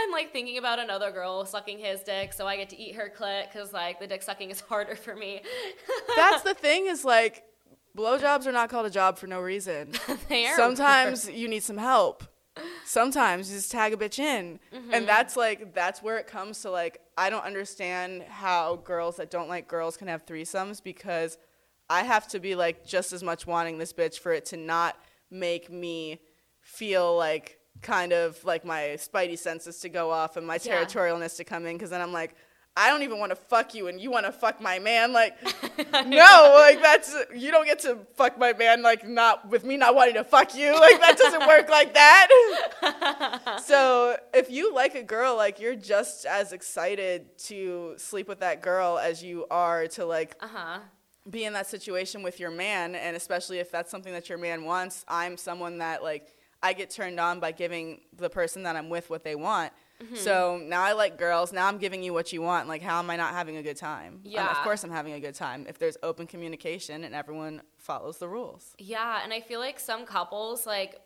I'm 0.01 0.11
like 0.11 0.33
thinking 0.33 0.59
about 0.59 0.79
another 0.79 1.11
girl 1.11 1.45
sucking 1.45 1.79
his 1.79 2.01
dick, 2.01 2.33
so 2.33 2.47
I 2.47 2.57
get 2.57 2.71
to 2.71 2.79
eat 2.79 2.95
her 2.95 3.13
clit 3.15 3.53
because 3.53 3.73
like 3.73 4.01
the 4.01 4.07
dick 4.07 4.23
sucking 4.23 4.51
is 4.51 4.61
harder 4.69 4.97
for 4.97 5.15
me. 5.15 5.43
that's 6.17 6.43
the 6.43 6.55
thing 6.59 6.87
is 6.87 7.05
like, 7.05 7.45
blowjobs 7.97 8.47
are 8.47 8.53
not 8.53 8.71
called 8.71 8.87
a 8.87 8.91
job 8.91 9.19
for 9.19 9.27
no 9.27 9.41
reason. 9.41 9.93
They 10.29 10.47
are 10.47 10.57
Sometimes 10.57 11.29
you 11.29 11.49
need 11.49 11.63
some 11.63 11.79
help. 11.79 12.25
Sometimes 12.85 13.51
you 13.51 13.57
just 13.57 13.71
tag 13.71 13.93
a 13.93 13.97
bitch 13.97 14.19
in. 14.19 14.59
Mm-hmm. 14.75 14.93
And 14.93 15.09
that's 15.09 15.37
like 15.37 15.75
that's 15.75 16.03
where 16.03 16.19
it 16.19 16.27
comes 16.27 16.61
to 16.63 16.71
like 16.71 17.01
I 17.17 17.31
don't 17.31 17.45
understand 17.45 18.25
how 18.25 18.77
girls 18.77 19.17
that 19.17 19.31
don't 19.31 19.49
like 19.49 19.69
girls 19.69 19.97
can 19.97 20.09
have 20.09 20.27
threesomes 20.27 20.83
because 20.83 21.39
I 21.89 22.03
have 22.03 22.27
to 22.29 22.41
be 22.41 22.55
like 22.55 22.87
just 22.87 23.13
as 23.13 23.23
much 23.23 23.47
wanting 23.47 23.79
this 23.79 23.93
bitch 23.93 24.19
for 24.19 24.33
it 24.33 24.47
to 24.47 24.57
not 24.57 24.97
make 25.31 25.71
me 25.71 26.21
feel 26.61 27.17
like 27.17 27.60
kind 27.83 28.13
of 28.13 28.43
like 28.45 28.65
my 28.65 28.97
spidey 28.99 29.39
senses 29.39 29.79
to 29.81 29.89
go 29.89 30.11
off 30.11 30.37
and 30.37 30.47
my 30.47 30.59
Yeah. 30.63 30.85
territorialness 30.85 31.37
to 31.39 31.45
come 31.45 31.67
in 31.67 31.77
because 31.77 31.91
then 31.91 32.01
I'm 32.01 32.13
like 32.13 32.35
I 32.77 32.89
don't 32.89 33.03
even 33.03 33.19
want 33.19 33.31
to 33.31 33.37
fuck 33.37 33.75
you 33.75 33.89
and 33.89 34.01
you 34.01 34.13
want 34.13 34.27
to 34.27 34.33
fuck 34.33 34.61
my 34.61 34.79
man. 34.79 35.13
Like, 35.13 35.35
no, 36.07 36.53
like 36.55 36.81
that's, 36.81 37.13
you 37.35 37.51
don't 37.51 37.67
get 37.67 37.81
to 37.81 37.99
fuck 38.15 38.39
my 38.39 38.53
man, 38.53 38.81
like, 38.81 39.07
not 39.07 39.49
with 39.51 39.65
me 39.65 39.77
not 39.77 39.97
wanting 39.97 40.15
to 40.15 40.23
fuck 40.23 40.55
you. 40.55 40.73
Like, 40.79 41.01
that 41.01 41.19
doesn't 41.19 41.49
work 41.49 41.69
like 41.79 41.95
that. 41.95 43.61
so, 43.65 44.17
if 44.33 44.51
you 44.53 44.73
like 44.73 44.95
a 44.95 45.03
girl, 45.03 45.37
like, 45.37 45.59
you're 45.59 45.75
just 45.75 46.25
as 46.25 46.53
excited 46.53 47.37
to 47.49 47.95
sleep 47.97 48.29
with 48.29 48.39
that 48.39 48.63
girl 48.63 48.99
as 48.99 49.21
you 49.23 49.47
are 49.51 49.89
to, 49.89 50.05
like, 50.07 50.37
Uh 50.41 50.47
huh. 50.49 50.79
be 51.29 51.45
in 51.45 51.53
that 51.55 51.67
situation 51.67 52.23
with 52.23 52.39
your 52.39 52.53
man 52.53 52.95
and 52.95 53.17
especially 53.17 53.59
if 53.59 53.71
that's 53.73 53.91
something 53.91 54.13
that 54.13 54.29
your 54.29 54.39
man 54.39 54.65
wants 54.65 55.05
i'm 55.09 55.37
someone 55.37 55.79
that 55.79 56.03
like 56.03 56.35
i 56.63 56.73
get 56.73 56.91
turned 56.91 57.19
on 57.21 57.41
by 57.41 57.53
giving 57.53 58.01
the 58.17 58.29
person 58.31 58.63
that 58.65 58.77
i'm 58.77 58.89
with 58.89 59.09
what 59.11 59.25
they 59.25 59.35
want. 59.35 59.73
Mm-hmm. 60.03 60.15
so 60.17 60.59
now 60.65 60.83
i 60.83 60.93
like 60.93 61.19
girls. 61.19 61.53
Now 61.53 61.67
i'm 61.69 61.77
giving 61.79 62.03
you 62.03 62.13
what 62.15 62.33
you 62.33 62.41
want. 62.43 62.69
Like 62.69 62.81
how 62.83 62.99
am 62.99 63.11
i 63.11 63.17
not 63.17 63.33
having 63.35 63.57
a 63.59 63.63
good 63.63 63.77
time? 63.77 64.21
Um, 64.37 64.49
of 64.49 64.57
course 64.59 64.83
i'm 64.85 64.91
having 64.91 65.13
a 65.13 65.21
good 65.21 65.35
time 65.35 65.67
if 65.69 65.79
there's 65.79 65.97
open 66.03 66.27
communication 66.27 67.05
and 67.05 67.15
everyone 67.15 67.61
follows 67.77 68.17
the 68.19 68.29
rules. 68.29 68.75
Yeah, 68.79 69.21
and 69.23 69.33
I 69.33 69.41
feel 69.41 69.61
like 69.61 69.79
some 69.79 70.07
couples 70.07 70.67
like 70.67 71.01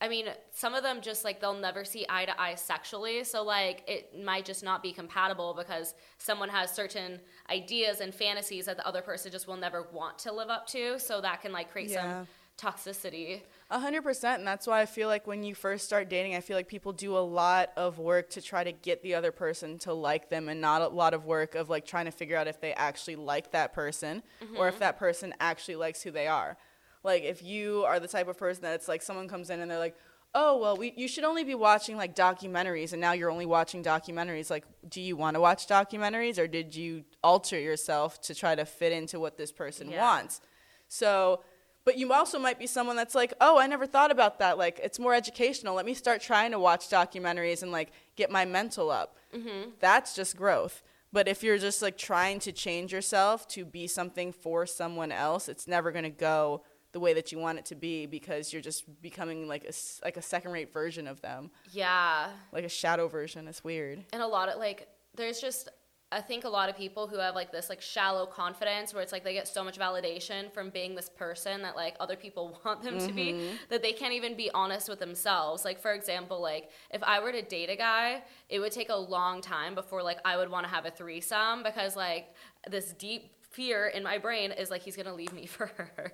I 0.00 0.08
mean, 0.08 0.26
some 0.52 0.74
of 0.74 0.82
them 0.82 1.00
just 1.00 1.24
like 1.24 1.40
they'll 1.40 1.54
never 1.58 1.82
see 1.84 2.04
eye 2.10 2.26
to 2.26 2.38
eye 2.38 2.56
sexually, 2.56 3.24
so 3.24 3.42
like 3.42 3.84
it 3.86 4.22
might 4.22 4.44
just 4.44 4.62
not 4.62 4.82
be 4.82 4.92
compatible 4.92 5.54
because 5.56 5.94
someone 6.18 6.50
has 6.50 6.70
certain 6.70 7.20
ideas 7.48 8.00
and 8.00 8.12
fantasies 8.14 8.66
that 8.66 8.76
the 8.76 8.86
other 8.86 9.00
person 9.00 9.32
just 9.32 9.46
will 9.46 9.56
never 9.56 9.86
want 9.92 10.18
to 10.18 10.32
live 10.32 10.50
up 10.50 10.66
to, 10.68 10.98
so 10.98 11.22
that 11.22 11.40
can 11.40 11.52
like 11.52 11.70
create 11.72 11.88
Yeah. 11.90 12.24
some 12.58 12.72
toxicity. 12.72 13.42
A 13.74 13.80
hundred 13.80 14.02
percent, 14.02 14.38
and 14.38 14.46
that's 14.46 14.68
why 14.68 14.80
I 14.80 14.86
feel 14.86 15.08
like 15.08 15.26
when 15.26 15.42
you 15.42 15.52
first 15.52 15.84
start 15.84 16.08
dating, 16.08 16.36
I 16.36 16.40
feel 16.40 16.56
like 16.56 16.68
people 16.68 16.92
do 16.92 17.16
a 17.16 17.18
lot 17.18 17.72
of 17.76 17.98
work 17.98 18.30
to 18.30 18.40
try 18.40 18.62
to 18.62 18.70
get 18.70 19.02
the 19.02 19.16
other 19.16 19.32
person 19.32 19.78
to 19.80 19.92
like 19.92 20.30
them, 20.30 20.48
and 20.48 20.60
not 20.60 20.80
a 20.80 20.86
lot 20.86 21.12
of 21.12 21.24
work 21.24 21.56
of 21.56 21.68
like 21.68 21.84
trying 21.84 22.04
to 22.04 22.12
figure 22.12 22.36
out 22.36 22.46
if 22.46 22.60
they 22.60 22.72
actually 22.74 23.16
like 23.16 23.50
that 23.50 23.72
person 23.72 24.22
or 24.56 24.68
if 24.68 24.74
mm-hmm. 24.74 24.80
that 24.80 24.96
person 24.96 25.34
actually 25.40 25.74
likes 25.74 26.02
who 26.02 26.12
they 26.12 26.28
are. 26.28 26.56
Like 27.02 27.24
if 27.24 27.42
you 27.42 27.82
are 27.84 27.98
the 27.98 28.06
type 28.06 28.28
of 28.28 28.38
person 28.38 28.62
that 28.62 28.74
it's 28.74 28.86
like 28.86 29.02
someone 29.02 29.26
comes 29.26 29.50
in 29.50 29.58
and 29.58 29.68
they're 29.68 29.80
like, 29.80 29.96
"Oh, 30.36 30.56
well, 30.56 30.76
we 30.76 30.92
you 30.96 31.08
should 31.08 31.24
only 31.24 31.42
be 31.42 31.56
watching 31.56 31.96
like 31.96 32.14
documentaries," 32.14 32.92
and 32.92 33.00
now 33.00 33.10
you're 33.10 33.28
only 33.28 33.44
watching 33.44 33.82
documentaries. 33.82 34.50
Like, 34.50 34.66
do 34.88 35.00
you 35.00 35.16
want 35.16 35.34
to 35.34 35.40
watch 35.40 35.66
documentaries, 35.66 36.38
or 36.38 36.46
did 36.46 36.76
you 36.76 37.02
alter 37.24 37.58
yourself 37.58 38.20
to 38.20 38.36
try 38.36 38.54
to 38.54 38.64
fit 38.64 38.92
into 38.92 39.18
what 39.18 39.36
this 39.36 39.50
person 39.50 39.90
Yeah. 39.90 40.00
wants? 40.00 40.40
So, 40.86 41.42
but 41.84 41.96
you 41.98 42.12
also 42.12 42.38
might 42.38 42.58
be 42.58 42.66
someone 42.66 42.96
that's 42.96 43.14
like, 43.14 43.32
oh, 43.40 43.58
I 43.58 43.66
never 43.66 43.86
thought 43.86 44.10
about 44.10 44.38
that. 44.38 44.56
Like, 44.58 44.80
it's 44.82 44.98
more 44.98 45.14
educational. 45.14 45.74
Let 45.74 45.86
me 45.86 45.94
start 45.94 46.20
trying 46.20 46.50
to 46.52 46.58
watch 46.58 46.88
documentaries 46.88 47.62
and 47.62 47.70
like 47.72 47.90
get 48.16 48.30
my 48.30 48.44
mental 48.44 48.90
up. 48.90 49.16
Mm-hmm. 49.34 49.70
That's 49.80 50.14
just 50.14 50.36
growth. 50.36 50.82
But 51.12 51.28
if 51.28 51.42
you're 51.44 51.58
just 51.58 51.80
like 51.82 51.96
trying 51.96 52.40
to 52.40 52.52
change 52.52 52.92
yourself 52.92 53.46
to 53.48 53.64
be 53.64 53.86
something 53.86 54.32
for 54.32 54.66
someone 54.66 55.12
else, 55.12 55.48
it's 55.48 55.68
never 55.68 55.92
going 55.92 56.04
to 56.04 56.10
go 56.10 56.62
the 56.92 57.00
way 57.00 57.12
that 57.14 57.32
you 57.32 57.38
want 57.38 57.58
it 57.58 57.64
to 57.66 57.74
be 57.74 58.06
because 58.06 58.52
you're 58.52 58.62
just 58.62 58.84
becoming 59.02 59.46
like 59.48 59.64
a, 59.64 59.72
like 60.04 60.16
a 60.16 60.22
second 60.22 60.52
rate 60.52 60.72
version 60.72 61.06
of 61.08 61.20
them, 61.20 61.50
Yeah. 61.72 62.30
like 62.52 62.64
a 62.64 62.68
shadow 62.68 63.08
version. 63.08 63.46
It's 63.48 63.62
weird. 63.64 64.04
and 64.12 64.22
a 64.22 64.26
lot 64.26 64.48
of 64.48 64.58
like 64.58 64.88
there's 65.16 65.40
just 65.40 65.68
i 66.14 66.20
think 66.20 66.44
a 66.44 66.48
lot 66.48 66.68
of 66.68 66.76
people 66.76 67.06
who 67.06 67.18
have 67.18 67.34
like 67.34 67.52
this 67.52 67.68
like 67.68 67.80
shallow 67.80 68.24
confidence 68.24 68.94
where 68.94 69.02
it's 69.02 69.12
like 69.12 69.24
they 69.24 69.32
get 69.32 69.48
so 69.48 69.62
much 69.62 69.78
validation 69.78 70.52
from 70.52 70.70
being 70.70 70.94
this 70.94 71.08
person 71.08 71.62
that 71.62 71.76
like 71.76 71.96
other 72.00 72.16
people 72.16 72.58
want 72.64 72.82
them 72.82 72.98
to 72.98 73.12
be 73.12 73.32
mm-hmm. 73.32 73.56
that 73.68 73.82
they 73.82 73.92
can't 73.92 74.14
even 74.14 74.36
be 74.36 74.50
honest 74.52 74.88
with 74.88 74.98
themselves. 74.98 75.64
Like 75.64 75.80
for 75.80 75.92
example 75.92 76.40
like 76.40 76.70
if 76.90 77.02
i 77.02 77.20
were 77.20 77.32
to 77.32 77.42
date 77.42 77.70
a 77.70 77.76
guy 77.76 78.22
it 78.48 78.60
would 78.60 78.72
take 78.72 78.88
a 78.88 78.96
long 78.96 79.40
time 79.40 79.74
before 79.74 80.02
like 80.02 80.18
i 80.24 80.36
would 80.36 80.50
want 80.50 80.64
to 80.64 80.70
have 80.70 80.86
a 80.86 80.90
threesome 80.90 81.62
because 81.62 81.96
like 81.96 82.34
this 82.70 82.92
deep 82.92 83.33
fear 83.54 83.86
in 83.86 84.02
my 84.02 84.18
brain 84.18 84.50
is 84.52 84.70
like 84.70 84.82
he's 84.82 84.96
gonna 84.96 85.14
leave 85.14 85.32
me 85.32 85.46
for 85.56 85.66
her 85.66 86.12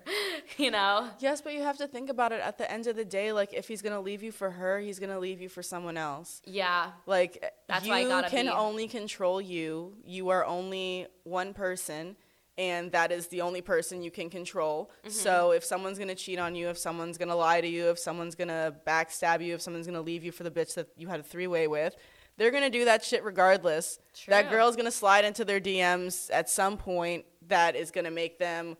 you 0.57 0.71
know 0.71 1.09
Yes, 1.19 1.41
but 1.41 1.53
you 1.53 1.61
have 1.63 1.77
to 1.77 1.87
think 1.87 2.09
about 2.09 2.31
it 2.31 2.41
at 2.41 2.57
the 2.57 2.71
end 2.71 2.87
of 2.87 2.95
the 2.95 3.05
day. 3.05 3.31
Like, 3.31 3.53
if 3.53 3.67
he's 3.67 3.81
to 3.93 3.99
leave 3.99 4.23
you 4.23 4.31
for 4.31 4.49
her, 4.49 4.79
he's 4.79 4.99
to 5.09 5.19
leave 5.19 5.41
you 5.41 5.49
for 5.49 5.61
someone 5.63 5.97
else. 5.97 6.41
yeah 6.45 6.91
Like 7.05 7.43
That's 7.67 7.85
you 7.85 7.91
why 7.91 7.99
I 7.99 8.03
gotta 8.07 8.29
can 8.29 8.45
be- 8.45 8.51
only 8.51 8.87
control 8.87 9.41
you. 9.41 9.95
You 10.05 10.29
are 10.29 10.45
only 10.45 11.07
one 11.23 11.53
person 11.53 12.15
and 12.57 12.91
that 12.91 13.11
is 13.11 13.27
the 13.27 13.41
only 13.41 13.61
person 13.61 14.03
you 14.03 14.11
can 14.11 14.29
control. 14.29 14.91
Mm-hmm. 15.03 15.09
So 15.11 15.51
if 15.51 15.63
someone's 15.63 15.97
to 16.09 16.15
cheat 16.15 16.37
on 16.37 16.53
you, 16.55 16.69
if 16.69 16.77
someone's 16.77 17.17
to 17.29 17.35
lie 17.35 17.61
to 17.61 17.67
you, 17.67 17.89
if 17.89 17.97
someone's 17.97 18.35
to 18.49 18.75
backstab 18.85 19.43
you, 19.43 19.55
if 19.55 19.61
someone's 19.61 19.87
to 19.95 20.01
leave 20.01 20.23
you 20.23 20.31
for 20.31 20.43
the 20.43 20.51
bitch 20.51 20.75
that 20.75 20.87
you 20.97 21.07
had 21.07 21.19
a 21.19 21.23
three-way 21.23 21.67
with, 21.67 21.95
they're 22.37 22.51
to 22.63 22.69
do 22.69 22.85
that 22.85 23.03
shit 23.03 23.23
regardless. 23.23 23.99
That 24.27 24.49
girl's 24.49 24.75
to 24.85 24.91
slide 24.91 25.25
into 25.25 25.45
their 25.45 25.59
DMs 25.59 26.29
at 26.31 26.49
some 26.49 26.77
point 26.77 27.25
that 27.51 27.75
is 27.75 27.91
going 27.91 28.05
to 28.05 28.11
make 28.11 28.39
them 28.39 28.75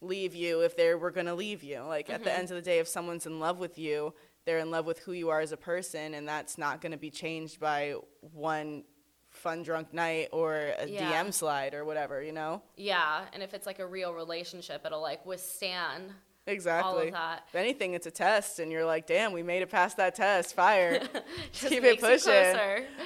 leave 0.00 0.34
you 0.34 0.60
if 0.60 0.76
they 0.76 0.94
were 0.94 1.10
going 1.10 1.26
to 1.26 1.34
leave 1.34 1.62
you. 1.62 1.80
Like 1.80 2.10
at 2.10 2.24
the 2.24 2.30
Mm-hmm. 2.30 2.38
end 2.40 2.50
of 2.50 2.56
the 2.56 2.62
day 2.62 2.78
if 2.80 2.88
someone's 2.88 3.26
in 3.26 3.38
love 3.40 3.58
with 3.58 3.78
you, 3.78 4.12
they're 4.44 4.58
in 4.58 4.70
love 4.70 4.84
with 4.84 4.98
who 4.98 5.12
you 5.12 5.30
are 5.30 5.40
as 5.40 5.52
a 5.52 5.56
person 5.56 6.14
and 6.14 6.28
that's 6.28 6.58
not 6.58 6.80
going 6.82 6.92
to 6.92 6.98
be 6.98 7.10
changed 7.10 7.58
by 7.60 7.94
one 8.20 8.84
fun 9.30 9.62
drunk 9.62 9.92
night 9.94 10.28
or 10.32 10.54
a 10.78 10.86
Yeah. 10.86 11.22
DM 11.22 11.32
slide 11.32 11.74
or 11.74 11.84
whatever, 11.84 12.22
you 12.22 12.32
know? 12.32 12.62
yeah 12.76 13.24
and 13.32 13.42
if 13.42 13.54
it's 13.54 13.66
like 13.66 13.78
a 13.78 13.86
real 13.86 14.12
relationship 14.12 14.82
it'll 14.84 15.00
like 15.02 15.24
withstand 15.26 16.12
Exactly. 16.46 17.08
If 17.08 17.54
anything, 17.54 17.94
it's 17.94 18.06
a 18.06 18.10
test, 18.10 18.58
and 18.58 18.70
you're 18.70 18.84
like, 18.84 19.06
damn, 19.06 19.32
we 19.32 19.42
made 19.42 19.62
it 19.62 19.70
past 19.70 19.96
that 19.96 20.14
test. 20.14 20.54
Fire. 20.54 21.00
Just 21.52 21.68
Keep 21.68 21.84
it 21.84 22.00
pushing. 22.00 22.32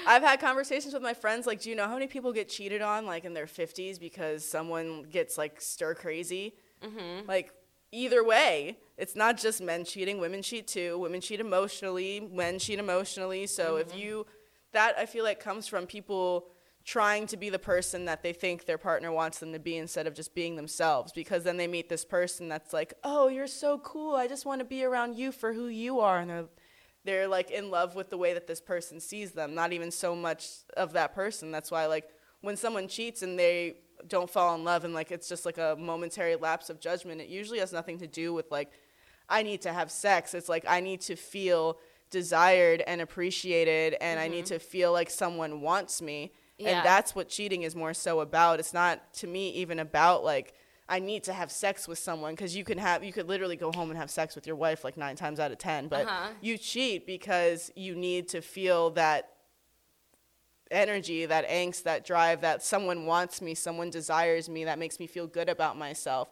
I've 0.06 0.22
had 0.22 0.40
conversations 0.40 0.92
with 0.92 1.02
my 1.02 1.14
friends, 1.14 1.46
like, 1.46 1.60
do 1.60 1.70
you 1.70 1.76
know 1.76 1.86
how 1.86 1.94
many 1.94 2.08
people 2.08 2.32
get 2.32 2.48
cheated 2.48 2.82
on, 2.82 3.06
like, 3.06 3.24
in 3.24 3.34
their 3.34 3.46
50s 3.46 4.00
because 4.00 4.44
someone 4.44 5.04
gets, 5.04 5.38
like, 5.38 5.60
stir 5.60 5.94
crazy? 5.94 6.54
Mm-hmm. 6.82 7.28
Like, 7.28 7.52
either 7.92 8.24
way, 8.24 8.76
it's 8.96 9.14
not 9.14 9.36
just 9.36 9.62
men 9.62 9.84
cheating, 9.84 10.20
women 10.20 10.42
cheat 10.42 10.66
too. 10.66 10.98
Women 10.98 11.20
cheat 11.20 11.40
emotionally, 11.40 12.28
men 12.32 12.58
cheat 12.58 12.78
emotionally. 12.78 13.46
So 13.46 13.76
if 13.76 13.96
you, 13.96 14.26
that 14.72 14.94
I 14.98 15.06
feel 15.06 15.24
like 15.24 15.40
comes 15.40 15.66
from 15.66 15.86
people 15.86 16.48
trying 16.88 17.26
to 17.26 17.36
be 17.36 17.50
the 17.50 17.58
person 17.58 18.06
that 18.06 18.22
they 18.22 18.32
think 18.32 18.64
their 18.64 18.78
partner 18.78 19.12
wants 19.12 19.40
them 19.40 19.52
to 19.52 19.58
be 19.58 19.76
instead 19.76 20.06
of 20.06 20.14
just 20.14 20.34
being 20.34 20.56
themselves 20.56 21.12
because 21.12 21.44
then 21.44 21.58
they 21.58 21.66
meet 21.66 21.90
this 21.90 22.02
person 22.02 22.48
that's 22.48 22.72
like, 22.72 22.94
"Oh, 23.04 23.28
you're 23.28 23.46
so 23.46 23.78
cool. 23.80 24.14
I 24.14 24.26
just 24.26 24.46
want 24.46 24.60
to 24.60 24.64
be 24.64 24.82
around 24.84 25.14
you 25.14 25.30
for 25.30 25.52
who 25.52 25.66
you 25.66 26.00
are." 26.00 26.18
And 26.18 26.30
they're 26.30 26.48
they're 27.04 27.28
like 27.28 27.50
in 27.50 27.70
love 27.70 27.94
with 27.94 28.08
the 28.08 28.16
way 28.16 28.32
that 28.32 28.46
this 28.46 28.62
person 28.62 29.00
sees 29.00 29.32
them, 29.32 29.54
not 29.54 29.74
even 29.74 29.90
so 29.90 30.16
much 30.16 30.48
of 30.78 30.94
that 30.94 31.14
person. 31.14 31.50
That's 31.50 31.70
why 31.70 31.84
like 31.84 32.08
when 32.40 32.56
someone 32.56 32.88
cheats 32.88 33.20
and 33.20 33.38
they 33.38 33.76
don't 34.06 34.30
fall 34.30 34.54
in 34.54 34.64
love 34.64 34.86
and 34.86 34.94
like 34.94 35.12
it's 35.12 35.28
just 35.28 35.44
like 35.44 35.58
a 35.58 35.76
momentary 35.78 36.36
lapse 36.36 36.70
of 36.70 36.80
judgment, 36.80 37.20
it 37.20 37.28
usually 37.28 37.58
has 37.58 37.70
nothing 37.70 37.98
to 37.98 38.06
do 38.06 38.32
with 38.32 38.50
like 38.50 38.70
I 39.28 39.42
need 39.42 39.60
to 39.62 39.74
have 39.74 39.90
sex. 39.90 40.32
It's 40.32 40.48
like 40.48 40.64
I 40.66 40.80
need 40.80 41.02
to 41.02 41.16
feel 41.16 41.80
desired 42.08 42.82
and 42.86 43.02
appreciated 43.02 43.94
and 44.00 44.18
I 44.18 44.28
need 44.28 44.46
mm-hmm. 44.46 44.54
to 44.54 44.58
feel 44.58 44.90
like 44.90 45.10
someone 45.10 45.60
wants 45.60 46.00
me. 46.00 46.32
Yeah. 46.58 46.78
And 46.78 46.86
that's 46.86 47.14
what 47.14 47.28
cheating 47.28 47.62
is 47.62 47.74
more 47.76 47.94
so 47.94 48.20
about. 48.20 48.58
It's 48.60 48.74
not 48.74 49.12
to 49.14 49.26
me 49.26 49.50
even 49.50 49.78
about 49.78 50.24
like 50.24 50.54
I 50.88 50.98
need 51.00 51.22
to 51.24 51.32
have 51.32 51.50
sex 51.52 51.86
with 51.86 51.98
someone 51.98 52.32
because 52.34 52.56
you 52.56 52.64
can 52.64 52.78
have 52.78 53.04
you 53.04 53.12
could 53.12 53.28
literally 53.28 53.56
go 53.56 53.70
home 53.72 53.90
and 53.90 53.98
have 53.98 54.10
sex 54.10 54.34
with 54.34 54.46
your 54.46 54.56
wife 54.56 54.84
like 54.84 54.96
nine 54.96 55.16
times 55.16 55.38
out 55.38 55.52
of 55.52 55.58
ten. 55.58 55.86
But 55.88 56.06
Uh-huh. 56.06 56.28
you 56.40 56.58
cheat 56.58 57.06
because 57.06 57.70
you 57.76 57.94
need 57.94 58.28
to 58.30 58.40
feel 58.40 58.90
that 58.90 59.30
energy, 60.70 61.24
that 61.24 61.48
angst, 61.48 61.84
that 61.84 62.04
drive 62.04 62.42
that 62.42 62.62
someone 62.62 63.06
wants 63.06 63.40
me, 63.40 63.54
someone 63.54 63.88
desires 63.88 64.50
me, 64.50 64.64
that 64.64 64.78
makes 64.78 65.00
me 65.00 65.06
feel 65.06 65.26
good 65.26 65.48
about 65.48 65.78
myself. 65.78 66.28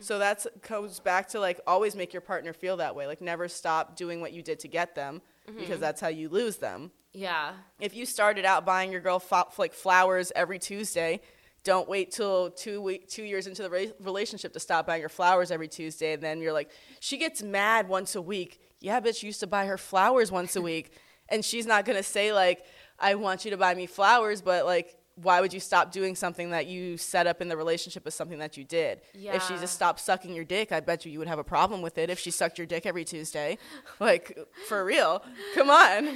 So 0.00 0.18
that 0.18 0.44
goes 0.68 0.98
back 0.98 1.28
to 1.28 1.40
like 1.40 1.60
always 1.66 1.94
make 1.94 2.12
your 2.12 2.20
partner 2.20 2.52
feel 2.52 2.76
that 2.78 2.96
way. 2.96 3.06
Like 3.06 3.20
never 3.20 3.46
stop 3.46 3.94
doing 3.96 4.20
what 4.20 4.32
you 4.32 4.42
did 4.42 4.58
to 4.60 4.68
get 4.68 4.94
them 4.96 5.22
because 5.58 5.78
that's 5.78 6.00
how 6.00 6.08
you 6.08 6.28
lose 6.28 6.56
them. 6.56 6.90
Yeah. 7.16 7.54
If 7.80 7.96
you 7.96 8.04
started 8.04 8.44
out 8.44 8.66
buying 8.66 8.92
your 8.92 9.00
girl 9.00 9.22
like 9.56 9.72
flowers 9.72 10.32
every 10.36 10.58
Tuesday, 10.58 11.22
don't 11.64 11.88
wait 11.88 12.12
till 12.12 12.50
two 12.50 12.82
week, 12.82 13.08
two 13.08 13.22
years 13.22 13.46
into 13.46 13.62
the 13.62 13.70
re- 13.70 13.92
relationship 14.00 14.52
to 14.52 14.60
stop 14.60 14.86
buying 14.86 15.00
her 15.00 15.08
flowers 15.08 15.50
every 15.50 15.66
Tuesday. 15.66 16.12
And 16.12 16.22
then 16.22 16.42
you're 16.42 16.52
like, 16.52 16.70
she 17.00 17.16
gets 17.16 17.42
mad 17.42 17.88
once 17.88 18.16
a 18.16 18.20
week. 18.22 18.60
Yeah, 18.80 19.00
bitch, 19.00 19.22
used 19.22 19.40
to 19.40 19.46
buy 19.46 19.64
her 19.64 19.78
flowers 19.78 20.30
once 20.30 20.56
a 20.56 20.60
week, 20.60 20.92
and 21.30 21.42
she's 21.42 21.66
not 21.66 21.86
gonna 21.86 22.02
say 22.02 22.34
like, 22.34 22.66
I 22.98 23.14
want 23.14 23.46
you 23.46 23.50
to 23.52 23.56
buy 23.56 23.74
me 23.74 23.86
flowers, 23.86 24.42
but 24.42 24.66
like, 24.66 24.94
why 25.16 25.40
would 25.40 25.52
you 25.52 25.60
stop 25.60 25.92
doing 25.92 26.14
something 26.14 26.50
that 26.50 26.66
you 26.66 26.98
set 26.98 27.26
up 27.26 27.40
in 27.40 27.48
the 27.48 27.56
relationship 27.56 28.06
as 28.06 28.14
something 28.14 28.38
that 28.38 28.56
you 28.58 28.64
did? 28.64 29.00
If 29.14 29.42
she 29.44 29.54
just 29.54 29.74
stopped 29.74 30.00
sucking 30.00 30.34
your 30.34 30.44
dick, 30.44 30.72
I 30.72 30.80
bet 30.80 31.06
you 31.06 31.12
you 31.12 31.18
would 31.18 31.28
have 31.28 31.38
a 31.38 31.44
problem 31.44 31.80
with 31.80 31.96
it 31.96 32.10
if 32.10 32.18
she 32.18 32.30
sucked 32.30 32.58
your 32.58 32.66
dick 32.66 32.84
every 32.86 33.04
Tuesday. 33.04 33.58
Like, 33.98 34.38
for 34.68 34.84
real. 34.84 35.22
Come 35.54 35.70
on. 35.70 36.08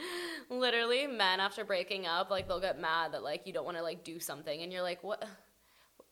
Literally, 0.50 1.06
men 1.06 1.40
after 1.40 1.62
breaking 1.62 2.06
up, 2.06 2.30
like 2.30 2.48
they'll 2.48 2.60
get 2.60 2.80
mad 2.80 3.12
that 3.12 3.22
like 3.22 3.46
you 3.46 3.52
don't 3.52 3.66
want 3.66 3.76
to 3.76 3.82
like 3.82 4.02
do 4.02 4.18
something, 4.18 4.62
and 4.62 4.72
you're 4.72 4.82
like, 4.82 5.04
what? 5.04 5.24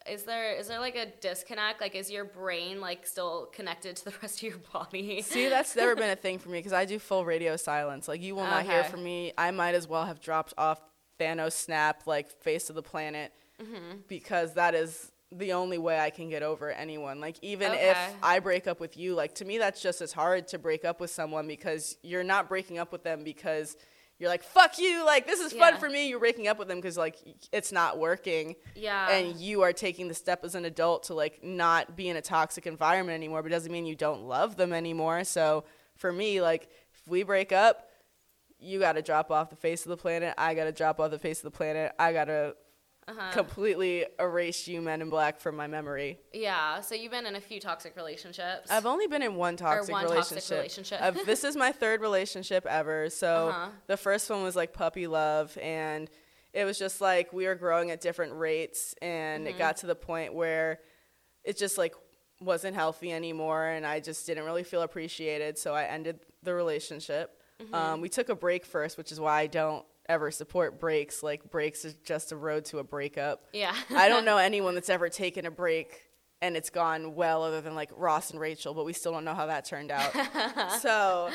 Is 0.08 0.22
there 0.22 0.54
is 0.54 0.68
there 0.68 0.78
like 0.78 0.94
a 0.94 1.06
disconnect? 1.20 1.80
Like, 1.80 1.96
is 1.96 2.12
your 2.12 2.24
brain 2.24 2.80
like 2.80 3.04
still 3.04 3.46
connected 3.52 3.96
to 3.96 4.04
the 4.04 4.14
rest 4.22 4.38
of 4.38 4.42
your 4.44 4.58
body? 4.72 5.20
See, 5.20 5.48
that's 5.48 5.74
never 5.74 5.96
been 5.96 6.10
a 6.10 6.14
thing 6.14 6.38
for 6.38 6.48
me 6.48 6.58
because 6.60 6.72
I 6.72 6.84
do 6.84 7.00
full 7.00 7.24
radio 7.24 7.56
silence. 7.56 8.06
Like, 8.06 8.22
you 8.22 8.36
will 8.36 8.44
not 8.44 8.66
hear 8.66 8.84
from 8.84 9.02
me. 9.02 9.32
I 9.36 9.50
might 9.50 9.74
as 9.74 9.88
well 9.88 10.04
have 10.04 10.20
dropped 10.20 10.54
off 10.56 10.80
Thanos 11.18 11.52
snap, 11.52 12.02
like 12.06 12.30
face 12.42 12.68
of 12.70 12.76
the 12.76 12.82
planet, 12.82 13.32
mm-hmm. 13.60 13.98
because 14.08 14.54
that 14.54 14.74
is 14.74 15.12
the 15.32 15.52
only 15.52 15.78
way 15.78 15.98
I 15.98 16.10
can 16.10 16.28
get 16.28 16.42
over 16.42 16.70
anyone. 16.70 17.20
Like 17.20 17.36
even 17.42 17.72
if 17.72 17.98
I 18.22 18.38
break 18.38 18.66
up 18.66 18.80
with 18.80 18.96
you, 18.96 19.14
like 19.14 19.34
to 19.36 19.44
me 19.44 19.58
that's 19.58 19.82
just 19.82 20.00
as 20.00 20.12
hard 20.12 20.48
to 20.48 20.58
break 20.58 20.84
up 20.84 21.00
with 21.00 21.10
someone 21.10 21.48
because 21.48 21.96
you're 22.02 22.24
not 22.24 22.48
breaking 22.48 22.78
up 22.78 22.92
with 22.92 23.02
them 23.02 23.24
because 23.24 23.76
you're 24.18 24.30
like 24.30 24.44
fuck 24.44 24.78
you, 24.78 25.04
like 25.04 25.26
this 25.26 25.40
is 25.40 25.52
fun 25.52 25.76
for 25.78 25.90
me. 25.90 26.08
You're 26.08 26.20
breaking 26.20 26.48
up 26.48 26.58
with 26.58 26.68
them 26.68 26.78
because 26.78 26.96
like 26.96 27.16
it's 27.52 27.72
not 27.72 27.98
working 27.98 28.54
Yeah. 28.74 29.10
and 29.10 29.36
you 29.36 29.62
are 29.62 29.72
taking 29.72 30.08
the 30.08 30.14
step 30.14 30.44
as 30.44 30.54
an 30.54 30.64
adult 30.64 31.04
to 31.04 31.14
like 31.14 31.42
not 31.42 31.96
be 31.96 32.08
in 32.08 32.16
a 32.16 32.22
toxic 32.22 32.66
environment 32.66 33.16
anymore 33.16 33.42
but 33.42 33.50
it 33.50 33.54
doesn't 33.54 33.72
mean 33.72 33.84
you 33.84 33.96
don't 33.96 34.22
love 34.22 34.56
them 34.56 34.72
anymore 34.72 35.24
so 35.24 35.64
for 35.96 36.12
me 36.12 36.40
like 36.40 36.70
if 36.94 37.06
we 37.08 37.24
break 37.24 37.52
up 37.52 37.85
you 38.58 38.78
got 38.80 38.92
to 38.92 39.02
drop 39.02 39.30
off 39.30 39.50
the 39.50 39.56
face 39.56 39.84
of 39.84 39.90
the 39.90 39.96
planet 39.96 40.34
i 40.38 40.54
got 40.54 40.64
to 40.64 40.72
drop 40.72 40.98
off 41.00 41.10
the 41.10 41.18
face 41.18 41.38
of 41.38 41.44
the 41.44 41.50
planet 41.50 41.92
i 41.98 42.12
got 42.12 42.24
to 42.26 42.54
Uh-huh. 43.08 43.30
completely 43.32 44.04
erase 44.18 44.66
you 44.66 44.80
men 44.80 45.00
in 45.00 45.08
black 45.10 45.38
from 45.38 45.54
my 45.56 45.66
memory 45.68 46.18
yeah. 46.32 46.80
So 46.80 46.94
you've 46.96 47.12
been 47.12 47.26
in 47.26 47.36
a 47.36 47.40
few 47.40 47.60
toxic 47.60 47.94
relationships. 47.96 48.68
i've 48.70 48.86
only 48.86 49.06
been 49.06 49.22
in 49.22 49.36
one 49.36 49.56
toxic 49.56 49.92
one 49.92 50.02
relationship, 50.04 50.36
toxic 50.38 50.56
relationship. 50.56 51.00
I've- 51.02 51.22
this 51.24 51.44
is 51.44 51.54
my 51.56 51.70
third 51.70 52.00
relationship 52.00 52.66
ever 52.66 53.08
so 53.10 53.48
Uh-huh. 53.50 53.68
the 53.86 53.96
first 53.96 54.28
one 54.28 54.42
was 54.42 54.56
like 54.56 54.72
puppy 54.72 55.06
love 55.06 55.56
and 55.62 56.10
it 56.52 56.64
was 56.64 56.78
just 56.78 57.00
like 57.00 57.32
we 57.32 57.46
were 57.46 57.54
growing 57.54 57.90
at 57.92 58.00
different 58.00 58.32
rates 58.34 58.94
and 59.02 59.44
Mm-hmm. 59.46 59.54
it 59.54 59.58
got 59.58 59.76
to 59.78 59.86
the 59.86 59.94
point 59.94 60.34
where 60.34 60.80
it 61.44 61.56
just 61.56 61.78
like 61.78 61.94
wasn't 62.40 62.74
healthy 62.74 63.12
anymore 63.12 63.66
and 63.66 63.86
i 63.86 64.00
just 64.00 64.26
didn't 64.26 64.44
really 64.44 64.64
feel 64.64 64.82
appreciated 64.82 65.56
so 65.58 65.74
i 65.74 65.84
ended 65.84 66.18
the 66.42 66.52
relationship 66.52 67.35
Mm-hmm. 67.62 67.74
um, 67.74 68.00
we 68.02 68.08
took 68.08 68.28
a 68.28 68.34
break 68.34 68.66
first 68.66 68.98
which 68.98 69.10
is 69.10 69.18
why 69.18 69.40
i 69.40 69.46
don't 69.46 69.84
ever 70.08 70.30
support 70.30 70.78
breaks 70.78 71.22
like 71.22 71.50
breaks 71.50 71.84
is 71.84 71.94
just 72.04 72.30
a 72.32 72.36
road 72.36 72.64
to 72.66 72.78
a 72.78 72.84
breakup 72.84 73.44
yeah. 73.52 73.74
i 73.90 74.08
don't 74.08 74.24
know 74.30 74.36
anyone 74.36 74.74
that's 74.74 74.90
ever 74.90 75.08
taken 75.08 75.46
a 75.46 75.50
break 75.50 76.02
and 76.42 76.54
it's 76.56 76.68
gone 76.70 77.14
well 77.14 77.42
other 77.42 77.62
than 77.62 77.74
like 77.74 77.90
ross 77.96 78.30
and 78.30 78.38
rachel 78.38 78.74
but 78.74 78.84
we 78.84 78.92
still 78.92 79.10
don't 79.12 79.24
know 79.24 79.34
how 79.34 79.46
that 79.46 79.64
turned 79.64 79.90
out 79.90 80.12
so 80.82 81.30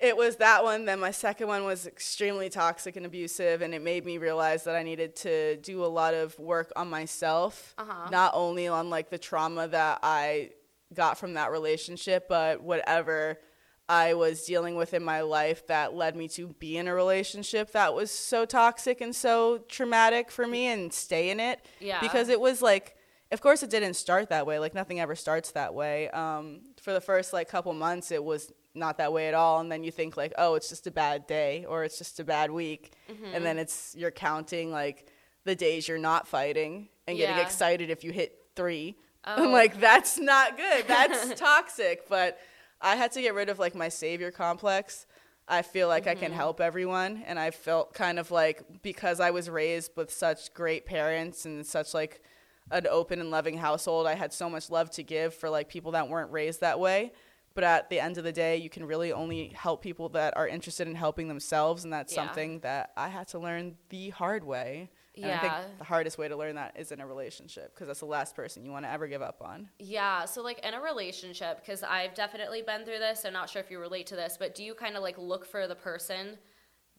it 0.00 0.16
was 0.16 0.36
that 0.36 0.64
one. 0.64 0.86
Then 0.86 0.98
my 0.98 1.12
second 1.12 1.46
one 1.46 1.64
was 1.64 1.86
extremely 1.86 2.50
toxic 2.50 2.96
and 2.96 3.06
abusive, 3.06 3.62
and 3.62 3.72
it 3.72 3.80
made 3.80 4.04
me 4.04 4.18
realize 4.18 4.64
that 4.64 4.74
I 4.74 4.82
needed 4.82 5.14
to 5.16 5.56
do 5.58 5.84
a 5.84 5.86
lot 5.86 6.14
of 6.14 6.36
work 6.38 6.72
on 6.74 6.90
myself, 6.90 7.74
Uh-huh. 7.78 8.10
not 8.10 8.32
only 8.34 8.66
on 8.66 8.90
like 8.90 9.08
the 9.08 9.18
trauma 9.18 9.68
that 9.68 10.00
I 10.02 10.50
got 10.92 11.16
from 11.16 11.34
that 11.34 11.52
relationship, 11.52 12.26
but 12.28 12.60
whatever 12.60 13.38
I 13.88 14.14
was 14.14 14.44
dealing 14.44 14.76
with 14.76 14.94
in 14.94 15.04
my 15.04 15.20
life 15.20 15.66
that 15.66 15.94
led 15.94 16.16
me 16.16 16.28
to 16.28 16.48
be 16.58 16.78
in 16.78 16.88
a 16.88 16.94
relationship 16.94 17.72
that 17.72 17.94
was 17.94 18.10
so 18.10 18.44
toxic 18.46 19.00
and 19.00 19.14
so 19.14 19.58
traumatic 19.68 20.30
for 20.30 20.46
me 20.46 20.66
and 20.68 20.92
stay 20.92 21.30
in 21.30 21.38
it. 21.40 21.60
Yeah. 21.80 22.00
Because 22.00 22.28
it 22.30 22.40
was 22.40 22.62
like, 22.62 22.96
of 23.30 23.40
course, 23.42 23.62
it 23.62 23.68
didn't 23.70 23.94
start 23.94 24.30
that 24.30 24.46
way. 24.46 24.58
Like 24.58 24.74
nothing 24.74 25.00
ever 25.00 25.14
starts 25.14 25.50
that 25.52 25.74
way. 25.74 26.08
Um, 26.10 26.60
for 26.80 26.92
the 26.94 27.00
first 27.00 27.32
like 27.34 27.48
couple 27.48 27.72
months, 27.74 28.10
it 28.10 28.24
was 28.24 28.50
not 28.74 28.96
that 28.98 29.12
way 29.12 29.28
at 29.28 29.34
all. 29.34 29.60
And 29.60 29.70
then 29.70 29.84
you 29.84 29.90
think 29.90 30.16
like, 30.16 30.32
oh, 30.38 30.54
it's 30.54 30.68
just 30.70 30.86
a 30.86 30.90
bad 30.90 31.26
day 31.26 31.64
or 31.68 31.84
it's 31.84 31.98
just 31.98 32.18
a 32.20 32.24
bad 32.24 32.50
week, 32.50 32.92
Mm-hmm. 33.12 33.34
and 33.34 33.44
then 33.44 33.58
it's 33.58 33.94
you're 33.98 34.10
counting 34.10 34.70
like 34.70 35.08
the 35.44 35.54
days 35.54 35.86
you're 35.86 35.98
not 35.98 36.26
fighting 36.26 36.88
and 37.06 37.18
getting 37.18 37.36
Yeah. 37.36 37.42
excited 37.42 37.90
if 37.90 38.02
you 38.02 38.12
hit 38.12 38.38
three. 38.56 38.96
Oh. 39.26 39.42
I'm 39.44 39.52
like, 39.52 39.80
that's 39.80 40.18
not 40.18 40.58
good. 40.58 40.84
That's 40.86 41.40
toxic. 41.40 42.10
But 42.10 42.38
I 42.80 42.96
had 42.96 43.12
to 43.12 43.20
get 43.22 43.34
rid 43.34 43.48
of 43.48 43.58
like 43.58 43.74
my 43.74 43.88
savior 43.88 44.30
complex. 44.30 45.06
I 45.46 45.62
feel 45.62 45.88
like 45.88 46.06
I 46.06 46.14
can 46.14 46.28
Mm-hmm. 46.30 46.36
help 46.36 46.60
everyone, 46.60 47.22
and 47.26 47.38
I 47.38 47.50
felt 47.50 47.92
kind 47.92 48.18
of 48.18 48.30
like 48.30 48.82
because 48.82 49.20
I 49.20 49.30
was 49.30 49.50
raised 49.50 49.92
with 49.96 50.10
such 50.10 50.52
great 50.54 50.86
parents 50.86 51.44
and 51.44 51.66
such 51.66 51.92
like 51.92 52.22
an 52.70 52.86
open 52.86 53.20
and 53.20 53.30
loving 53.30 53.58
household, 53.58 54.06
I 54.06 54.14
had 54.14 54.32
so 54.32 54.48
much 54.48 54.70
love 54.70 54.90
to 54.92 55.02
give 55.02 55.34
for 55.34 55.50
like 55.50 55.68
people 55.68 55.92
that 55.92 56.08
weren't 56.08 56.32
raised 56.32 56.60
that 56.62 56.80
way. 56.80 57.12
But 57.54 57.62
at 57.62 57.88
the 57.90 58.00
end 58.00 58.16
of 58.18 58.24
the 58.24 58.32
day, 58.32 58.56
you 58.56 58.68
can 58.70 58.84
really 58.86 59.12
only 59.12 59.48
help 59.48 59.82
people 59.82 60.08
that 60.10 60.34
are 60.36 60.48
interested 60.48 60.88
in 60.88 60.94
helping 60.94 61.28
themselves, 61.28 61.84
and 61.84 61.92
that's 61.92 62.12
Yeah. 62.12 62.24
something 62.26 62.60
that 62.60 62.92
I 62.96 63.08
had 63.08 63.28
to 63.28 63.38
learn 63.38 63.76
the 63.90 64.10
hard 64.10 64.44
way. 64.44 64.90
And 65.16 65.30
I 65.30 65.38
think 65.38 65.78
the 65.78 65.84
hardest 65.84 66.18
way 66.18 66.28
to 66.28 66.36
learn 66.36 66.56
that 66.56 66.74
is 66.76 66.90
in 66.90 67.00
a 67.00 67.06
relationship 67.06 67.74
because 67.74 67.86
that's 67.86 68.00
the 68.00 68.06
last 68.06 68.34
person 68.34 68.64
you 68.64 68.72
want 68.72 68.84
to 68.84 68.90
ever 68.90 69.06
give 69.06 69.22
up 69.22 69.40
on. 69.40 69.68
Yeah, 69.78 70.24
so 70.24 70.42
like 70.42 70.58
in 70.66 70.74
a 70.74 70.80
relationship, 70.80 71.60
because 71.60 71.82
I've 71.82 72.14
definitely 72.14 72.62
been 72.62 72.84
through 72.84 72.98
this. 72.98 73.24
I'm 73.24 73.32
not 73.32 73.48
sure 73.48 73.62
if 73.62 73.70
you 73.70 73.78
relate 73.78 74.06
to 74.08 74.16
this, 74.16 74.36
but 74.38 74.54
do 74.54 74.64
you 74.64 74.74
kind 74.74 74.96
of 74.96 75.02
like 75.02 75.16
look 75.18 75.46
for 75.46 75.66
the 75.66 75.76
person 75.76 76.38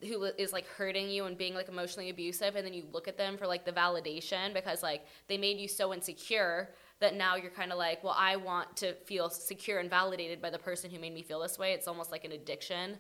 who 0.02 0.24
is 0.38 0.52
like 0.52 0.68
hurting 0.68 1.10
you 1.10 1.26
and 1.26 1.38
being 1.38 1.54
like 1.56 1.70
emotionally 1.70 2.10
abusive, 2.10 2.56
and 2.56 2.66
then 2.66 2.74
you 2.74 2.86
look 2.92 3.08
at 3.08 3.18
them 3.18 3.38
for 3.38 3.48
like 3.48 3.66
the 3.66 3.72
validation 3.72 4.54
because 4.54 4.84
like 4.84 5.06
they 5.28 5.38
made 5.38 5.58
you 5.58 5.68
so 5.68 5.94
insecure 5.94 6.70
that 7.00 7.16
now 7.16 7.36
you're 7.36 7.52
kind 7.52 7.72
of 7.72 7.78
like, 7.78 8.04
well, 8.04 8.16
I 8.18 8.36
want 8.36 8.76
to 8.78 8.94
feel 8.94 9.30
secure 9.30 9.80
and 9.80 9.90
validated 9.90 10.42
by 10.42 10.50
the 10.50 10.60
person 10.60 10.90
who 10.90 11.00
made 11.00 11.14
me 11.14 11.22
feel 11.22 11.42
this 11.42 11.60
way. 11.60 11.74
It's 11.74 11.88
almost 11.88 12.12
like 12.12 12.24
an 12.24 12.32
addiction. 12.32 12.98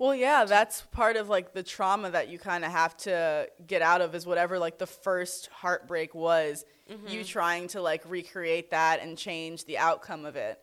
Well, 0.00 0.14
yeah, 0.14 0.46
that's 0.46 0.80
part 0.92 1.16
of 1.16 1.28
like 1.28 1.52
the 1.52 1.62
trauma 1.62 2.10
that 2.10 2.30
you 2.30 2.38
kind 2.38 2.64
of 2.64 2.72
have 2.72 2.96
to 2.98 3.50
get 3.66 3.82
out 3.82 4.00
of 4.00 4.14
is 4.14 4.24
whatever 4.24 4.58
like 4.58 4.78
the 4.78 4.86
first 4.86 5.50
heartbreak 5.52 6.14
was, 6.14 6.64
you 6.88 6.96
mm-hmm. 6.96 7.22
trying 7.24 7.68
to 7.68 7.82
like 7.82 8.02
recreate 8.08 8.70
that 8.70 9.02
and 9.02 9.18
change 9.18 9.66
the 9.66 9.76
outcome 9.76 10.24
of 10.24 10.36
it. 10.36 10.58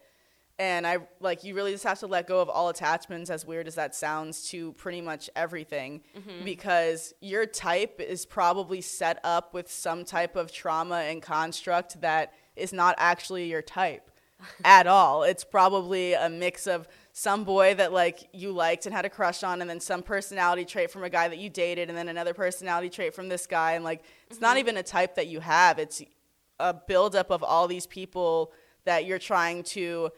And 0.58 0.88
I 0.88 0.98
like 1.20 1.44
you 1.44 1.54
really 1.54 1.72
just 1.72 1.84
have 1.84 2.00
to 2.00 2.08
let 2.08 2.26
go 2.26 2.42
of 2.42 2.50
all 2.50 2.70
attachments 2.70 3.30
as 3.30 3.46
weird 3.46 3.68
as 3.68 3.76
that 3.76 3.94
sounds 3.94 4.50
to 4.50 4.74
pretty 4.74 5.02
much 5.02 5.30
everything 5.36 6.02
mm-hmm. 6.18 6.44
because 6.44 7.14
your 7.22 7.46
type 7.46 8.02
is 8.02 8.26
probably 8.26 8.82
set 8.82 9.20
up 9.24 9.54
with 9.54 9.72
some 9.72 10.04
type 10.04 10.36
of 10.36 10.52
trauma 10.52 11.02
and 11.02 11.22
construct 11.22 12.02
that 12.02 12.34
is 12.56 12.74
not 12.74 12.96
actually 12.98 13.52
your 13.52 13.62
type 13.62 14.10
at 14.66 14.88
all. 14.88 15.22
It's 15.22 15.44
probably 15.44 16.14
a 16.14 16.28
mix 16.28 16.66
of 16.66 16.88
some 17.18 17.44
boy 17.44 17.74
that 17.74 17.92
like 17.92 18.30
you 18.32 18.52
liked 18.52 18.86
and 18.86 18.94
had 18.94 19.04
a 19.04 19.10
crush 19.10 19.42
on 19.42 19.60
and 19.60 19.68
then 19.68 19.80
some 19.80 20.04
personality 20.04 20.64
trait 20.64 20.92
from 20.92 21.04
a 21.04 21.10
guy 21.10 21.28
that 21.28 21.40
you 21.40 21.50
dated 21.50 21.90
and 21.90 21.98
then 21.98 22.10
another 22.10 22.32
personality 22.32 22.92
trait 22.92 23.12
from 23.12 23.28
this 23.28 23.48
guy 23.48 23.72
and 23.72 23.84
like 23.84 24.04
it's 24.30 24.40
not 24.40 24.52
mm-hmm. 24.52 24.60
even 24.60 24.78
a 24.78 24.84
type 24.84 25.16
that 25.16 25.26
you 25.26 25.40
have. 25.40 25.80
It's 25.80 26.04
a 26.60 26.76
buildup 26.76 27.32
of 27.32 27.42
all 27.42 27.68
these 27.68 27.88
people 27.88 28.54
that 28.86 29.06
you're 29.06 29.18
trying 29.18 29.64
to 29.64 30.12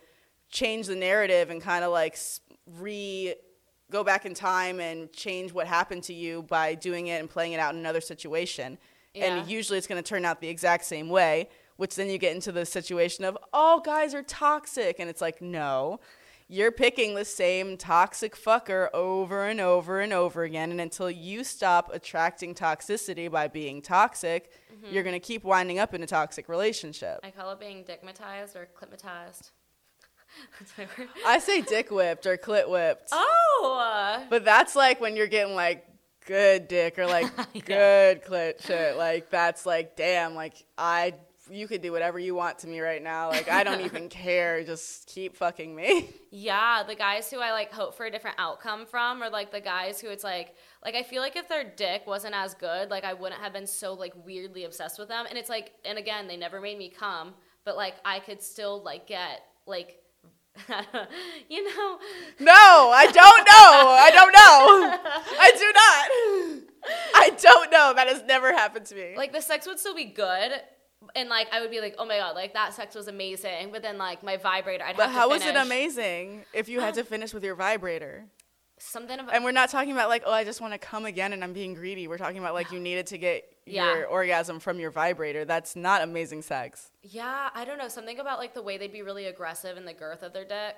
change 0.50 0.88
the 0.88 0.95
narrative 0.95 1.50
and 1.50 1.62
kind 1.62 1.86
of 1.86 1.93
like 1.93 2.18
re 2.68 3.34
go 3.89 4.04
back 4.04 4.26
in 4.26 4.34
time 4.34 4.82
and 4.82 5.10
change 5.14 5.54
what 5.54 5.68
happened 5.68 6.04
to 6.04 6.14
you 6.14 6.43
by 6.43 6.76
doing 6.76 7.08
it 7.08 7.22
and 7.22 7.30
playing 7.30 7.54
it 7.54 7.62
out 7.62 7.74
in 7.74 7.80
another 7.80 8.02
situation. 8.02 8.78
Yeah. 9.14 9.38
And 9.38 9.50
usually 9.50 9.78
it's 9.78 9.88
going 9.88 10.04
to 10.04 10.08
turn 10.08 10.26
out 10.26 10.41
the 10.41 10.50
exact 10.50 10.84
same 10.84 11.08
way, 11.08 11.47
which 11.78 11.95
then 11.95 12.10
you 12.10 12.18
get 12.18 12.36
into 12.36 12.52
the 12.52 12.66
situation 12.66 13.24
of, 13.24 13.38
oh, 13.54 13.82
guys 13.86 14.14
are 14.14 14.22
toxic. 14.22 14.97
And 15.00 15.10
it's 15.10 15.22
like, 15.22 15.41
no, 15.41 16.02
you're 16.52 16.72
picking 16.72 17.14
the 17.14 17.24
same 17.24 17.78
toxic 17.78 18.36
fucker 18.36 18.89
over 18.91 19.45
and 19.45 19.62
over 19.62 20.00
and 20.00 20.12
over 20.12 20.41
again. 20.43 20.72
And 20.72 20.82
until 20.82 21.10
you 21.10 21.43
stop 21.43 21.91
attracting 21.93 22.56
toxicity 22.56 23.30
by 23.30 23.47
being 23.47 23.84
toxic, 23.84 24.52
mm-hmm. 24.74 24.91
you're 24.91 25.04
going 25.04 25.14
to 25.14 25.20
keep 25.20 25.43
winding 25.43 25.78
up 25.78 25.93
in 25.93 26.02
a 26.02 26.08
toxic 26.08 26.50
relationship. 26.50 27.20
I 27.24 27.30
call 27.30 27.52
it 27.52 27.60
being 27.60 27.84
dickmatized 27.84 28.56
or 28.56 28.68
clitmatized. 28.76 29.52
That's 30.60 30.76
my 30.76 30.88
word. 30.97 31.10
I 31.26 31.38
say 31.38 31.62
dick 31.62 31.91
whipped 31.91 32.26
or 32.26 32.36
clit 32.36 32.68
whipped. 32.68 33.10
Oh, 33.12 34.26
But 34.30 34.45
that's 34.45 34.76
like 34.76 35.02
when 35.02 35.16
you're 35.16 35.28
getting 35.28 35.56
like 35.56 35.86
good 36.26 36.68
dick 36.68 37.00
or 37.00 37.08
like 37.08 37.26
good 37.66 38.24
clit 38.24 38.66
shit. 38.66 38.95
Like 38.95 39.30
that's 39.32 39.66
like 39.66 39.95
damn, 39.95 40.36
like 40.36 40.54
I 40.78 41.16
you 41.52 41.68
could 41.68 41.82
do 41.82 41.91
whatever 41.91 42.20
you 42.20 42.36
want 42.36 42.60
to 42.60 42.68
me 42.68 42.80
right 42.80 43.02
now. 43.02 43.30
Like 43.30 43.50
I 43.50 43.64
don't 43.64 43.82
even 43.82 44.10
care. 44.24 44.64
Just 44.64 45.08
keep 45.08 45.36
fucking 45.36 45.76
me. 45.76 46.10
Yeah, 46.32 46.84
the 46.88 46.93
guys 46.93 47.32
who 47.32 47.39
I 47.39 47.52
like 47.52 47.72
hope 47.74 47.95
for 47.95 48.06
a 48.06 48.12
different 48.12 48.36
outcome 48.38 48.86
from 48.86 49.24
are 49.24 49.32
like 49.32 49.52
the 49.52 49.60
guys 49.60 50.00
who 50.00 50.10
it's 50.10 50.24
like 50.24 50.54
like 50.86 50.93
I 50.93 51.02
feel 51.02 51.24
like 51.24 51.36
if 51.36 51.47
their 51.50 51.64
dick 51.64 52.04
wasn't 52.06 52.36
as 52.36 52.54
good, 52.54 52.91
like 52.91 53.04
I 53.04 53.14
wouldn't 53.14 53.41
have 53.41 53.52
been 53.52 53.66
so 53.66 53.93
like 53.95 54.14
weirdly 54.26 54.64
obsessed 54.66 55.00
with 55.00 55.08
them. 55.08 55.26
And 55.28 55.39
it's 55.39 55.50
like 55.50 55.72
and 55.86 55.97
again, 55.97 56.28
they 56.28 56.38
never 56.38 56.62
made 56.62 56.78
me 56.78 56.89
come, 56.89 57.34
but 57.66 57.76
like 57.76 57.95
I 58.06 58.20
could 58.20 58.43
still 58.43 58.84
like 58.84 59.08
get 59.08 59.41
like 59.66 59.97
you 61.50 61.64
know, 61.64 62.00
No, 62.39 62.54
I 62.93 63.06
don't 63.06 63.45
know. 63.45 63.89
I 63.97 64.12
don't 64.14 64.34
know. 64.34 65.00
I 65.39 65.52
do 65.58 65.72
not. 65.74 66.84
I 67.16 67.30
don't 67.41 67.72
know. 67.72 67.93
That 67.95 68.08
has 68.08 68.24
never 68.28 68.52
happened 68.54 68.86
to 68.88 68.95
me. 68.95 69.14
like 69.18 69.32
the 69.34 69.41
sex 69.41 69.66
would 69.66 69.80
still 69.80 69.95
be 69.95 70.06
good 70.06 70.52
and 71.16 71.30
like 71.30 71.47
I 71.52 71.62
would 71.62 71.72
be 71.72 71.82
like, 71.82 71.95
"Oh 71.97 72.06
my 72.06 72.18
god, 72.18 72.36
like 72.36 72.54
that 72.54 72.74
sex 72.74 72.95
was 72.95 73.08
amazing." 73.08 73.72
But 73.72 73.82
then 73.82 73.97
like 73.97 74.24
my 74.24 74.38
vibrator, 74.38 74.84
I'd 74.84 74.97
but 74.97 75.08
have 75.08 75.14
how 75.16 75.24
to 75.24 75.30
was 75.30 75.45
it 75.45 75.56
amazing 75.56 76.45
if 76.54 76.68
you 76.70 76.80
had 76.80 76.93
to 76.95 77.04
finish 77.04 77.34
with 77.34 77.43
your 77.43 77.56
vibrator? 77.56 78.26
Something 78.82 79.20
about 79.20 79.36
And 79.36 79.43
we're 79.43 79.52
not 79.52 79.70
talking 79.70 79.91
about 79.91 80.08
like, 80.08 80.24
oh, 80.26 80.32
I 80.32 80.45
just 80.45 80.62
want 80.62 80.72
to 80.72 80.80
come 80.80 81.04
again 81.06 81.34
and 81.34 81.43
I'm 81.43 81.52
being 81.52 81.74
greedy. 81.74 82.08
We're 82.08 82.18
talking 82.18 82.38
about 82.39 82.54
like 82.54 82.72
you 82.72 82.80
needed 82.80 83.08
to 83.08 83.18
get 83.18 83.43
Yeah. 83.66 83.93
your 83.93 84.06
orgasm 84.08 84.60
from 84.62 84.80
your 84.80 84.89
vibrator. 84.89 85.43
That's 85.43 85.76
not 85.76 86.02
amazing 86.02 86.43
sex. 86.43 86.89
Yeah, 87.02 87.50
I 87.54 87.66
don't 87.66 87.78
know. 87.78 87.89
Something 87.89 88.20
about 88.20 88.39
like 88.39 88.54
the 88.54 88.62
way 88.62 88.78
they'd 88.78 88.93
be 88.93 89.02
really 89.02 89.26
aggressive 89.26 89.76
in 89.76 89.84
the 89.84 89.93
girth 89.93 90.24
of 90.24 90.32
their 90.32 90.45
dick. 90.45 90.78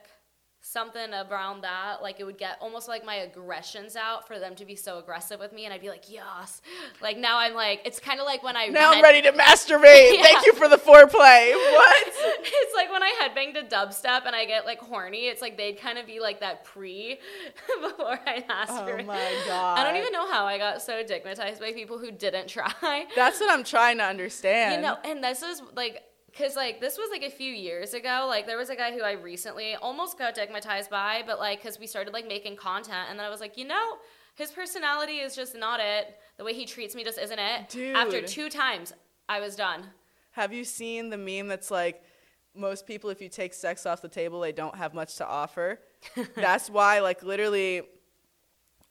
Something 0.63 1.11
around 1.13 1.61
that 1.61 2.03
like 2.03 2.19
it 2.19 2.23
would 2.23 2.37
get 2.37 2.57
almost 2.61 2.87
like 2.87 3.03
my 3.03 3.15
aggressions 3.15 3.95
out 3.95 4.27
for 4.27 4.37
them 4.37 4.55
to 4.55 4.63
be 4.63 4.75
so 4.75 4.99
aggressive 4.99 5.39
with 5.39 5.51
me 5.51 5.65
and 5.65 5.73
i'd 5.73 5.81
be 5.81 5.89
like 5.89 6.09
yes 6.09 6.61
like 7.01 7.17
now 7.17 7.39
i'm 7.39 7.55
like 7.55 7.81
it's 7.83 7.99
kind 7.99 8.19
of 8.19 8.27
like 8.27 8.43
when 8.43 8.55
i 8.55 8.67
Now 8.67 8.93
I'm 8.93 9.01
ready 9.01 9.21
to 9.23 9.31
masturbate. 9.31 10.13
Yeah. 10.13 10.21
Thank 10.23 10.45
you 10.45 10.53
for 10.53 10.67
the 10.69 10.77
foreplay. 10.77 11.51
What? 11.53 12.07
it's 12.43 12.75
like 12.75 12.91
when 12.91 13.01
I 13.01 13.11
headbang 13.21 13.53
to 13.55 13.63
dubstep 13.63 14.25
and 14.25 14.35
I 14.35 14.45
get 14.45 14.65
like 14.65 14.79
horny. 14.79 15.27
It's 15.27 15.41
like 15.41 15.57
they'd 15.57 15.79
kind 15.79 15.97
of 15.97 16.05
be 16.05 16.19
like 16.19 16.39
that 16.41 16.63
pre 16.63 17.17
before 17.81 18.19
I 18.25 18.41
masturbate. 18.47 19.03
Oh 19.03 19.05
my 19.05 19.33
god. 19.47 19.79
I 19.79 19.83
don't 19.83 19.95
even 19.97 20.13
know 20.13 20.29
how 20.31 20.45
I 20.45 20.57
got 20.57 20.81
so 20.81 21.03
dickmatized 21.03 21.59
by 21.59 21.73
people 21.73 21.97
who 21.97 22.11
didn't 22.11 22.47
try. 22.47 23.05
That's 23.15 23.39
what 23.39 23.49
I'm 23.51 23.63
trying 23.63 23.97
to 23.97 24.03
understand. 24.03 24.75
You 24.75 24.81
know, 24.87 24.97
and 25.03 25.23
this 25.23 25.41
is 25.41 25.61
like, 25.75 26.03
cause 26.37 26.55
like 26.55 26.79
this 26.79 26.97
was 26.97 27.09
like 27.11 27.23
a 27.23 27.29
few 27.29 27.53
years 27.53 27.93
ago. 27.93 28.25
Like 28.27 28.45
there 28.45 28.57
was 28.57 28.69
a 28.69 28.75
guy 28.75 28.91
who 28.91 29.01
I 29.01 29.13
recently 29.13 29.75
almost 29.75 30.17
got 30.17 30.35
dickmatized 30.35 30.89
by, 30.89 31.23
but 31.25 31.39
like, 31.39 31.61
cause 31.63 31.79
we 31.79 31.87
started 31.87 32.13
like 32.13 32.27
making 32.27 32.55
content, 32.55 33.07
and 33.09 33.19
then 33.19 33.25
I 33.25 33.29
was 33.29 33.39
like, 33.39 33.57
you 33.57 33.65
know, 33.65 33.97
his 34.35 34.51
personality 34.51 35.17
is 35.17 35.35
just 35.35 35.55
not 35.55 35.79
it. 35.79 36.17
The 36.37 36.43
way 36.43 36.53
he 36.53 36.65
treats 36.65 36.95
me 36.95 37.03
just 37.03 37.19
isn't 37.19 37.39
it. 37.39 37.69
Dude. 37.69 37.95
After 37.95 38.21
two 38.21 38.49
times, 38.49 38.93
I 39.29 39.39
was 39.39 39.55
done. 39.55 39.83
Have 40.31 40.53
you 40.53 40.63
seen 40.63 41.09
the 41.09 41.17
meme 41.17 41.47
that's 41.47 41.69
like, 41.69 42.03
most 42.55 42.85
people, 42.87 43.09
if 43.09 43.21
you 43.21 43.29
take 43.29 43.53
sex 43.53 43.85
off 43.85 44.01
the 44.01 44.09
table, 44.09 44.39
they 44.39 44.51
don't 44.51 44.75
have 44.75 44.93
much 44.93 45.15
to 45.17 45.27
offer? 45.27 45.79
that's 46.35 46.69
why, 46.69 46.99
like, 46.99 47.23
literally, 47.23 47.83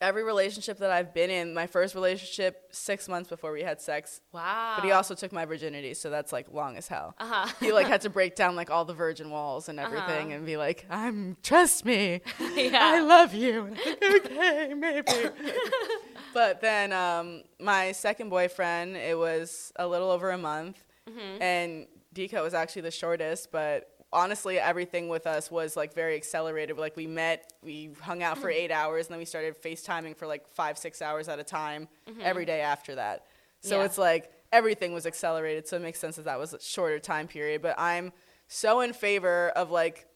every 0.01 0.23
relationship 0.23 0.79
that 0.79 0.91
I've 0.91 1.13
been 1.13 1.29
in, 1.29 1.53
my 1.53 1.67
first 1.67 1.93
relationship, 1.95 2.67
six 2.71 3.07
months 3.07 3.29
before 3.29 3.51
we 3.51 3.61
had 3.61 3.79
sex, 3.79 4.19
Wow. 4.33 4.73
but 4.75 4.83
he 4.83 4.91
also 4.91 5.13
took 5.15 5.31
my 5.31 5.45
virginity, 5.45 5.93
so 5.93 6.09
that's 6.09 6.33
like 6.33 6.51
long 6.51 6.75
as 6.75 6.87
hell. 6.87 7.13
Uh 7.19 7.27
huh. 7.27 7.53
He 7.59 7.71
like 7.71 7.87
had 7.87 8.01
to 8.01 8.09
break 8.09 8.35
down 8.35 8.55
like 8.55 8.71
all 8.71 8.83
the 8.83 8.93
virgin 8.93 9.29
walls 9.29 9.69
and 9.69 9.79
everything 9.79 10.27
Uh-huh. 10.27 10.35
and 10.37 10.45
be 10.45 10.57
like, 10.57 10.85
"I'm 10.89 11.37
trust 11.43 11.85
me, 11.85 12.21
Yeah. 12.55 12.79
I 12.81 12.99
love 13.01 13.33
you." 13.33 13.67
And 13.67 13.77
I'm 14.01 14.11
like, 14.13 14.25
okay, 14.25 14.73
maybe. 14.73 15.11
but 16.33 16.61
then 16.61 16.91
um, 16.93 17.43
my 17.59 17.91
second 17.91 18.29
boyfriend, 18.29 18.95
it 18.97 19.17
was 19.17 19.71
a 19.75 19.87
little 19.87 20.09
over 20.11 20.31
a 20.31 20.37
month, 20.37 20.83
Mm-hmm. 21.09 21.41
and 21.41 21.87
Dika 22.13 22.43
was 22.43 22.53
actually 22.53 22.83
the 22.83 22.91
shortest. 22.91 23.51
But 23.51 23.89
honestly, 24.13 24.59
everything 24.59 25.07
with 25.09 25.25
us 25.27 25.49
was 25.49 25.75
like 25.77 25.93
very 25.93 26.15
accelerated. 26.15 26.77
Like 26.77 26.95
we 26.95 27.07
met, 27.07 27.51
we 27.63 27.91
hung 28.01 28.21
out 28.23 28.37
for 28.37 28.49
Mm-hmm. 28.49 28.59
eight 28.63 28.71
hours, 28.71 29.07
and 29.07 29.13
then 29.13 29.19
we 29.19 29.25
started 29.25 29.55
FaceTiming 29.61 30.17
for 30.17 30.27
like 30.27 30.47
five, 30.47 30.77
six 30.77 31.01
hours 31.01 31.29
at 31.29 31.39
a 31.39 31.43
time 31.43 31.87
every 32.21 32.45
day 32.45 32.61
after 32.61 32.95
that. 32.95 33.25
So 33.61 33.71
Mm-hmm. 33.75 33.79
Yeah. 33.79 33.85
it's 33.85 33.97
like 33.97 34.31
everything 34.51 34.93
was 34.93 35.05
accelerated. 35.05 35.67
So 35.67 35.77
it 35.77 35.81
makes 35.81 35.99
sense 35.99 36.15
that 36.17 36.25
that 36.25 36.39
was 36.39 36.53
a 36.53 36.59
shorter 36.59 36.99
time 36.99 37.27
period. 37.27 37.61
But 37.61 37.75
I'm 37.79 38.11
so 38.47 38.81
in 38.81 38.91
favor 38.93 39.49
of 39.55 39.71
like 39.71 40.07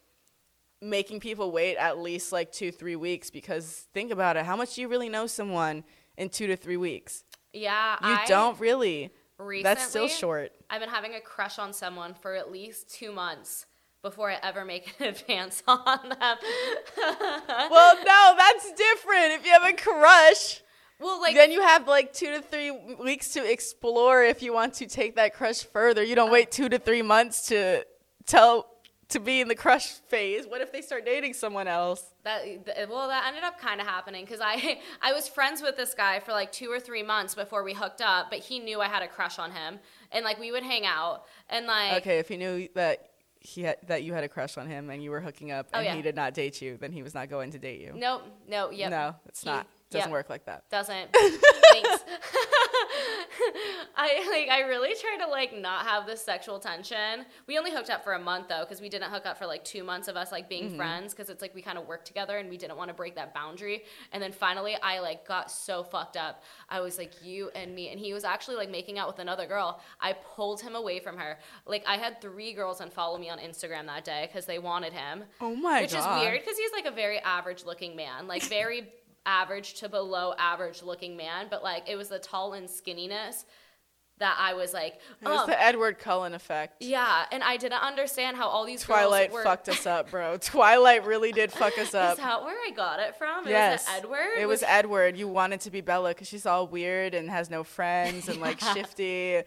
making 0.82 1.20
people 1.20 1.52
wait 1.52 1.76
at 1.76 1.98
least 1.98 2.32
like 2.32 2.52
two, 2.52 2.70
three 2.70 2.96
weeks 2.96 3.30
because 3.30 3.86
think 3.94 4.10
about 4.12 4.36
it. 4.36 4.44
How 4.44 4.56
much 4.56 4.74
do 4.74 4.82
you 4.82 4.88
really 4.88 5.08
know 5.08 5.26
someone 5.26 5.84
in 6.18 6.28
two 6.28 6.46
to 6.48 6.56
three 6.56 6.76
weeks? 6.76 7.24
Yeah. 7.54 7.92
You 8.02 8.14
I, 8.14 8.24
don't 8.26 8.60
really. 8.60 9.10
recently, 9.38 9.62
That's 9.62 9.86
still 9.88 10.08
short. 10.08 10.52
I've 10.68 10.80
been 10.80 10.90
having 10.90 11.14
a 11.14 11.20
crush 11.20 11.58
on 11.58 11.72
someone 11.72 12.12
for 12.12 12.34
at 12.34 12.52
least 12.52 12.90
two 12.92 13.10
months 13.12 13.64
before 14.08 14.30
I 14.30 14.38
ever 14.42 14.64
make 14.64 14.94
an 15.00 15.06
advance 15.14 15.62
on 15.66 16.08
them. 16.08 16.36
Well, 17.70 17.96
no, 17.96 18.34
that's 18.36 18.72
different. 18.72 19.32
If 19.32 19.44
you 19.44 19.52
have 19.52 19.64
a 19.64 19.72
crush, 19.72 20.62
well, 21.00 21.20
like, 21.20 21.34
then 21.34 21.50
you 21.50 21.62
have 21.62 21.88
like 21.88 22.12
two 22.12 22.30
to 22.30 22.40
three 22.40 22.70
weeks 22.70 23.32
to 23.32 23.50
explore 23.50 24.22
if 24.22 24.42
you 24.42 24.52
want 24.52 24.74
to 24.74 24.86
take 24.86 25.16
that 25.16 25.34
crush 25.34 25.64
further. 25.64 26.02
You 26.02 26.14
don't 26.14 26.30
oh. 26.30 26.32
wait 26.32 26.50
two 26.50 26.68
to 26.68 26.78
three 26.78 27.02
months 27.02 27.48
to 27.48 27.84
tell 28.26 28.66
to 29.08 29.20
be 29.20 29.40
in 29.40 29.48
the 29.48 29.54
crush 29.54 29.88
phase. 30.08 30.46
What 30.46 30.60
if 30.60 30.72
they 30.72 30.82
start 30.82 31.04
dating 31.04 31.34
someone 31.34 31.68
else? 31.68 32.04
that 32.26 32.42
th- 32.42 32.88
well, 32.88 33.08
that 33.08 33.24
ended 33.26 33.44
up 33.44 33.58
kind 33.58 33.80
of 33.80 33.86
happening 33.86 34.24
because 34.24 34.40
I 34.42 34.80
I 35.02 35.12
was 35.12 35.28
friends 35.28 35.62
with 35.62 35.76
this 35.76 35.94
guy 35.94 36.20
for 36.20 36.32
like 36.32 36.52
two 36.52 36.70
or 36.70 36.78
three 36.78 37.02
months 37.02 37.34
before 37.34 37.62
we 37.62 37.72
hooked 37.72 38.02
up, 38.02 38.30
but 38.30 38.40
he 38.40 38.58
knew 38.58 38.80
I 38.80 38.88
had 38.88 39.02
a 39.02 39.08
crush 39.08 39.38
on 39.38 39.52
him, 39.52 39.78
and 40.12 40.24
like 40.24 40.38
we 40.38 40.52
would 40.52 40.64
hang 40.64 40.84
out, 40.84 41.24
and 41.48 41.66
like 41.66 42.02
Okay, 42.02 42.18
if 42.18 42.28
he 42.28 42.36
knew 42.36 42.68
that 42.74 43.10
he 43.46 43.62
had, 43.62 43.76
that 43.86 44.02
you 44.02 44.12
had 44.12 44.24
a 44.24 44.28
crush 44.28 44.58
on 44.58 44.66
him 44.66 44.90
and 44.90 45.02
you 45.02 45.10
were 45.10 45.20
hooking 45.20 45.50
up 45.52 45.68
Oh, 45.72 45.78
and 45.78 45.86
yeah. 45.86 45.94
he 45.94 46.02
did 46.02 46.16
not 46.16 46.34
date 46.34 46.60
you, 46.60 46.76
then 46.76 46.92
he 46.92 47.02
was 47.02 47.14
not 47.14 47.28
going 47.30 47.50
to 47.52 47.58
date 47.58 47.80
you. 47.80 47.92
nope, 47.94 48.22
no, 48.48 48.70
yep, 48.70 48.90
No, 48.90 49.14
it's 49.26 49.42
He- 49.42 49.48
not. 49.50 49.66
Doesn't 49.96 50.10
yep. 50.10 50.18
work 50.18 50.30
like 50.30 50.44
that. 50.46 50.68
doesn't. 50.70 51.10
Thanks. 51.72 52.04
I 53.98 54.26
like 54.30 54.48
I 54.50 54.60
really 54.66 54.94
try 55.00 55.16
to 55.24 55.30
like 55.30 55.56
not 55.56 55.86
have 55.86 56.06
this 56.06 56.22
sexual 56.22 56.58
tension. 56.58 57.24
We 57.46 57.58
only 57.58 57.70
hooked 57.72 57.90
up 57.90 58.04
for 58.04 58.12
a 58.14 58.18
month 58.18 58.48
though 58.48 58.60
because 58.60 58.80
we 58.80 58.88
didn't 58.88 59.10
hook 59.10 59.26
up 59.26 59.38
for 59.38 59.46
like 59.46 59.64
2 59.64 59.82
months 59.84 60.08
of 60.08 60.16
us 60.16 60.32
like 60.32 60.48
being 60.48 60.66
Mm-hmm. 60.66 60.76
friends 60.76 61.12
because 61.14 61.30
it's 61.30 61.42
like 61.42 61.54
we 61.54 61.62
kind 61.62 61.78
of 61.78 61.86
worked 61.86 62.06
together 62.06 62.38
and 62.38 62.48
we 62.50 62.56
didn't 62.56 62.76
want 62.76 62.88
to 62.88 62.94
break 62.94 63.14
that 63.16 63.32
boundary. 63.34 63.84
And 64.12 64.22
then 64.22 64.32
finally 64.32 64.76
I 64.82 65.00
like 65.00 65.26
got 65.26 65.50
so 65.50 65.82
fucked 65.84 66.16
up. 66.16 66.42
I 66.68 66.80
was 66.80 66.98
like 66.98 67.12
you 67.24 67.50
and 67.54 67.74
me 67.74 67.88
and 67.90 68.00
he 68.00 68.12
was 68.12 68.24
actually 68.24 68.56
like 68.56 68.70
making 68.70 68.98
out 68.98 69.06
with 69.08 69.18
another 69.18 69.46
girl. 69.46 69.80
I 70.00 70.12
pulled 70.14 70.60
him 70.60 70.74
away 70.74 70.98
from 71.00 71.16
her. 71.18 71.38
Like 71.66 71.84
I 71.86 71.96
had 71.96 72.20
3 72.20 72.52
girls 72.54 72.80
unfollow 72.80 73.18
me 73.20 73.30
on 73.30 73.38
Instagram 73.38 73.86
that 73.86 74.04
day 74.04 74.28
cuz 74.32 74.46
they 74.46 74.58
wanted 74.58 74.92
him. 74.92 75.24
Oh 75.40 75.54
my 75.54 75.82
Which 75.82 75.92
god. 75.92 75.96
Which 75.96 76.22
is 76.22 76.28
weird 76.28 76.40
because 76.40 76.58
he's 76.58 76.72
like 76.72 76.86
a 76.86 76.90
very 76.90 77.18
average 77.20 77.64
looking 77.64 77.94
man, 77.96 78.26
like 78.26 78.42
very 78.44 78.92
average 79.26 79.74
to 79.80 79.88
below 79.88 80.32
average 80.38 80.82
looking 80.82 81.16
man. 81.16 81.46
But 81.50 81.62
like 81.62 81.88
it 81.88 81.96
was 81.96 82.08
the 82.08 82.18
tall 82.18 82.54
and 82.54 82.68
skinniness 82.68 83.44
that 84.18 84.34
I 84.40 84.54
was 84.54 84.72
like, 84.72 84.94
It 85.20 85.28
was 85.28 85.46
the 85.46 85.62
Edward 85.62 85.98
Cullen 85.98 86.32
effect. 86.32 86.82
yeah. 86.82 87.26
And 87.30 87.42
I 87.42 87.58
didn't 87.58 87.82
understand 87.82 88.38
how 88.38 88.48
all 88.48 88.64
these 88.64 88.80
Twilight 88.82 89.30
were. 89.30 89.42
fucked 89.42 89.68
us 89.68 89.84
up, 89.84 90.10
bro. 90.10 90.36
Twilight 90.40 91.04
really 91.04 91.32
did 91.32 91.52
fuck 91.52 91.76
us 91.76 91.92
up. 91.94 92.12
Is 92.12 92.24
that 92.24 92.42
where 92.42 92.56
I 92.56 92.70
got 92.74 92.98
it 92.98 93.14
from? 93.18 93.46
Yes. 93.46 93.84
Was 93.86 93.94
Edward? 93.98 94.38
It 94.38 94.46
was 94.46 94.62
Edward. 94.62 95.18
You 95.18 95.28
wanted 95.28 95.60
to 95.60 95.70
be 95.70 95.82
Bella 95.82 96.12
because 96.12 96.28
she's 96.28 96.46
all 96.46 96.66
weird 96.66 97.12
and 97.12 97.28
has 97.28 97.50
no 97.50 97.62
friends 97.62 98.30
and 98.30 98.40
like 98.40 98.58
shifty, 98.74 99.42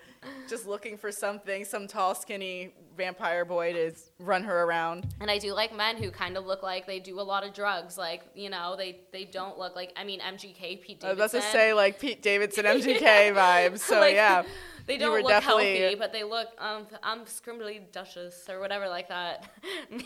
just 0.48 0.68
looking 0.68 0.98
for 0.98 1.12
something, 1.12 1.66
some 1.66 1.88
tall, 1.88 2.14
skinny 2.14 2.76
vampire 3.00 3.46
boy 3.46 3.74
to 3.74 3.92
run 4.20 4.44
her 4.44 4.64
around. 4.64 5.08
And 5.20 5.32
I 5.32 5.40
do 5.40 5.54
like 5.54 5.76
men 5.76 5.98
who 5.98 6.12
kind 6.12 6.38
of 6.38 6.46
look 6.46 6.62
like 6.62 6.86
they 6.86 7.00
do 7.00 7.20
a 7.20 7.24
lot 7.34 7.44
of 7.44 7.54
drugs. 7.54 7.98
Like, 7.98 8.22
you 8.36 8.50
know, 8.52 8.76
they, 8.78 9.00
they 9.12 9.26
don't 9.26 9.58
look 9.58 9.76
like, 9.76 9.92
I 9.96 10.04
mean, 10.04 10.20
MGK, 10.20 10.82
Pete 10.82 11.04
I 11.04 11.10
was 11.10 11.18
about 11.18 11.32
to 11.32 11.42
say 11.42 11.74
like 11.74 12.00
Pete 12.00 12.22
Davidson 12.22 12.66
MGK 12.78 13.34
vibes. 13.34 13.80
So 13.80 14.00
Like, 14.00 14.14
yeah, 14.14 14.44
They 14.86 14.98
don't 14.98 15.22
look 15.22 15.30
definitely- 15.30 15.80
healthy, 15.80 15.96
but 15.96 16.14
they 16.14 16.24
look, 16.24 16.48
um, 16.58 16.88
I'm 17.04 17.22
scrimbly 17.26 17.92
duchess 17.92 18.50
or 18.50 18.60
whatever 18.60 18.90
like 18.90 19.10
that. 19.10 19.50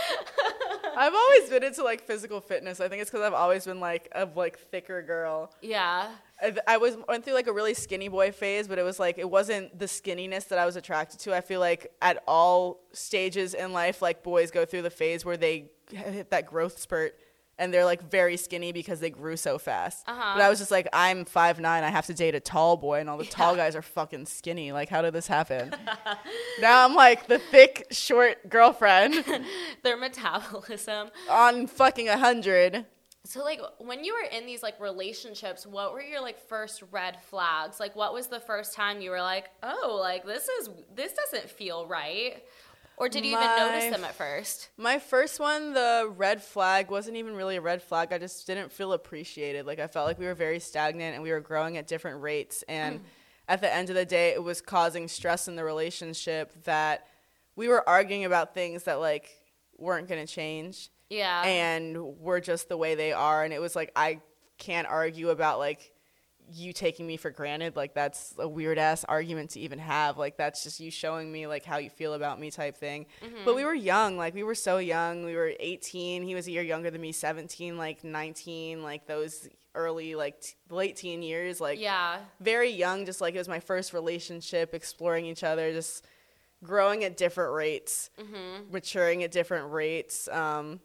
I've 0.96 1.14
always 1.14 1.48
been 1.48 1.64
into 1.64 1.82
like 1.82 2.02
physical 2.02 2.40
fitness. 2.40 2.80
I 2.80 2.88
think 2.88 3.02
it's 3.02 3.10
because 3.10 3.24
I've 3.24 3.34
always 3.34 3.64
been 3.64 3.80
like 3.80 4.08
a 4.14 4.26
like 4.34 4.58
thicker 4.58 5.02
girl. 5.02 5.52
yeah. 5.62 6.10
I, 6.40 6.56
I 6.66 6.76
was 6.76 6.96
went 7.08 7.24
through 7.24 7.34
like 7.34 7.46
a 7.46 7.52
really 7.52 7.72
skinny 7.72 8.08
boy 8.08 8.32
phase, 8.32 8.66
but 8.66 8.78
it 8.78 8.82
was 8.82 8.98
like 8.98 9.16
it 9.18 9.30
wasn't 9.30 9.78
the 9.78 9.84
skinniness 9.86 10.48
that 10.48 10.58
I 10.58 10.66
was 10.66 10.74
attracted 10.76 11.20
to. 11.20 11.34
I 11.34 11.40
feel 11.40 11.60
like 11.60 11.92
at 12.02 12.22
all 12.26 12.80
stages 12.92 13.54
in 13.54 13.72
life, 13.72 14.02
like 14.02 14.22
boys 14.22 14.50
go 14.50 14.64
through 14.64 14.82
the 14.82 14.90
phase 14.90 15.24
where 15.24 15.36
they 15.36 15.70
hit 15.90 16.30
that 16.30 16.46
growth 16.46 16.78
spurt 16.80 17.16
and 17.62 17.72
they're 17.72 17.84
like 17.84 18.02
very 18.10 18.36
skinny 18.36 18.72
because 18.72 18.98
they 18.98 19.08
grew 19.10 19.36
so 19.36 19.56
fast. 19.56 20.02
Uh-huh. 20.08 20.32
But 20.34 20.42
I 20.42 20.50
was 20.50 20.58
just 20.58 20.72
like, 20.72 20.88
I'm 20.92 21.24
five 21.24 21.60
nine. 21.60 21.84
I 21.84 21.90
have 21.90 22.06
to 22.06 22.14
date 22.14 22.34
a 22.34 22.40
tall 22.40 22.76
boy, 22.76 22.98
and 22.98 23.08
all 23.08 23.16
the 23.16 23.24
tall 23.24 23.54
guys 23.54 23.76
are 23.76 23.82
fucking 23.82 24.26
skinny. 24.26 24.72
Like, 24.72 24.88
how 24.88 25.00
did 25.00 25.14
this 25.14 25.28
happen? 25.28 25.72
now 26.60 26.84
I'm 26.84 26.94
like 26.96 27.28
the 27.28 27.38
thick, 27.38 27.86
short 27.92 28.48
girlfriend 28.48 29.24
Their 29.84 29.96
metabolism. 29.96 31.10
on 31.30 31.68
fucking 31.68 32.08
a 32.08 32.18
hundred. 32.18 32.84
So 33.24 33.44
like 33.44 33.60
when 33.78 34.02
you 34.02 34.12
were 34.14 34.36
in 34.36 34.46
these 34.46 34.64
like 34.64 34.80
relationships, 34.80 35.64
what 35.64 35.92
were 35.92 36.02
your 36.02 36.20
like 36.20 36.40
first 36.48 36.82
red 36.90 37.18
flags? 37.30 37.78
Like 37.78 37.94
what 37.94 38.12
was 38.12 38.26
the 38.26 38.40
first 38.40 38.74
time 38.74 39.00
you 39.00 39.10
were 39.10 39.22
like, 39.22 39.48
"Oh, 39.62 39.96
like 40.00 40.26
this 40.26 40.48
is 40.48 40.68
this 40.92 41.12
doesn't 41.12 41.48
feel 41.48 41.86
right?" 41.86 42.42
Or 43.02 43.08
did 43.08 43.24
you 43.24 43.32
even 43.32 43.56
notice 43.56 43.90
them 43.90 44.04
at 44.04 44.14
first? 44.14 44.68
My 44.76 45.00
first 45.00 45.40
one, 45.40 45.74
the 45.74 46.08
red 46.16 46.40
flag, 46.40 46.88
wasn't 46.88 47.16
even 47.16 47.34
really 47.34 47.56
a 47.56 47.60
red 47.60 47.82
flag. 47.82 48.12
I 48.12 48.18
just 48.18 48.46
didn't 48.46 48.70
feel 48.70 48.92
appreciated. 48.92 49.66
Like 49.66 49.80
I 49.80 49.88
felt 49.88 50.06
like 50.06 50.20
we 50.20 50.26
were 50.26 50.36
very 50.36 50.60
stagnant 50.60 51.14
and 51.14 51.20
we 51.20 51.32
were 51.32 51.40
growing 51.40 51.76
at 51.78 51.88
different 51.88 52.22
rates. 52.22 52.62
And 52.68 53.00
hmm. 53.00 53.04
at 53.48 53.60
the 53.60 53.74
end 53.74 53.90
of 53.90 53.96
the 53.96 54.04
day, 54.04 54.28
it 54.28 54.42
was 54.44 54.60
causing 54.60 55.08
stress 55.08 55.48
in 55.48 55.56
the 55.56 55.64
relationship 55.64 56.52
that 56.62 57.08
we 57.56 57.66
were 57.66 57.86
arguing 57.88 58.24
about 58.24 58.54
things 58.54 58.84
that 58.84 59.00
like 59.00 59.28
weren't 59.78 60.08
gonna 60.08 60.24
change 60.24 60.88
Yeah. 61.10 61.42
and 61.42 62.20
were 62.20 62.40
just 62.40 62.68
the 62.68 62.76
way 62.76 62.94
they 62.94 63.12
are. 63.12 63.42
And 63.42 63.52
it 63.52 63.60
was 63.60 63.74
like 63.74 63.90
I 63.96 64.20
can't 64.58 64.86
argue 64.86 65.30
about 65.30 65.58
like 65.58 65.91
you 66.50 66.72
taking 66.72 67.06
me 67.06 67.16
for 67.16 67.30
granted. 67.30 67.76
Like 67.76 67.94
that's 67.94 68.34
a 68.38 68.48
weird 68.48 68.78
ass 68.78 69.04
argument 69.04 69.50
to 69.50 69.60
even 69.60 69.78
have. 69.78 70.18
Like 70.18 70.36
that's 70.36 70.62
just 70.62 70.80
you 70.80 70.90
showing 70.90 71.30
me 71.30 71.46
like 71.46 71.64
how 71.64 71.78
you 71.78 71.88
feel 71.90 72.14
about 72.14 72.40
me 72.40 72.50
type 72.50 72.76
thing. 72.76 73.06
But 73.44 73.54
we 73.54 73.64
were 73.64 73.74
young. 73.74 74.16
Like 74.16 74.34
we 74.34 74.42
were 74.42 74.54
so 74.54 74.78
young. 74.78 75.24
We 75.24 75.34
were 75.36 75.52
18. 75.58 76.22
He 76.22 76.34
was 76.34 76.46
a 76.46 76.50
year 76.50 76.62
younger 76.62 76.90
than 76.90 77.00
me. 77.00 77.12
17, 77.12 77.76
like 77.78 78.04
19, 78.04 78.82
like 78.82 79.06
those 79.06 79.48
early 79.74 80.14
like 80.14 80.40
t- 80.42 80.52
late 80.68 80.96
teen 80.96 81.22
years. 81.22 81.60
Like 81.60 81.78
yeah. 81.80 82.18
very 82.40 82.70
young. 82.70 83.06
Just 83.06 83.20
like 83.20 83.34
it 83.34 83.38
was 83.38 83.48
my 83.48 83.60
first 83.60 83.92
relationship, 83.94 84.74
exploring 84.74 85.24
each 85.26 85.44
other. 85.44 85.72
Just 85.72 86.04
growing 86.62 87.02
at 87.04 87.16
different 87.16 87.54
rates, 87.54 88.10
Mm-hmm. 88.20 88.72
maturing 88.72 89.22
at 89.24 89.30
different 89.30 89.72
rates. 89.72 90.28
Um, 90.28 90.80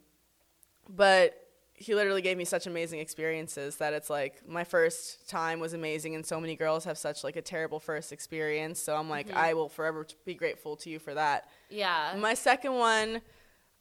but 0.89 1.35
he 1.80 1.93
literally 1.93 2.23
gave 2.23 2.38
me 2.38 2.43
such 2.43 2.65
amazing 2.65 2.99
experiences 2.99 3.75
that 3.75 3.93
it's 3.93 4.09
like 4.09 4.41
my 4.49 4.63
first 4.63 5.30
time 5.30 5.59
was 5.59 5.73
amazing 5.73 6.15
and 6.15 6.25
so 6.25 6.41
many 6.41 6.55
girls 6.55 6.84
have 6.86 6.97
such 6.97 7.23
like 7.23 7.36
a 7.36 7.41
terrible 7.41 7.80
first 7.80 8.11
experience. 8.11 8.80
So 8.80 8.95
i'm 8.95 9.09
like 9.09 9.28
mm-hmm. 9.28 9.38
i 9.38 9.53
will 9.53 9.69
forever 9.69 10.05
be 10.25 10.34
grateful 10.34 10.75
to 10.78 10.89
you 10.89 10.97
for 10.97 11.13
that. 11.13 11.49
Yeah. 11.69 12.15
my 12.17 12.34
second 12.34 12.73
one 12.73 13.21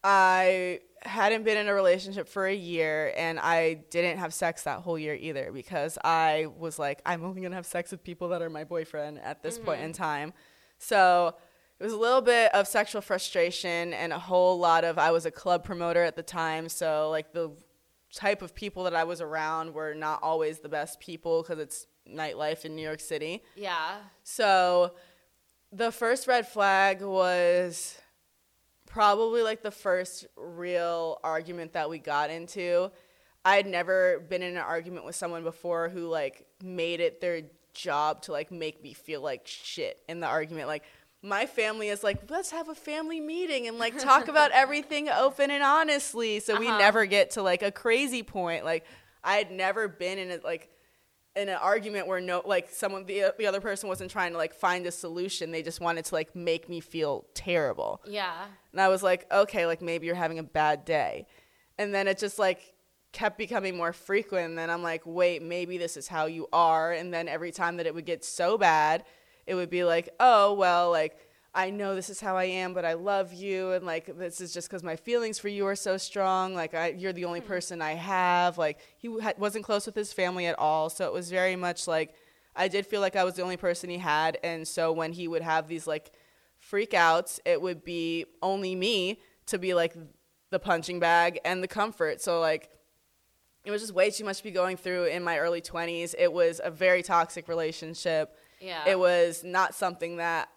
i 0.04 0.80
hadn't 1.02 1.44
been 1.44 1.56
in 1.56 1.68
a 1.68 1.74
relationship 1.74 2.28
for 2.28 2.46
a 2.46 2.54
year 2.54 3.12
and 3.16 3.40
i 3.40 3.74
didn't 3.90 4.18
have 4.18 4.34
sex 4.34 4.64
that 4.64 4.80
whole 4.80 4.98
year 4.98 5.14
either 5.14 5.50
because 5.52 5.98
i 6.04 6.46
was 6.58 6.78
like 6.78 7.00
i'm 7.06 7.24
only 7.24 7.40
going 7.40 7.50
to 7.50 7.56
have 7.56 7.66
sex 7.66 7.90
with 7.90 8.04
people 8.04 8.28
that 8.28 8.42
are 8.42 8.50
my 8.50 8.64
boyfriend 8.64 9.18
at 9.20 9.42
this 9.42 9.58
point 9.58 9.80
in 9.80 9.92
mm-hmm. 9.92 10.02
time. 10.02 10.32
So 10.78 11.34
it 11.80 11.84
was 11.84 11.92
a 11.92 11.98
little 11.98 12.20
bit 12.20 12.54
of 12.54 12.66
sexual 12.66 13.00
frustration 13.00 13.94
and 13.94 14.12
a 14.12 14.18
whole 14.18 14.58
lot 14.58 14.84
of 14.84 14.98
i 14.98 15.10
was 15.10 15.24
a 15.24 15.30
club 15.30 15.64
promoter 15.64 16.02
at 16.02 16.14
the 16.14 16.22
time. 16.22 16.68
So 16.68 17.08
like 17.10 17.32
the 17.32 17.50
type 18.16 18.42
of 18.42 18.54
people 18.54 18.84
that 18.84 18.94
i 18.94 19.04
was 19.04 19.20
around 19.20 19.72
were 19.74 19.94
not 19.94 20.18
always 20.22 20.58
the 20.60 20.68
best 20.68 20.98
people 20.98 21.42
because 21.42 21.58
it's 21.58 21.86
nightlife 22.10 22.64
in 22.64 22.74
new 22.74 22.82
york 22.82 23.00
city 23.00 23.42
yeah. 23.56 23.96
so 24.24 24.92
the 25.72 25.92
first 25.92 26.26
red 26.26 26.48
flag 26.48 27.02
was 27.02 27.98
probably 28.96 29.42
like 29.42 29.62
the 29.62 29.70
first 29.70 30.26
real 30.36 31.18
argument 31.22 31.74
that 31.74 31.90
we 31.90 31.98
got 31.98 32.30
into. 32.30 32.90
I 33.44 33.56
had 33.56 33.66
never 33.66 34.20
been 34.20 34.42
in 34.42 34.56
an 34.56 34.62
argument 34.62 35.04
with 35.04 35.14
someone 35.14 35.42
before 35.42 35.90
who 35.90 36.08
like 36.08 36.46
made 36.62 37.00
it 37.00 37.20
their 37.20 37.42
job 37.74 38.22
to 38.22 38.32
like 38.32 38.50
make 38.50 38.82
me 38.82 38.94
feel 38.94 39.20
like 39.20 39.42
shit 39.44 40.00
in 40.08 40.20
the 40.20 40.26
argument. 40.26 40.66
Like 40.66 40.84
my 41.22 41.46
family 41.46 41.88
is 41.88 42.04
like, 42.04 42.30
let's 42.30 42.50
have 42.50 42.68
a 42.68 42.74
family 42.74 43.20
meeting 43.20 43.66
and 43.66 43.78
like 43.78 43.98
talk 43.98 44.28
about 44.34 44.50
everything 44.52 45.08
open 45.08 45.50
and 45.50 45.62
honestly. 45.62 46.40
So 46.40 46.58
we 46.58 46.68
Uh-huh. 46.68 46.78
never 46.78 47.06
get 47.06 47.32
to 47.32 47.42
like 47.42 47.62
a 47.62 47.72
crazy 47.72 48.22
point. 48.22 48.64
Like 48.64 48.84
I 49.24 49.36
had 49.36 49.50
never 49.50 49.88
been 49.88 50.18
in 50.18 50.30
a 50.30 50.38
like 50.44 50.70
in 51.34 51.48
an 51.50 51.56
argument 51.56 52.06
where 52.06 52.20
no 52.20 52.42
like 52.46 52.70
someone 52.70 53.04
the, 53.04 53.34
the 53.38 53.46
other 53.46 53.60
person 53.60 53.88
wasn't 53.90 54.10
trying 54.10 54.32
to 54.32 54.38
like 54.38 54.54
find 54.54 54.86
a 54.86 54.90
solution 54.92 55.50
they 55.50 55.62
just 55.62 55.80
wanted 55.82 56.02
to 56.06 56.14
like 56.14 56.34
make 56.34 56.66
me 56.66 56.80
feel 56.80 57.26
terrible 57.34 58.00
Yeah. 58.06 58.46
and 58.72 58.80
i 58.80 58.88
was 58.88 59.02
like 59.02 59.26
okay 59.30 59.66
like 59.66 59.82
maybe 59.82 60.06
you're 60.06 60.14
having 60.14 60.38
a 60.38 60.42
bad 60.42 60.86
day 60.86 61.26
and 61.76 61.94
then 61.94 62.08
it 62.08 62.16
just 62.16 62.38
like 62.38 62.72
kept 63.12 63.36
becoming 63.36 63.76
more 63.76 63.92
frequent 63.92 64.46
and 64.48 64.56
then 64.56 64.70
i'm 64.70 64.82
like 64.82 65.02
wait 65.04 65.42
maybe 65.42 65.76
this 65.76 65.98
is 65.98 66.08
how 66.08 66.24
you 66.24 66.48
are 66.54 66.92
and 66.92 67.12
then 67.12 67.28
every 67.28 67.52
time 67.52 67.76
that 67.76 67.84
it 67.84 67.94
would 67.94 68.06
get 68.06 68.24
so 68.24 68.56
bad 68.56 69.04
it 69.46 69.54
would 69.54 69.70
be 69.70 69.84
like 69.84 70.08
oh 70.20 70.52
well 70.54 70.90
like 70.90 71.16
i 71.54 71.70
know 71.70 71.94
this 71.94 72.10
is 72.10 72.20
how 72.20 72.36
i 72.36 72.44
am 72.44 72.74
but 72.74 72.84
i 72.84 72.92
love 72.92 73.32
you 73.32 73.72
and 73.72 73.86
like 73.86 74.06
this 74.18 74.40
is 74.40 74.52
just 74.52 74.68
because 74.68 74.82
my 74.82 74.96
feelings 74.96 75.38
for 75.38 75.48
you 75.48 75.66
are 75.66 75.76
so 75.76 75.96
strong 75.96 76.54
like 76.54 76.74
I, 76.74 76.88
you're 76.88 77.12
the 77.12 77.24
only 77.24 77.40
mm-hmm. 77.40 77.48
person 77.48 77.82
i 77.82 77.92
have 77.94 78.58
like 78.58 78.78
he 78.98 79.08
ha- 79.20 79.32
wasn't 79.38 79.64
close 79.64 79.86
with 79.86 79.94
his 79.94 80.12
family 80.12 80.46
at 80.46 80.58
all 80.58 80.90
so 80.90 81.06
it 81.06 81.12
was 81.12 81.30
very 81.30 81.56
much 81.56 81.86
like 81.86 82.14
i 82.54 82.68
did 82.68 82.86
feel 82.86 83.00
like 83.00 83.16
i 83.16 83.24
was 83.24 83.34
the 83.34 83.42
only 83.42 83.56
person 83.56 83.88
he 83.88 83.98
had 83.98 84.38
and 84.42 84.66
so 84.66 84.92
when 84.92 85.12
he 85.12 85.28
would 85.28 85.42
have 85.42 85.68
these 85.68 85.86
like 85.86 86.12
freakouts 86.70 87.40
it 87.44 87.60
would 87.60 87.84
be 87.84 88.26
only 88.42 88.74
me 88.74 89.20
to 89.46 89.58
be 89.58 89.74
like 89.74 89.94
the 90.50 90.58
punching 90.58 90.98
bag 91.00 91.38
and 91.44 91.62
the 91.62 91.68
comfort 91.68 92.20
so 92.20 92.40
like 92.40 92.70
it 93.64 93.70
was 93.72 93.82
just 93.82 93.92
way 93.92 94.10
too 94.10 94.24
much 94.24 94.38
to 94.38 94.44
be 94.44 94.52
going 94.52 94.76
through 94.76 95.04
in 95.04 95.22
my 95.22 95.38
early 95.38 95.60
20s 95.60 96.14
it 96.18 96.32
was 96.32 96.60
a 96.62 96.70
very 96.70 97.02
toxic 97.02 97.48
relationship 97.48 98.36
Yeah. 98.66 98.82
it 98.86 98.98
was 98.98 99.44
not 99.44 99.74
something 99.74 100.16
that 100.16 100.48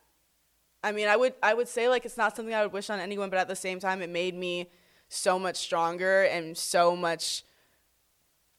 I 0.84 0.92
mean, 0.92 1.08
I 1.08 1.18
would 1.18 1.34
I 1.44 1.54
would 1.54 1.68
say 1.68 1.90
like 1.90 2.06
it's 2.06 2.18
not 2.18 2.36
something 2.36 2.54
I 2.54 2.64
would 2.64 2.74
wish 2.74 2.90
on 2.90 3.00
anyone, 3.00 3.30
but 3.30 3.40
at 3.40 3.48
the 3.48 3.56
same 3.56 3.80
time 3.80 4.02
it 4.02 4.10
made 4.10 4.36
me 4.36 4.70
so 5.10 5.38
much 5.38 5.58
stronger 5.58 6.24
and 6.24 6.58
so 6.58 6.96
much 6.96 7.44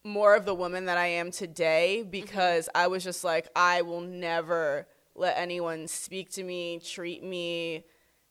more 0.05 0.35
of 0.35 0.45
the 0.45 0.55
woman 0.55 0.87
that 0.87 0.99
I 0.99 1.07
am 1.07 1.31
today 1.31 2.03
because 2.03 2.67
mm-hmm. 2.67 2.79
I 2.85 2.87
was 2.89 3.05
just 3.05 3.25
like 3.25 3.49
I 3.57 3.83
will 3.83 4.01
never 4.01 4.87
let 5.15 5.39
anyone 5.39 5.89
speak 5.89 6.31
to 6.33 6.43
me, 6.43 6.81
treat 6.81 7.23
me, 7.23 7.85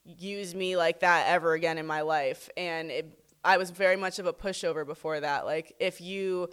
use 0.04 0.54
me 0.54 0.76
like 0.76 1.00
that 1.00 1.26
ever 1.28 1.54
again 1.54 1.78
in 1.78 1.86
my 1.86 2.00
life. 2.00 2.48
And 2.56 2.90
it, 2.90 3.18
I 3.44 3.56
was 3.56 3.70
very 3.70 3.96
much 3.96 4.18
of 4.18 4.26
a 4.26 4.32
pushover 4.32 4.86
before 4.86 5.20
that. 5.20 5.44
Like 5.46 5.74
if 5.80 6.00
you 6.00 6.48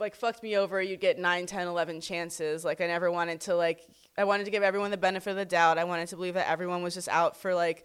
like 0.00 0.14
fucked 0.14 0.42
me 0.42 0.56
over, 0.56 0.80
you'd 0.82 1.00
get 1.00 1.18
9, 1.18 1.46
10, 1.46 1.66
11 1.66 2.00
chances. 2.00 2.64
Like 2.64 2.80
I 2.80 2.86
never 2.86 3.10
wanted 3.10 3.40
to 3.42 3.54
like 3.54 3.80
I 4.16 4.24
wanted 4.24 4.44
to 4.44 4.50
give 4.50 4.62
everyone 4.62 4.90
the 4.90 4.96
benefit 4.96 5.30
of 5.30 5.36
the 5.36 5.44
doubt. 5.44 5.78
I 5.78 5.84
wanted 5.84 6.08
to 6.08 6.16
believe 6.16 6.34
that 6.34 6.48
everyone 6.50 6.82
was 6.82 6.94
just 6.94 7.08
out 7.08 7.36
for 7.36 7.54
like 7.54 7.84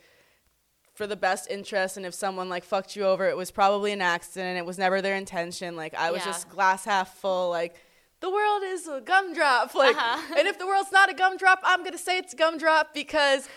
for 0.93 1.07
the 1.07 1.15
best 1.15 1.49
interest 1.49 1.97
and 1.97 2.05
if 2.05 2.13
someone 2.13 2.49
like 2.49 2.63
fucked 2.63 2.95
you 2.95 3.03
over, 3.05 3.27
it 3.27 3.35
was 3.37 3.49
probably 3.51 3.91
an 3.91 4.01
accident. 4.01 4.57
It 4.57 4.65
was 4.65 4.77
never 4.77 5.01
their 5.01 5.15
intention. 5.15 5.75
Like 5.75 5.93
I 5.95 6.11
was 6.11 6.19
Yeah. 6.21 6.25
just 6.31 6.49
glass 6.49 6.85
half 6.85 7.17
full 7.17 7.49
like 7.49 7.75
the 8.19 8.29
world 8.29 8.61
is 8.63 8.87
a 8.87 9.01
gumdrop. 9.01 9.73
Like 9.83 9.95
Uh-huh. 9.95 10.35
and 10.37 10.47
if 10.47 10.57
the 10.59 10.67
world's 10.67 10.91
not 10.91 11.09
a 11.09 11.13
gumdrop, 11.13 11.59
I'm 11.63 11.79
going 11.79 11.91
to 11.93 11.97
say 11.97 12.17
it's 12.17 12.33
a 12.33 12.37
gumdrop 12.37 12.93
because 12.93 13.47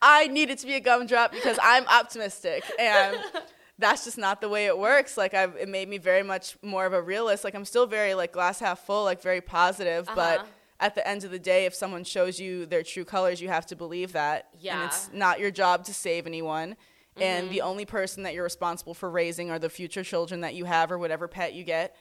I 0.00 0.26
need 0.28 0.50
it 0.50 0.58
to 0.58 0.66
be 0.66 0.74
a 0.74 0.80
gumdrop 0.80 1.32
because 1.32 1.58
I'm 1.62 1.86
optimistic 1.86 2.64
and 2.78 3.16
that's 3.82 4.04
just 4.04 4.16
not 4.18 4.40
the 4.40 4.48
way 4.48 4.66
it 4.66 4.78
works. 4.78 5.16
Like 5.16 5.34
I've, 5.34 5.54
it 5.56 5.68
made 5.68 5.88
me 5.88 5.98
very 5.98 6.22
much 6.22 6.56
more 6.62 6.86
of 6.86 6.92
a 6.92 7.02
realist. 7.02 7.44
Like 7.44 7.54
I'm 7.54 7.64
still 7.66 7.86
very 7.86 8.14
like 8.14 8.32
glass 8.32 8.60
half 8.60 8.86
full, 8.86 9.04
like 9.04 9.20
very 9.22 9.40
positive, 9.40 10.06
but 10.14 10.38
Uh-huh. 10.40 10.46
at 10.80 10.94
the 10.94 11.06
end 11.06 11.24
of 11.24 11.30
the 11.30 11.38
day, 11.38 11.66
if 11.66 11.74
someone 11.74 12.04
shows 12.04 12.40
you 12.40 12.66
their 12.66 12.82
true 12.82 13.04
colors, 13.04 13.40
you 13.42 13.48
have 13.48 13.66
to 13.66 13.76
believe 13.76 14.12
that. 14.12 14.48
And 14.54 14.62
Yeah. 14.62 14.86
it's 14.86 15.10
not 15.12 15.38
your 15.40 15.50
job 15.50 15.84
to 15.84 15.94
save 15.94 16.26
anyone. 16.26 16.76
And 17.20 17.50
the 17.50 17.60
only 17.60 17.84
person 17.84 18.22
that 18.22 18.32
you're 18.32 18.42
responsible 18.42 18.94
for 18.94 19.10
raising 19.10 19.50
are 19.50 19.58
the 19.58 19.68
future 19.68 20.02
children 20.02 20.40
that 20.40 20.54
you 20.54 20.64
have 20.64 20.90
or 20.90 20.96
whatever 20.98 21.28
pet 21.28 21.52
you 21.52 21.62
get. 21.62 21.94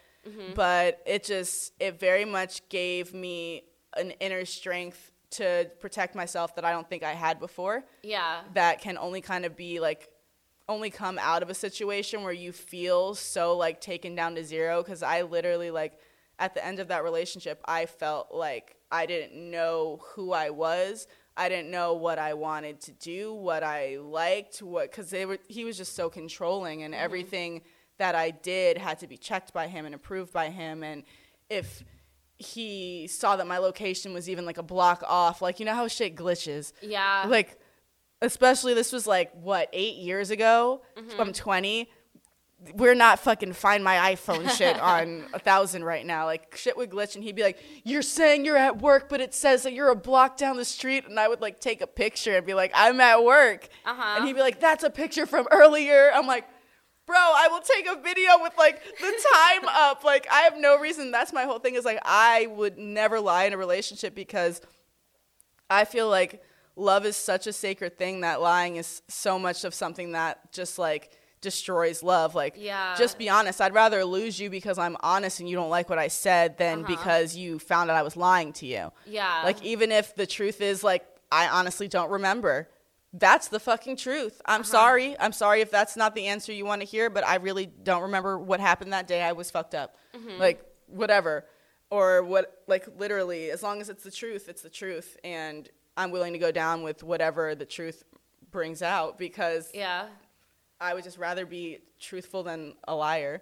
But 0.55 1.01
it 1.05 1.23
just, 1.25 1.73
it 1.79 1.99
very 1.99 2.25
much 2.25 2.67
gave 2.69 3.13
me 3.13 3.63
an 3.97 4.11
inner 4.21 4.45
strength 4.45 5.11
to 5.31 5.69
protect 5.79 6.13
myself 6.15 6.55
that 6.55 6.63
I 6.65 6.71
don't 6.71 6.87
think 6.89 7.03
I 7.03 7.13
had 7.13 7.39
before 7.39 7.83
yeah. 8.03 8.41
that 8.53 8.81
can 8.81 8.97
only 8.97 9.21
kind 9.21 9.45
of 9.45 9.55
be 9.55 9.79
like 9.79 10.09
only 10.71 10.89
come 10.89 11.19
out 11.19 11.43
of 11.43 11.49
a 11.49 11.53
situation 11.53 12.23
where 12.23 12.33
you 12.33 12.51
feel 12.51 13.13
so 13.13 13.57
like 13.57 13.81
taken 13.81 14.15
down 14.15 14.35
to 14.35 14.43
zero 14.43 14.81
because 14.81 15.03
i 15.03 15.21
literally 15.21 15.69
like 15.69 15.99
at 16.39 16.53
the 16.53 16.65
end 16.65 16.79
of 16.79 16.87
that 16.87 17.03
relationship 17.03 17.61
i 17.65 17.85
felt 17.85 18.33
like 18.33 18.75
i 18.91 19.05
didn't 19.05 19.33
know 19.33 19.99
who 20.13 20.31
i 20.31 20.49
was. 20.49 21.07
I 21.37 21.47
didn't 21.47 21.71
know 21.71 21.93
what 21.93 22.19
i 22.19 22.33
wanted 22.33 22.81
to 22.81 22.91
do 22.91 23.33
what 23.33 23.63
i 23.63 23.97
liked 23.97 24.61
what 24.61 24.91
because 24.91 25.09
they 25.09 25.25
were 25.25 25.39
he 25.47 25.63
was 25.63 25.77
just 25.77 25.95
so 25.95 26.09
controlling 26.09 26.83
and 26.83 26.93
mm-hmm. 26.93 27.03
everything 27.03 27.61
that 27.97 28.15
i 28.15 28.31
did 28.31 28.77
had 28.77 28.99
to 28.99 29.07
be 29.07 29.17
checked 29.17 29.53
by 29.53 29.67
him 29.67 29.85
and 29.85 29.95
approved 29.95 30.33
by 30.33 30.49
him 30.49 30.83
and 30.83 31.03
if 31.49 31.83
he 32.37 33.07
saw 33.07 33.35
that 33.35 33.47
my 33.47 33.59
location 33.59 34.13
was 34.13 34.29
even 34.29 34.45
like 34.45 34.57
a 34.57 34.63
block 34.63 35.03
off 35.07 35.41
like 35.41 35.59
you 35.59 35.65
know 35.65 35.75
how 35.75 35.87
shit 35.87 36.15
glitches? 36.15 36.73
Yeah. 36.81 37.25
like 37.27 37.57
especially 38.21 38.73
this 38.73 38.91
was 38.91 39.07
like 39.07 39.31
what 39.33 39.69
eight 39.73 39.95
years 39.95 40.29
ago 40.31 40.81
i'm 41.19 41.33
20 41.33 41.89
we're 42.75 42.93
not 42.93 43.19
fucking 43.19 43.53
find 43.53 43.83
my 43.83 44.13
iphone 44.13 44.47
shit 44.57 44.79
on 44.79 45.25
a 45.33 45.39
thousand 45.39 45.83
right 45.83 46.05
now. 46.05 46.25
Like 46.25 46.55
shit 46.55 46.77
would 46.77 46.91
glitch 46.91 47.15
and 47.15 47.23
he'd 47.23 47.35
be 47.35 47.41
like 47.41 47.57
you're 47.83 48.03
saying 48.03 48.45
you're 48.45 48.57
at 48.57 48.81
work 48.81 49.09
but 49.09 49.19
it 49.19 49.33
says 49.33 49.63
that 49.63 49.73
you're 49.73 49.89
a 49.89 49.95
block 49.95 50.37
down 50.37 50.57
the 50.57 50.65
street. 50.65 51.07
And 51.07 51.19
i 51.19 51.27
would 51.27 51.41
like 51.41 51.59
take 51.59 51.81
a 51.81 51.87
picture 51.87 52.37
and 52.37 52.45
be 52.45 52.53
like 52.53 52.71
i'm 52.75 53.01
at 53.01 53.23
work. 53.23 53.67
Uh-huh. 53.85 54.15
and 54.17 54.27
he'd 54.27 54.33
be 54.33 54.41
like 54.41 54.59
that's 54.59 54.83
a 54.83 54.89
picture 54.91 55.25
from 55.25 55.47
earlier. 55.51 56.11
I'm 56.13 56.27
like 56.27 56.47
bro 57.07 57.17
i 57.17 57.47
will 57.49 57.61
take 57.61 57.87
a 57.87 57.99
video 57.99 58.29
with 58.41 58.53
like 58.59 58.79
the 58.99 59.25
time 59.33 59.67
up. 59.67 60.03
Like 60.03 60.27
i 60.31 60.41
have 60.41 60.55
no 60.57 60.77
reason. 60.79 61.09
That's 61.09 61.33
my 61.33 61.45
whole 61.45 61.57
thing 61.59 61.73
is 61.73 61.83
like 61.83 61.99
i 62.05 62.45
would 62.45 62.77
never 62.77 63.19
lie 63.19 63.45
in 63.45 63.53
a 63.53 63.57
relationship 63.57 64.13
because 64.13 64.61
I 65.67 65.85
feel 65.85 66.09
like 66.09 66.43
love 66.81 67.05
is 67.05 67.15
such 67.15 67.47
a 67.47 67.53
sacred 67.53 67.97
thing 67.97 68.21
that 68.21 68.41
lying 68.41 68.75
is 68.75 69.01
so 69.07 69.39
much 69.39 69.63
of 69.63 69.73
something 69.73 70.13
that 70.13 70.51
just 70.51 70.79
like 70.79 71.11
destroys 71.41 72.03
love. 72.03 72.35
Like, 72.35 72.55
Yeah. 72.57 72.95
just 72.97 73.17
be 73.17 73.29
honest. 73.29 73.59
I'd 73.61 73.73
rather 73.73 74.05
lose 74.05 74.39
you 74.39 74.49
because 74.49 74.77
I'm 74.77 74.95
honest 75.01 75.39
and 75.39 75.49
you 75.49 75.55
don't 75.55 75.69
like 75.69 75.89
what 75.89 75.99
I 75.99 76.07
said 76.07 76.57
than 76.57 76.83
uh-huh. 76.83 76.95
because 76.95 77.35
you 77.35 77.59
found 77.59 77.89
out 77.89 77.97
I 77.97 78.03
was 78.03 78.15
lying 78.15 78.53
to 78.53 78.65
you. 78.65 78.91
Yeah. 79.05 79.41
Like, 79.43 79.61
even 79.63 79.91
if 79.91 80.15
the 80.15 80.27
truth 80.27 80.61
is 80.61 80.83
like, 80.83 81.05
I 81.31 81.47
honestly 81.47 81.87
don't 81.87 82.11
remember. 82.11 82.69
That's 83.13 83.47
the 83.49 83.59
fucking 83.59 83.97
truth. 83.97 84.41
I'm 84.45 84.61
uh-huh. 84.61 84.69
sorry. 84.69 85.19
I'm 85.19 85.33
sorry 85.33 85.61
if 85.61 85.71
that's 85.71 85.97
not 85.97 86.15
the 86.15 86.27
answer 86.27 86.53
you 86.53 86.65
want 86.65 86.81
to 86.81 86.87
hear, 86.87 87.09
but 87.09 87.25
I 87.25 87.35
really 87.35 87.65
don't 87.65 88.03
remember 88.03 88.37
what 88.37 88.59
happened 88.59 88.93
that 88.93 89.07
day. 89.07 89.21
I 89.23 89.31
was 89.31 89.49
fucked 89.49 89.75
up. 89.75 89.95
Mm-hmm. 90.15 90.39
Like, 90.39 90.63
whatever 90.87 91.45
or 91.89 92.23
what 92.23 92.63
like 92.67 92.87
literally 92.97 93.51
as 93.51 93.61
long 93.61 93.81
as 93.81 93.89
it's 93.89 94.03
the 94.03 94.11
truth 94.11 94.49
it's 94.49 94.61
the 94.61 94.69
truth 94.69 95.17
and 95.23 95.69
i'm 95.97 96.11
willing 96.11 96.33
to 96.33 96.39
go 96.39 96.51
down 96.51 96.83
with 96.83 97.03
whatever 97.03 97.55
the 97.55 97.65
truth 97.65 98.03
brings 98.51 98.81
out 98.81 99.17
because 99.17 99.69
yeah. 99.73 100.07
i 100.79 100.93
would 100.93 101.03
just 101.03 101.17
rather 101.17 101.45
be 101.45 101.79
truthful 101.99 102.43
than 102.43 102.73
a 102.87 102.95
liar 102.95 103.41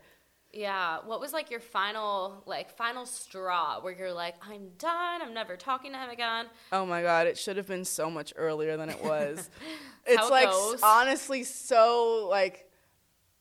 Yeah. 0.52 1.00
What 1.06 1.20
was 1.20 1.32
like 1.32 1.52
your 1.52 1.60
final 1.60 2.44
like 2.48 2.76
final 2.76 3.06
straw 3.06 3.80
where 3.82 3.94
you're 3.94 4.12
like, 4.12 4.36
I'm 4.42 4.70
done. 4.80 5.22
I'm 5.22 5.34
never 5.34 5.56
talking 5.56 5.92
to 5.92 5.98
him 6.00 6.10
again. 6.10 6.48
Oh 6.72 6.86
my 6.88 7.04
god, 7.04 7.28
it 7.28 7.38
should 7.38 7.58
have 7.58 7.68
been 7.68 7.86
so 7.86 8.10
much 8.10 8.34
earlier 8.36 8.76
than 8.76 8.90
it 8.90 9.04
was. 9.04 9.50
it's 10.08 10.26
it 10.26 10.32
like 10.32 10.50
goes. 10.50 10.80
honestly 10.82 11.44
so 11.44 12.28
like 12.30 12.70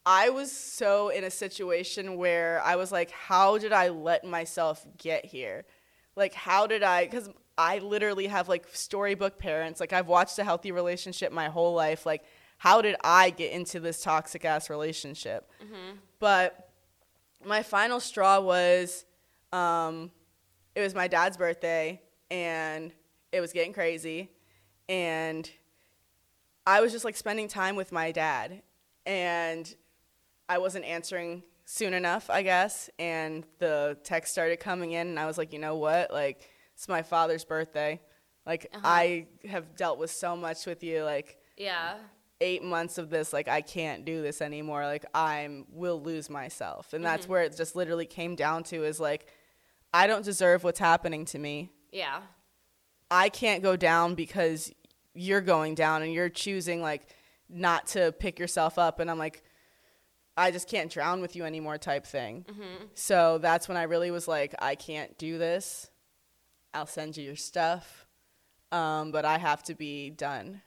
I 0.05 0.31
was 0.31 0.53
so 0.53 1.09
in 1.11 1.25
a 1.25 1.31
situation 1.31 2.17
where 2.17 2.63
I 2.65 2.77
was 2.77 2.91
like, 2.93 3.11
how 3.11 3.59
did 3.59 3.73
I 3.73 3.89
let 3.89 4.25
myself 4.25 4.87
get 4.97 5.25
here? 5.27 5.65
Like, 6.17 6.35
how 6.35 6.67
did 6.67 6.83
I? 6.83 7.05
Because 7.05 7.29
I 7.59 7.79
literally 7.81 8.29
have 8.29 8.49
like 8.49 8.67
storybook 8.73 9.39
parents. 9.39 9.81
Like, 9.81 9.93
I've 9.93 10.07
watched 10.07 10.39
a 10.39 10.45
healthy 10.45 10.73
relationship 10.73 11.33
my 11.33 11.49
whole 11.49 11.75
life. 11.75 12.07
Like, 12.07 12.25
how 12.57 12.81
did 12.81 12.97
I 13.05 13.31
get 13.31 13.53
into 13.53 13.81
this 13.81 14.03
toxic 14.03 14.45
ass 14.45 14.71
relationship? 14.71 15.51
But 16.21 16.71
my 17.45 17.63
final 17.63 18.01
straw 18.01 18.41
was 18.41 19.05
um, 19.53 20.11
it 20.75 20.81
was 20.81 20.95
my 20.95 21.09
dad's 21.09 21.37
birthday 21.37 22.01
and 22.31 22.93
it 23.33 23.41
was 23.41 23.53
getting 23.53 23.73
crazy. 23.73 24.31
And 24.89 25.51
I 26.67 26.81
was 26.81 26.93
just 26.93 27.05
like 27.05 27.17
spending 27.17 27.49
time 27.49 27.77
with 27.77 27.93
my 27.93 28.13
dad. 28.13 28.63
And 29.07 29.75
I 30.49 30.59
wasn't 30.59 30.85
answering 30.85 31.43
soon 31.65 31.95
enough, 31.95 32.31
I 32.31 32.43
guess. 32.43 32.89
And 32.99 33.45
the 33.59 33.99
text 34.03 34.33
started 34.33 34.59
coming 34.61 34.93
in, 34.93 35.09
and 35.09 35.19
I 35.19 35.27
was 35.27 35.37
like, 35.39 35.53
you 35.53 35.59
know 35.59 35.77
what? 35.77 36.11
Like, 36.11 36.49
it's 36.79 36.89
my 36.89 37.03
father's 37.03 37.45
birthday. 37.45 38.01
Like, 38.47 38.69
uh-huh. 38.73 38.87
I 38.87 39.27
have 39.49 39.75
dealt 39.75 39.99
with 39.99 40.13
so 40.13 40.37
much 40.37 40.65
with 40.65 40.85
you. 40.85 41.03
Like, 41.03 41.39
Yeah. 41.57 41.97
eight 42.41 42.63
months 42.63 42.99
of 42.99 43.11
this 43.11 43.33
like 43.33 43.49
i 43.49 43.61
can't 43.61 44.05
do 44.05 44.23
this 44.23 44.41
anymore 44.41 44.87
like 44.87 45.05
i'm 45.13 45.67
will 45.73 46.01
lose 46.01 46.31
myself 46.31 46.93
and 46.93 47.05
that's 47.05 47.25
mm-hmm. 47.25 47.33
where 47.33 47.43
it 47.43 47.57
just 47.57 47.75
literally 47.75 48.07
came 48.07 48.37
down 48.37 48.63
to 48.63 48.85
is 48.85 49.01
like 49.01 49.27
i 49.93 50.07
don't 50.07 50.25
deserve 50.25 50.63
what's 50.63 50.79
happening 50.79 51.25
to 51.25 51.37
me 51.37 51.73
Yeah. 51.91 52.21
i 53.11 53.29
can't 53.29 53.61
go 53.61 53.75
down 53.75 54.15
because 54.15 54.73
you're 55.15 55.41
going 55.41 55.75
down 55.75 56.03
and 56.03 56.13
you're 56.13 56.29
choosing 56.29 56.81
like 56.81 57.09
not 57.49 57.89
to 57.89 58.13
pick 58.13 58.39
yourself 58.39 58.79
up 58.79 59.01
and 59.01 59.11
i'm 59.11 59.19
like 59.19 59.43
i 60.37 60.53
just 60.53 60.69
can't 60.69 60.93
drown 60.93 61.21
with 61.21 61.35
you 61.35 61.43
anymore 61.43 61.77
type 61.77 62.07
thing 62.07 62.45
mm-hmm. 62.49 62.85
so 62.95 63.39
that's 63.39 63.67
when 63.67 63.77
i 63.77 63.83
really 63.83 64.13
was 64.13 64.29
like 64.29 64.55
i 64.61 64.77
can't 64.77 65.19
do 65.19 65.39
this 65.39 65.91
i'll 66.79 66.87
send 66.87 67.17
you 67.17 67.25
your 67.25 67.37
stuff 67.37 68.07
um, 68.73 69.13
but 69.13 69.25
i 69.25 69.37
have 69.39 69.63
to 69.63 69.75
be 69.75 70.11
done 70.11 70.61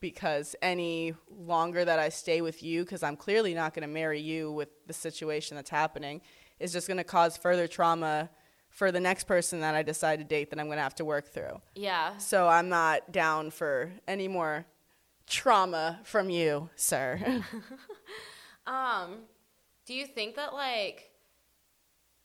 because 0.00 0.54
any 0.62 1.14
longer 1.30 1.84
that 1.84 1.98
i 1.98 2.08
stay 2.08 2.40
with 2.40 2.62
you 2.62 2.82
because 2.84 3.02
i'm 3.02 3.16
clearly 3.16 3.54
not 3.54 3.74
going 3.74 3.86
to 3.86 3.92
marry 3.92 4.20
you 4.20 4.50
with 4.50 4.68
the 4.86 4.92
situation 4.92 5.56
that's 5.56 5.70
happening 5.70 6.20
is 6.60 6.72
just 6.72 6.86
going 6.88 6.98
to 6.98 7.04
cause 7.04 7.36
further 7.36 7.66
trauma 7.66 8.30
for 8.70 8.90
the 8.92 9.00
next 9.00 9.24
person 9.24 9.60
that 9.60 9.74
i 9.74 9.82
decide 9.82 10.18
to 10.18 10.24
date 10.24 10.50
that 10.50 10.58
i'm 10.60 10.66
going 10.66 10.78
to 10.78 10.82
have 10.82 10.94
to 10.94 11.04
work 11.04 11.28
through 11.28 11.60
Yeah. 11.74 12.16
so 12.18 12.48
I'm 12.48 12.68
not 12.68 13.12
down 13.12 13.50
for 13.50 13.92
any 14.08 14.28
more 14.28 14.64
trauma 15.26 16.00
from 16.04 16.30
you, 16.30 16.68
sir. 16.76 17.42
Um, 18.66 19.22
do 19.86 19.94
you 19.94 20.06
think 20.06 20.36
that 20.36 20.52
like 20.54 21.10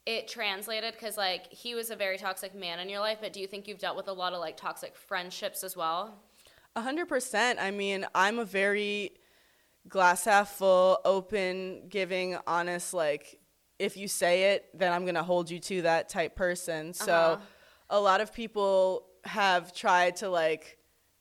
it 0.08 0.26
translated 0.30 0.94
because 0.94 1.18
like 1.18 1.52
he 1.52 1.76
was 1.76 1.90
a 1.92 1.96
very 1.96 2.18
toxic 2.18 2.56
man 2.56 2.80
in 2.80 2.88
your 2.88 3.02
life, 3.02 3.18
but 3.22 3.34
do 3.34 3.42
you 3.42 3.46
think 3.48 3.68
you've 3.68 3.78
dealt 3.78 3.98
with 3.98 4.08
a 4.08 4.14
lot 4.14 4.32
of 4.32 4.40
like 4.40 4.56
toxic 4.56 4.96
friendships 4.96 5.64
as 5.66 5.76
well? 5.76 6.18
A 6.78 6.82
hundred 6.82 7.08
percent. 7.10 7.60
I 7.60 7.72
mean, 7.72 8.06
I'm 8.16 8.40
a 8.40 8.46
very 8.46 9.12
glass 9.90 10.24
half 10.24 10.50
full, 10.52 11.00
open, 11.04 11.90
giving, 11.90 12.38
honest, 12.48 12.94
like 12.94 13.38
if 13.80 13.98
you 13.98 14.08
say 14.08 14.54
it, 14.54 14.66
then 14.74 14.94
I'm 14.94 15.06
gonna 15.06 15.24
hold 15.24 15.52
you 15.52 15.60
to 15.60 15.82
that 15.84 16.08
type 16.08 16.36
person. 16.38 16.94
So 16.94 17.14
Uh-huh. 17.14 17.42
a 17.90 18.00
lot 18.00 18.22
of 18.22 18.32
people 18.34 19.08
have 19.26 19.74
tried 19.74 20.16
to 20.18 20.30
like 20.30 20.78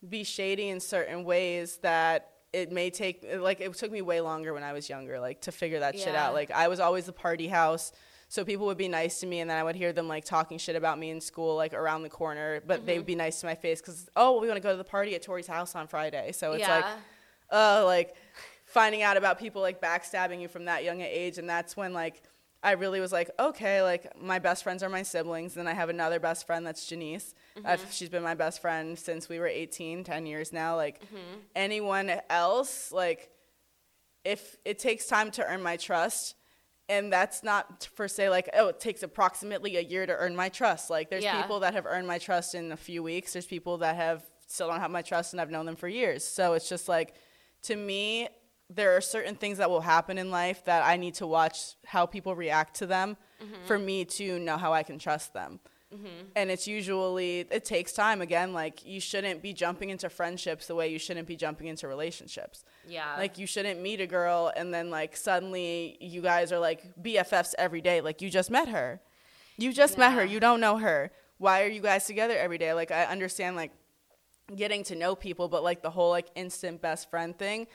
be 0.08 0.22
shady 0.22 0.68
in 0.68 0.78
certain 0.78 1.24
ways 1.24 1.78
that 1.78 2.30
it 2.52 2.70
may 2.70 2.90
take 2.90 3.26
like 3.38 3.60
it 3.60 3.74
took 3.74 3.90
me 3.90 4.00
way 4.00 4.20
longer 4.20 4.54
when 4.54 4.62
I 4.62 4.72
was 4.72 4.88
younger, 4.88 5.18
like 5.18 5.40
to 5.42 5.50
figure 5.52 5.80
that 5.80 5.98
shit 5.98 6.14
out. 6.14 6.34
Like 6.34 6.52
I 6.52 6.68
was 6.68 6.78
always 6.78 7.06
the 7.06 7.12
party 7.12 7.48
house. 7.48 7.90
So 8.28 8.44
people 8.44 8.66
would 8.66 8.76
be 8.76 8.88
nice 8.88 9.20
to 9.20 9.26
me, 9.26 9.40
and 9.40 9.48
then 9.48 9.56
I 9.56 9.62
would 9.62 9.76
hear 9.76 9.92
them 9.92 10.08
like 10.08 10.24
talking 10.24 10.58
shit 10.58 10.74
about 10.74 10.98
me 10.98 11.10
in 11.10 11.20
school, 11.20 11.54
like 11.54 11.74
around 11.74 12.02
the 12.02 12.08
corner. 12.08 12.60
But 12.66 12.84
they 12.84 12.94
would 12.94 13.02
mm-hmm. 13.02 13.06
be 13.06 13.14
nice 13.14 13.40
to 13.40 13.46
my 13.46 13.54
face 13.54 13.80
because, 13.80 14.08
oh, 14.16 14.40
we 14.40 14.48
want 14.48 14.56
to 14.56 14.62
go 14.62 14.72
to 14.72 14.76
the 14.76 14.84
party 14.84 15.14
at 15.14 15.22
Tori's 15.22 15.46
house 15.46 15.76
on 15.76 15.86
Friday. 15.86 16.32
So 16.32 16.52
it's 16.52 16.66
like, 16.66 16.84
Yeah. 16.84 17.78
uh, 17.80 17.84
like 17.84 18.16
finding 18.64 19.02
out 19.02 19.16
about 19.16 19.38
people 19.38 19.62
like 19.62 19.80
backstabbing 19.80 20.40
you 20.40 20.48
from 20.48 20.64
that 20.64 20.82
young 20.82 21.00
age, 21.00 21.38
and 21.38 21.48
that's 21.48 21.76
when 21.76 21.92
like 21.92 22.22
I 22.66 22.72
really 22.72 22.98
was 22.98 23.12
like, 23.12 23.30
okay, 23.38 23.80
like 23.82 24.20
my 24.20 24.40
best 24.40 24.64
friends 24.64 24.82
are 24.82 24.88
my 24.88 25.04
siblings. 25.04 25.56
And 25.56 25.64
Then 25.64 25.72
I 25.72 25.76
have 25.76 25.88
another 25.88 26.18
best 26.18 26.48
friend 26.48 26.66
that's 26.66 26.84
Janice. 26.84 27.32
Mm-hmm. 27.56 27.66
I've, 27.66 27.92
she's 27.92 28.08
been 28.08 28.24
my 28.24 28.34
best 28.34 28.60
friend 28.60 28.98
since 28.98 29.28
we 29.28 29.38
were 29.38 29.46
18, 29.46 30.02
10 30.02 30.26
years 30.26 30.52
now. 30.52 30.74
Like 30.74 31.00
mm-hmm. 31.04 31.38
anyone 31.54 32.10
else, 32.28 32.90
like 32.90 33.30
if 34.24 34.56
it 34.64 34.80
takes 34.80 35.06
time 35.06 35.30
to 35.32 35.46
earn 35.46 35.62
my 35.62 35.76
trust 35.76 36.34
and 36.88 37.12
that's 37.12 37.42
not 37.42 37.88
for 37.94 38.08
say 38.08 38.30
like 38.30 38.48
oh 38.54 38.68
it 38.68 38.80
takes 38.80 39.02
approximately 39.02 39.76
a 39.76 39.80
year 39.80 40.06
to 40.06 40.14
earn 40.14 40.36
my 40.36 40.48
trust. 40.48 40.90
Like 40.90 41.10
there's 41.10 41.24
Yeah. 41.24 41.40
people 41.42 41.60
that 41.60 41.74
have 41.74 41.86
earned 41.86 42.06
my 42.06 42.18
trust 42.18 42.54
in 42.54 42.72
a 42.72 42.76
few 42.76 43.02
weeks. 43.02 43.32
There's 43.32 43.46
people 43.46 43.78
that 43.78 43.96
have 43.96 44.24
still 44.46 44.68
don't 44.68 44.80
have 44.80 44.92
my 44.92 45.02
trust 45.02 45.32
and 45.32 45.40
i've 45.40 45.50
known 45.50 45.66
them 45.66 45.76
for 45.76 45.88
years. 45.88 46.24
So 46.24 46.52
it's 46.52 46.68
just 46.68 46.88
like 46.88 47.14
to 47.62 47.76
me 47.76 48.28
there 48.68 48.96
are 48.96 49.00
certain 49.00 49.36
things 49.36 49.58
that 49.58 49.70
will 49.70 49.80
happen 49.80 50.18
in 50.18 50.30
life 50.30 50.64
that 50.64 50.84
i 50.84 50.96
need 50.96 51.14
to 51.14 51.26
watch 51.26 51.74
how 51.84 52.04
people 52.04 52.34
react 52.34 52.74
to 52.76 52.86
them 52.86 53.16
mm-hmm. 53.42 53.64
for 53.64 53.78
me 53.78 54.04
to 54.04 54.38
know 54.38 54.56
how 54.56 54.72
i 54.72 54.82
can 54.82 54.98
trust 54.98 55.32
them 55.32 55.60
Mm-hmm. 55.96 56.26
and 56.36 56.50
it's 56.50 56.66
usually 56.66 57.40
it 57.50 57.64
takes 57.64 57.92
time 57.92 58.20
again 58.20 58.52
like 58.52 58.84
you 58.84 59.00
shouldn't 59.00 59.40
be 59.42 59.52
jumping 59.52 59.90
into 59.90 60.08
friendships 60.10 60.66
the 60.66 60.74
way 60.74 60.88
you 60.88 60.98
shouldn't 60.98 61.26
be 61.26 61.36
jumping 61.36 61.66
into 61.68 61.88
relationships 61.88 62.64
Yeah. 62.86 63.16
like 63.16 63.38
you 63.38 63.46
shouldn't 63.46 63.80
meet 63.80 64.00
a 64.00 64.06
girl 64.06 64.52
and 64.56 64.72
then 64.74 64.90
like 64.90 65.16
suddenly 65.16 65.96
you 66.00 66.20
guys 66.22 66.52
are 66.52 66.58
like 66.58 66.80
BFFs 67.02 67.54
every 67.58 67.80
day. 67.80 68.00
Like 68.00 68.20
you 68.22 68.28
just 68.30 68.50
met 68.50 68.68
her. 68.68 69.00
You 69.56 69.72
just 69.72 69.96
met 69.96 70.12
her. 70.12 70.24
You 70.24 70.38
don't 70.40 70.60
know 70.60 70.76
her. 70.78 71.10
Why 71.38 71.62
are 71.62 71.68
you 71.68 71.80
guys 71.80 72.06
together 72.06 72.36
every 72.36 72.58
day? 72.58 72.72
Like 72.74 72.90
I 72.90 73.04
understand 73.04 73.56
like 73.56 73.72
getting 74.54 74.84
to 74.84 74.94
know 74.94 75.14
people, 75.16 75.48
but 75.48 75.62
like 75.62 75.82
the 75.82 75.90
whole 75.90 76.10
like 76.10 76.28
instant 76.34 76.80
best 76.82 77.10
friend 77.10 77.36
thing, 77.38 77.66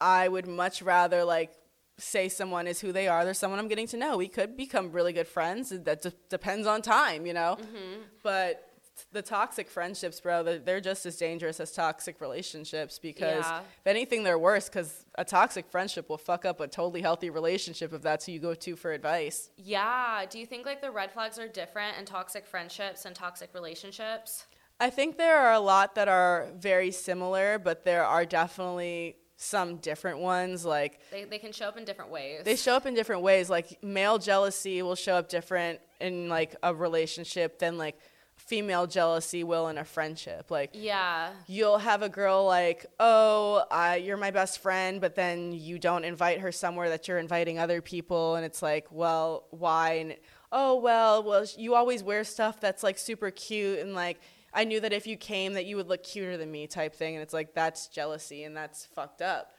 I 0.00 0.28
would 0.28 0.46
much 0.46 0.80
rather 0.82 1.24
like 1.24 1.52
say 1.98 2.28
someone 2.28 2.66
is 2.66 2.80
who 2.80 2.92
they 2.92 3.08
are. 3.08 3.24
There's 3.24 3.38
someone 3.38 3.58
I'm 3.58 3.68
getting 3.68 3.88
to 3.88 3.96
know. 3.96 4.16
We 4.16 4.28
could 4.28 4.56
become 4.56 4.92
really 4.92 5.12
good 5.12 5.28
friends. 5.28 5.70
That 5.70 6.02
just 6.02 6.16
depends 6.28 6.66
on 6.66 6.80
time, 6.82 7.26
you 7.26 7.32
know. 7.34 7.56
Mm-hmm. 7.60 8.02
But 8.22 8.64
the 9.12 9.22
toxic 9.22 9.68
friendships, 9.70 10.20
bro, 10.20 10.42
they're, 10.42 10.58
they're 10.58 10.80
just 10.80 11.06
as 11.06 11.16
dangerous 11.16 11.60
as 11.60 11.70
toxic 11.72 12.20
relationships 12.20 12.98
because 12.98 13.44
Yeah. 13.44 13.60
if 13.60 13.86
anything, 13.86 14.24
they're 14.24 14.38
worse 14.38 14.68
because 14.68 15.04
a 15.16 15.24
toxic 15.24 15.68
friendship 15.70 16.08
will 16.08 16.18
fuck 16.18 16.44
up 16.44 16.58
a 16.60 16.66
totally 16.66 17.00
healthy 17.00 17.30
relationship 17.30 17.92
if 17.92 18.02
that's 18.02 18.26
who 18.26 18.32
you 18.32 18.40
go 18.40 18.54
to 18.54 18.74
for 18.76 18.92
advice. 18.92 19.50
yeah. 19.56 20.24
Do 20.28 20.38
you 20.40 20.46
think 20.46 20.66
like 20.66 20.80
the 20.80 20.90
red 20.90 21.12
flags 21.12 21.38
are 21.38 21.46
different 21.48 21.96
in 21.98 22.04
toxic 22.06 22.44
friendships 22.46 23.04
and 23.04 23.14
toxic 23.14 23.50
relationships? 23.54 24.46
I 24.80 24.90
think 24.90 25.16
there 25.16 25.36
are 25.38 25.52
a 25.54 25.60
lot 25.60 25.94
that 25.96 26.08
are 26.08 26.48
very 26.56 26.90
similar, 26.90 27.58
but 27.58 27.84
there 27.84 28.04
are 28.04 28.24
definitely 28.24 29.16
some 29.38 29.76
different 29.76 30.18
ones. 30.18 30.64
Like 30.64 31.00
They, 31.10 31.24
they 31.24 31.38
can 31.38 31.52
show 31.52 31.66
up 31.66 31.78
in 31.78 31.84
different 31.84 32.10
ways. 32.10 32.42
they 32.44 32.56
show 32.56 32.74
up 32.74 32.84
in 32.84 32.94
different 32.94 33.22
ways. 33.22 33.48
Like 33.48 33.82
male 33.82 34.18
jealousy 34.18 34.82
will 34.82 34.96
show 34.96 35.14
up 35.14 35.28
different 35.28 35.80
in 36.00 36.28
like 36.28 36.56
a 36.62 36.74
relationship 36.74 37.58
than 37.58 37.78
like 37.78 37.98
female 38.34 38.86
jealousy 38.86 39.44
will 39.44 39.68
in 39.68 39.78
a 39.78 39.84
friendship. 39.84 40.50
Like 40.50 40.70
yeah. 40.72 41.30
you'll 41.46 41.78
have 41.78 42.02
a 42.02 42.08
girl 42.08 42.46
like, 42.46 42.86
oh, 42.98 43.64
I, 43.70 43.96
you're 43.96 44.16
my 44.16 44.32
best 44.32 44.60
friend, 44.60 45.00
but 45.00 45.14
then 45.14 45.52
you 45.52 45.78
don't 45.78 46.04
invite 46.04 46.40
her 46.40 46.50
somewhere 46.50 46.88
that 46.90 47.06
you're 47.06 47.18
inviting 47.18 47.58
other 47.58 47.80
people, 47.80 48.34
and 48.34 48.44
it's 48.44 48.60
like, 48.60 48.86
well, 48.90 49.44
why? 49.50 49.92
And 49.92 50.16
oh, 50.50 50.76
well, 50.76 51.22
well, 51.22 51.46
you 51.56 51.74
always 51.74 52.02
wear 52.02 52.24
stuff 52.24 52.60
that's 52.60 52.82
like 52.82 52.98
super 52.98 53.30
cute, 53.30 53.78
and 53.78 53.94
like 53.94 54.20
I 54.52 54.64
knew 54.64 54.80
that 54.80 54.92
if 54.92 55.06
you 55.06 55.16
came, 55.16 55.54
that 55.54 55.66
you 55.66 55.76
would 55.76 55.88
look 55.88 56.02
cuter 56.02 56.36
than 56.36 56.50
me, 56.50 56.66
type 56.66 56.94
thing, 56.94 57.14
and 57.14 57.22
it's 57.22 57.34
like 57.34 57.54
that's 57.54 57.88
jealousy, 57.88 58.44
and 58.44 58.56
that's 58.56 58.86
fucked 58.86 59.22
up. 59.22 59.52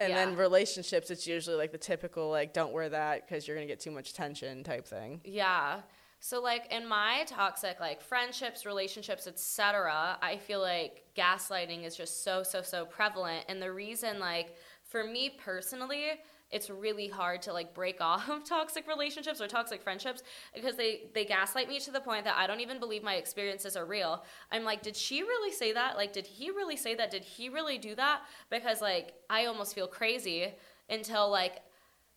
And 0.00 0.12
then 0.12 0.36
relationships, 0.36 1.10
it's 1.10 1.26
usually 1.26 1.56
like 1.56 1.72
the 1.72 1.78
typical 1.78 2.30
like, 2.30 2.52
don't 2.52 2.72
wear 2.72 2.88
that 2.88 3.26
because 3.26 3.48
you're 3.48 3.56
gonna 3.56 3.66
get 3.66 3.80
too 3.80 3.90
much 3.90 4.10
attention 4.10 4.62
type 4.62 4.86
thing. 4.86 5.20
Yeah. 5.24 5.80
So 6.20 6.40
like 6.40 6.72
in 6.72 6.86
my 6.86 7.24
toxic 7.26 7.80
like 7.80 8.00
friendships, 8.00 8.64
relationships, 8.64 9.26
etc., 9.26 10.18
I 10.22 10.36
feel 10.36 10.60
like 10.60 11.04
gaslighting 11.16 11.84
is 11.84 11.96
just 11.96 12.22
so 12.24 12.42
so 12.42 12.62
so 12.62 12.84
prevalent 12.84 13.44
and 13.48 13.60
the 13.60 13.72
reason 13.72 14.18
like 14.18 14.56
for 14.84 15.04
me 15.04 15.30
personally, 15.30 16.20
it's 16.50 16.70
really 16.70 17.08
hard 17.08 17.42
to 17.42 17.52
like 17.52 17.74
break 17.74 18.00
off 18.00 18.28
toxic 18.44 18.86
relationships 18.86 19.40
or 19.40 19.46
toxic 19.46 19.82
friendships 19.82 20.22
because 20.54 20.76
they 20.76 21.02
they 21.14 21.24
gaslight 21.24 21.68
me 21.68 21.78
to 21.80 21.90
the 21.90 22.00
point 22.00 22.24
that 22.24 22.36
I 22.36 22.46
don't 22.46 22.60
even 22.60 22.78
believe 22.78 23.02
my 23.02 23.14
experiences 23.14 23.76
are 23.76 23.84
real. 23.84 24.24
I'm 24.50 24.64
like, 24.64 24.82
did 24.82 24.96
she 24.96 25.22
really 25.22 25.52
say 25.52 25.72
that? 25.72 25.96
Like 25.96 26.12
did 26.12 26.26
he 26.26 26.50
really 26.50 26.76
say 26.76 26.94
that? 26.94 27.10
Did 27.10 27.22
he 27.24 27.48
really 27.48 27.78
do 27.78 27.94
that? 27.94 28.22
Because 28.50 28.80
like 28.80 29.14
I 29.28 29.46
almost 29.46 29.74
feel 29.74 29.86
crazy 29.86 30.54
until 30.88 31.30
like 31.30 31.62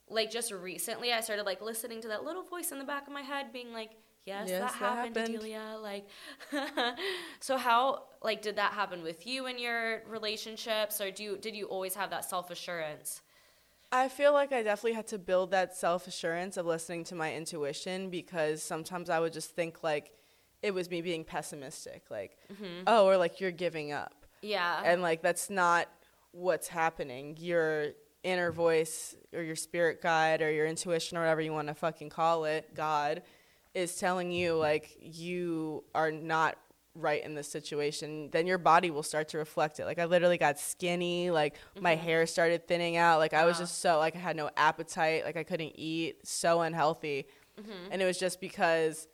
like 0.09 0.29
just 0.29 0.51
recently 0.51 1.13
I 1.13 1.21
started 1.21 1.45
like 1.45 1.61
listening 1.61 2.01
to 2.01 2.07
that 2.09 2.23
little 2.23 2.43
voice 2.43 2.71
in 2.71 2.79
the 2.79 2.85
back 2.85 3.07
of 3.07 3.13
my 3.13 3.21
head 3.21 3.53
being 3.53 3.73
like, 3.73 3.91
Yes, 4.25 4.49
Yes, 4.49 4.59
that, 4.59 4.71
that 4.71 4.73
happened, 4.73 5.17
happened. 5.17 5.39
Delia. 5.39 5.77
Like, 5.81 6.07
so 7.39 7.57
how 7.57 8.03
like 8.21 8.41
did 8.43 8.55
that 8.57 8.73
happen 8.73 9.01
with 9.01 9.25
you 9.25 9.47
in 9.47 9.57
your 9.57 10.03
relationships, 10.07 11.01
or 11.01 11.09
do 11.09 11.23
you 11.23 11.37
did 11.37 11.55
you 11.55 11.65
always 11.65 11.95
have 11.95 12.11
that 12.11 12.23
self 12.23 12.51
assurance? 12.51 13.21
I 13.91 14.07
feel 14.07 14.31
like 14.31 14.53
I 14.53 14.63
definitely 14.63 14.93
had 14.93 15.07
to 15.07 15.19
build 15.19 15.51
that 15.51 15.75
self 15.75 16.07
assurance 16.07 16.57
of 16.57 16.65
listening 16.65 17.03
to 17.05 17.15
my 17.15 17.33
intuition 17.33 18.09
because 18.09 18.63
sometimes 18.63 19.09
I 19.09 19.19
would 19.19 19.33
just 19.33 19.51
think 19.51 19.83
like 19.83 20.11
it 20.61 20.73
was 20.73 20.89
me 20.89 21.01
being 21.01 21.23
pessimistic, 21.23 22.03
like, 22.09 22.37
mm-hmm. 22.53 22.83
oh, 22.87 23.05
or 23.05 23.17
like 23.17 23.39
you're 23.39 23.51
giving 23.51 23.91
up. 23.91 24.25
Yeah, 24.41 24.81
And 24.83 25.01
like 25.01 25.21
that's 25.21 25.49
not 25.49 25.87
what's 26.31 26.67
happening. 26.67 27.37
Your 27.39 27.87
inner 28.23 28.51
voice 28.51 29.15
or 29.33 29.41
your 29.41 29.55
spirit 29.55 30.01
guide 30.01 30.41
or 30.41 30.51
your 30.51 30.65
intuition 30.65 31.17
or 31.17 31.21
whatever 31.21 31.41
you 31.41 31.51
want 31.51 31.67
to 31.67 31.73
fucking 31.73 32.09
call 32.09 32.45
it, 32.45 32.73
God, 32.73 33.23
is 33.73 33.95
telling 33.95 34.31
you 34.31 34.55
like 34.55 34.97
you 34.99 35.83
are 35.93 36.11
not 36.11 36.57
right 36.95 37.23
in 37.23 37.35
this 37.35 37.47
situation, 37.47 38.29
then 38.31 38.47
your 38.47 38.57
body 38.57 38.91
will 38.91 39.03
start 39.03 39.29
to 39.29 39.37
reflect 39.37 39.79
it. 39.79 39.85
Like 39.85 39.99
I 39.99 40.05
literally 40.05 40.37
got 40.37 40.59
skinny, 40.59 41.31
like 41.31 41.55
my 41.79 41.95
mm-hmm. 41.95 42.03
hair 42.03 42.25
started 42.25 42.67
thinning 42.67 42.97
out, 42.97 43.19
like 43.19 43.33
I 43.33 43.45
was 43.45 43.57
just 43.57 43.79
so 43.79 43.97
like 43.97 44.15
I 44.15 44.19
had 44.19 44.35
no 44.35 44.49
appetite, 44.57 45.23
like 45.25 45.37
I 45.37 45.43
couldn't 45.43 45.73
eat, 45.75 46.27
so 46.27 46.61
unhealthy. 46.61 47.27
Mm-hmm. 47.59 47.91
And 47.91 48.01
it 48.01 48.05
was 48.05 48.17
just 48.17 48.41
because 48.41 49.07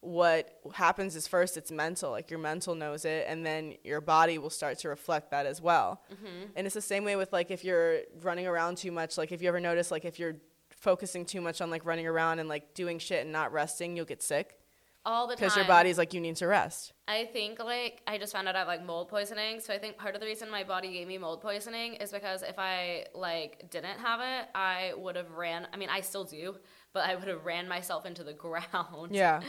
what 0.00 0.60
happens 0.72 1.16
is 1.16 1.26
first 1.26 1.56
it's 1.56 1.72
mental. 1.72 2.10
Like 2.10 2.30
your 2.30 2.38
mental 2.38 2.74
knows 2.74 3.04
it 3.04 3.26
and 3.28 3.44
then 3.44 3.74
your 3.82 4.00
body 4.00 4.38
will 4.38 4.50
start 4.50 4.78
to 4.80 4.88
reflect 4.88 5.30
that 5.32 5.46
as 5.46 5.60
well. 5.60 6.02
Mm-hmm. 6.12 6.52
And 6.54 6.66
it's 6.66 6.74
the 6.74 6.80
same 6.80 7.04
way 7.04 7.16
with 7.16 7.32
like 7.32 7.50
if 7.50 7.64
you're 7.64 8.00
running 8.22 8.46
around 8.46 8.76
too 8.78 8.92
much. 8.92 9.18
Like 9.18 9.32
if 9.32 9.42
you 9.42 9.48
ever 9.48 9.60
notice 9.60 9.90
like 9.90 10.04
if 10.04 10.18
you're 10.18 10.36
focusing 10.76 11.24
too 11.24 11.40
much 11.40 11.60
on 11.60 11.70
like 11.70 11.84
running 11.84 12.06
around 12.06 12.38
and 12.38 12.48
like 12.48 12.74
doing 12.74 12.98
shit 12.98 13.22
and 13.22 13.32
not 13.32 13.52
resting 13.52 13.96
you'll 13.96 14.04
get 14.04 14.22
sick 14.22 14.58
all 15.06 15.26
the 15.26 15.34
time. 15.34 15.40
because 15.40 15.56
your 15.56 15.64
body's 15.64 15.96
like 15.96 16.12
you 16.12 16.20
need 16.20 16.36
to 16.36 16.46
rest 16.46 16.92
I 17.08 17.24
think 17.32 17.58
like 17.60 18.02
I 18.06 18.18
just 18.18 18.32
found 18.32 18.48
out 18.48 18.56
I 18.56 18.58
have 18.58 18.68
like 18.68 18.84
mold 18.84 19.08
poisoning. 19.08 19.60
So 19.60 19.72
I 19.72 19.78
think 19.78 19.96
part 19.96 20.14
of 20.16 20.20
the 20.20 20.26
reason 20.26 20.50
my 20.50 20.64
body 20.64 20.92
gave 20.92 21.06
me 21.06 21.16
mold 21.18 21.40
poisoning 21.40 21.94
is 21.94 22.10
because 22.10 22.42
if 22.42 22.58
I 22.58 23.04
like 23.14 23.70
didn't 23.70 24.00
have 24.00 24.20
it, 24.20 24.48
I 24.56 24.92
would 24.98 25.14
have 25.14 25.30
ran. 25.30 25.68
I 25.72 25.76
mean, 25.76 25.88
I 25.88 26.00
still 26.00 26.24
do, 26.24 26.56
but 26.92 27.08
I 27.08 27.14
would 27.14 27.28
have 27.28 27.44
ran 27.46 27.68
myself 27.68 28.04
into 28.06 28.24
the 28.24 28.32
ground. 28.44 29.12
yeah 29.12 29.40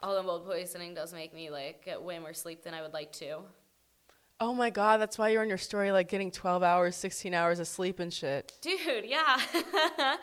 All 0.00 0.14
the 0.16 0.22
mold 0.22 0.46
poisoning 0.46 0.94
does 0.94 1.12
make 1.12 1.34
me 1.34 1.50
like 1.50 1.84
get 1.84 2.02
way 2.02 2.18
more 2.18 2.32
sleep 2.32 2.64
than 2.64 2.72
I 2.72 2.80
would 2.82 2.94
like 2.94 3.12
to. 3.12 3.40
Oh 4.40 4.52
my 4.52 4.70
god 4.70 4.98
that's 4.98 5.16
why 5.16 5.28
you're 5.30 5.42
on 5.42 5.48
your 5.48 5.58
story 5.58 5.90
like 5.92 6.08
getting 6.08 6.30
12 6.30 6.62
hours 6.62 6.94
16 6.96 7.32
hours 7.32 7.58
of 7.58 7.66
sleep 7.66 8.00
and 8.00 8.12
shit 8.12 8.52
Dude, 8.60 9.04
yeah. 9.04 9.38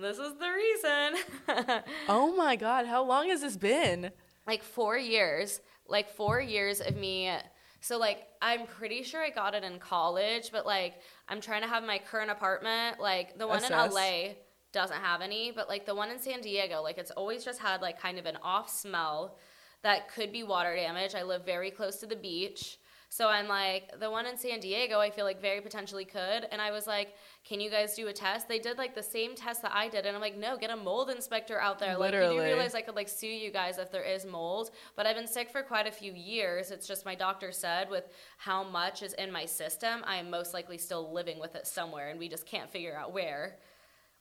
this 0.00 0.18
is 0.18 0.34
the 0.34 0.50
reason. 0.54 1.82
oh 2.08 2.34
my 2.36 2.56
god 2.56 2.86
how 2.86 3.02
long 3.02 3.28
has 3.28 3.40
this 3.40 3.56
been 3.56 4.10
like 4.46 4.62
four 4.62 4.96
years 4.98 5.60
like 5.88 6.10
four 6.10 6.40
years 6.40 6.80
of 6.80 6.96
me 6.96 7.32
so 7.80 7.98
like 7.98 8.26
i'm 8.42 8.66
pretty 8.66 9.02
sure 9.02 9.22
i 9.22 9.30
got 9.30 9.54
it 9.54 9.64
in 9.64 9.78
college 9.78 10.50
but 10.52 10.66
like 10.66 10.94
i'm 11.28 11.40
trying 11.40 11.62
to 11.62 11.68
have 11.68 11.82
my 11.82 11.98
current 11.98 12.30
apartment 12.30 13.00
like 13.00 13.38
the 13.38 13.46
one 13.46 13.58
Assess. 13.58 13.86
in 13.86 13.94
la 13.94 14.32
doesn't 14.72 15.00
have 15.00 15.22
any 15.22 15.50
but 15.50 15.68
like 15.68 15.86
the 15.86 15.94
one 15.94 16.10
in 16.10 16.18
san 16.18 16.40
diego 16.42 16.82
like 16.82 16.98
it's 16.98 17.12
always 17.12 17.44
just 17.44 17.60
had 17.60 17.80
like 17.80 17.98
kind 17.98 18.18
of 18.18 18.26
an 18.26 18.36
off 18.42 18.68
smell 18.68 19.38
that 19.82 20.12
could 20.12 20.32
be 20.32 20.42
water 20.42 20.74
damage 20.74 21.14
i 21.14 21.22
live 21.22 21.46
very 21.46 21.70
close 21.70 21.96
to 21.96 22.06
the 22.06 22.16
beach 22.16 22.78
so 23.08 23.28
i'm 23.28 23.48
like 23.48 23.98
the 24.00 24.10
one 24.10 24.26
in 24.26 24.36
san 24.36 24.60
diego 24.60 24.98
i 24.98 25.10
feel 25.10 25.24
like 25.24 25.40
very 25.40 25.60
potentially 25.60 26.04
could 26.04 26.46
and 26.50 26.60
i 26.60 26.70
was 26.70 26.86
like 26.86 27.14
can 27.44 27.60
you 27.60 27.70
guys 27.70 27.94
do 27.94 28.08
a 28.08 28.12
test 28.12 28.48
they 28.48 28.58
did 28.58 28.78
like 28.78 28.94
the 28.94 29.02
same 29.02 29.34
test 29.34 29.62
that 29.62 29.72
i 29.74 29.88
did 29.88 30.06
and 30.06 30.14
i'm 30.14 30.22
like 30.22 30.36
no 30.36 30.56
get 30.56 30.70
a 30.70 30.76
mold 30.76 31.10
inspector 31.10 31.60
out 31.60 31.78
there 31.78 31.96
like 31.96 32.12
you 32.12 32.20
do 32.30 32.36
realize 32.56 32.74
I 32.74 32.82
could 32.82 32.94
like 32.94 33.08
sue 33.08 33.26
you 33.26 33.50
guys 33.50 33.78
if 33.78 33.90
there 33.90 34.02
is 34.02 34.26
mold, 34.26 34.70
but 34.94 35.06
I've 35.06 35.16
been 35.16 35.26
sick 35.26 35.50
for 35.50 35.62
quite 35.62 35.86
a 35.86 35.90
few 35.90 36.12
years. 36.12 36.70
It's 36.70 36.86
just 36.86 37.04
my 37.04 37.14
doctor 37.14 37.52
said 37.52 37.88
with 37.90 38.04
how 38.38 38.64
much 38.64 39.02
is 39.02 39.12
in 39.14 39.32
my 39.32 39.46
system, 39.46 40.02
I 40.04 40.16
am 40.16 40.30
most 40.30 40.54
likely 40.54 40.78
still 40.78 41.12
living 41.12 41.38
with 41.38 41.54
it 41.54 41.66
somewhere 41.66 42.08
and 42.10 42.18
we 42.18 42.28
just 42.28 42.46
can't 42.46 42.70
figure 42.70 42.96
out 42.96 43.12
where. 43.12 43.58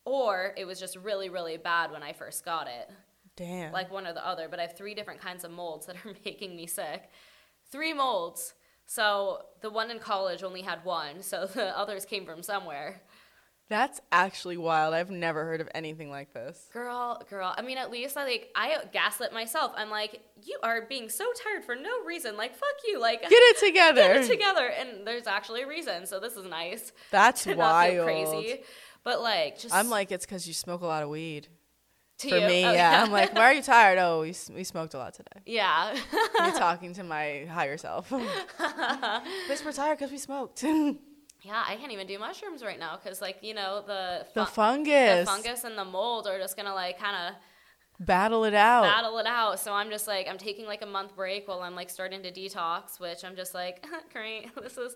Or 0.06 0.54
it 0.58 0.66
was 0.66 0.80
just 0.80 0.96
really, 0.98 1.30
really 1.30 1.58
bad 1.58 1.92
when 1.92 2.04
I 2.04 2.14
first 2.14 2.46
got 2.46 2.68
it. 2.68 2.90
damn 3.36 3.72
Like 3.72 3.92
one 3.92 4.08
or 4.08 4.14
the 4.14 4.26
other, 4.26 4.48
but 4.50 4.60
I 4.60 4.64
have 4.64 4.78
three 4.78 4.94
different 4.94 5.22
kinds 5.22 5.44
of 5.44 5.52
molds 5.52 5.86
that 5.88 5.98
are 6.06 6.14
making 6.26 6.56
me 6.56 6.68
sick. 6.68 7.10
Three 7.72 7.94
molds. 7.94 8.54
So 8.86 9.40
the 9.62 9.70
one 9.70 9.90
in 9.92 10.00
college 10.00 10.44
only 10.44 10.62
had 10.62 10.84
one, 10.86 11.22
so 11.22 11.46
the 11.54 11.78
others 11.78 12.06
came 12.06 12.26
from 12.26 12.44
somewhere. 12.44 13.02
that's 13.68 14.00
actually 14.12 14.58
wild 14.58 14.94
i've 14.94 15.10
never 15.10 15.44
heard 15.44 15.60
of 15.60 15.68
anything 15.74 16.12
like 16.12 16.32
this 16.36 16.68
Girl, 16.72 17.20
girl. 17.28 17.52
I 17.58 17.64
mean, 17.64 17.80
at 17.80 17.90
least 17.90 18.16
I 18.16 18.24
like 18.24 18.52
I 18.56 18.78
gaslit 18.94 19.34
myself. 19.34 19.72
I'm 19.76 19.90
like, 19.90 20.22
you 20.44 20.60
are 20.62 20.82
being 20.88 21.10
so 21.10 21.26
tired 21.44 21.64
for 21.66 21.76
no 21.76 21.90
reason. 22.06 22.38
Like, 22.38 22.54
fuck 22.54 22.78
you. 22.88 23.00
Like, 23.02 23.22
get 23.24 23.32
it 23.32 23.58
together 23.66 24.02
get 24.14 24.18
it 24.18 24.28
together. 24.30 24.68
And 24.68 25.08
there's 25.08 25.26
actually 25.26 25.64
a 25.64 25.68
reason. 25.68 26.06
So 26.06 26.20
this 26.20 26.36
is 26.36 26.46
nice. 26.46 26.92
that's 27.10 27.44
to 27.46 27.56
not 27.56 27.88
feel 27.90 28.06
wild 28.06 28.32
crazy. 28.34 28.62
But 29.04 29.22
like, 29.22 29.58
just 29.58 29.74
I'm 29.74 29.90
like, 29.90 30.12
it's 30.12 30.28
because 30.28 30.48
you 30.48 30.54
smoke 30.54 30.82
a 30.82 30.86
lot 30.86 31.02
of 31.02 31.10
weed. 31.10 31.48
To 32.20 32.30
For 32.30 32.38
you. 32.38 32.48
me, 32.48 32.66
Oh, 32.66 32.72
yeah. 32.72 33.04
I'm 33.04 33.12
like, 33.12 33.34
why 33.34 33.42
are 33.42 33.54
you 33.54 33.62
tired? 33.62 33.98
Oh, 34.00 34.22
we, 34.22 34.34
we 34.54 34.64
smoked 34.64 34.94
a 34.94 34.98
lot 34.98 35.14
today. 35.14 35.42
yeah. 35.46 35.94
Me 35.94 36.52
talking 36.58 36.94
to 36.94 37.04
my 37.04 37.46
higher 37.50 37.78
self. 37.78 38.10
Bitch, 38.10 39.66
we're 39.66 39.72
tired 39.72 39.98
because 39.98 40.12
we 40.12 40.18
smoked. 40.18 40.64
yeah. 41.44 41.64
I 41.68 41.76
can't 41.76 41.92
even 41.92 42.08
do 42.08 42.18
mushrooms 42.20 42.64
right 42.64 42.80
now 42.80 42.98
because 43.02 43.22
like 43.22 43.38
you 43.42 43.54
know 43.54 43.84
the 43.86 44.26
fu- 44.34 44.46
fungus. 44.46 45.20
the 45.28 45.32
fungus 45.32 45.64
and 45.64 45.78
the 45.78 45.86
mold 45.86 46.28
are 46.28 46.38
just 46.40 46.56
gonna 46.58 46.74
like 46.74 47.00
kind 47.00 47.16
of 47.30 47.36
Battle 47.98 48.44
it 48.44 48.54
out. 48.54 48.84
battle 48.84 49.18
it 49.20 49.26
out. 49.26 49.58
So 49.58 49.72
I'm 49.74 49.90
just 49.90 50.06
like 50.06 50.28
I'm 50.30 50.38
taking 50.38 50.66
like 50.66 50.82
a 50.82 50.86
month 50.86 51.16
break 51.16 51.48
while 51.48 51.62
I'm 51.62 51.76
like 51.76 51.90
starting 51.90 52.22
to 52.24 52.32
detox, 52.32 53.00
which 53.00 53.24
I'm 53.24 53.38
just 53.38 53.54
like 53.54 53.86
great. 54.12 54.54
This 54.62 54.78
is 54.78 54.96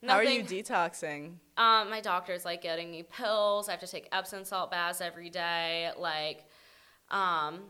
nothing. 0.00 0.08
How 0.08 0.14
are 0.16 0.22
you 0.24 0.44
detoxing? 0.44 1.38
Um, 1.56 1.90
my 1.90 2.00
doctor's 2.00 2.44
like 2.44 2.62
getting 2.62 2.92
me 2.92 3.02
pills. 3.02 3.68
I 3.68 3.72
have 3.72 3.80
to 3.80 3.88
take 3.88 4.08
Epsom 4.12 4.44
salt 4.44 4.70
baths 4.70 5.00
every 5.00 5.28
day. 5.28 5.90
Like, 5.98 6.44
um, 7.10 7.60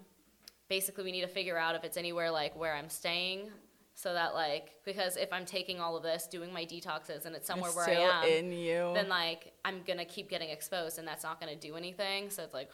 basically, 0.68 1.04
we 1.04 1.12
need 1.12 1.22
to 1.22 1.28
figure 1.28 1.58
out 1.58 1.74
if 1.74 1.84
it's 1.84 1.96
anywhere 1.96 2.30
like 2.30 2.56
where 2.58 2.74
I'm 2.74 2.88
staying, 2.88 3.50
so 3.94 4.12
that 4.14 4.34
like 4.34 4.74
because 4.84 5.16
if 5.16 5.32
I'm 5.32 5.44
taking 5.44 5.80
all 5.80 5.96
of 5.96 6.02
this, 6.02 6.26
doing 6.26 6.52
my 6.52 6.64
detoxes, 6.64 7.26
and 7.26 7.34
it's 7.36 7.46
somewhere 7.46 7.68
It's 7.70 7.76
where 7.76 7.88
I 8.12 8.24
am, 8.24 8.28
in 8.28 8.52
you. 8.52 8.90
then 8.94 9.08
like 9.08 9.52
I'm 9.64 9.82
gonna 9.86 10.04
keep 10.04 10.28
getting 10.28 10.50
exposed, 10.50 10.98
and 10.98 11.06
that's 11.06 11.24
not 11.24 11.40
gonna 11.40 11.56
do 11.56 11.76
anything. 11.76 12.30
So 12.30 12.42
it's 12.42 12.54
like 12.54 12.70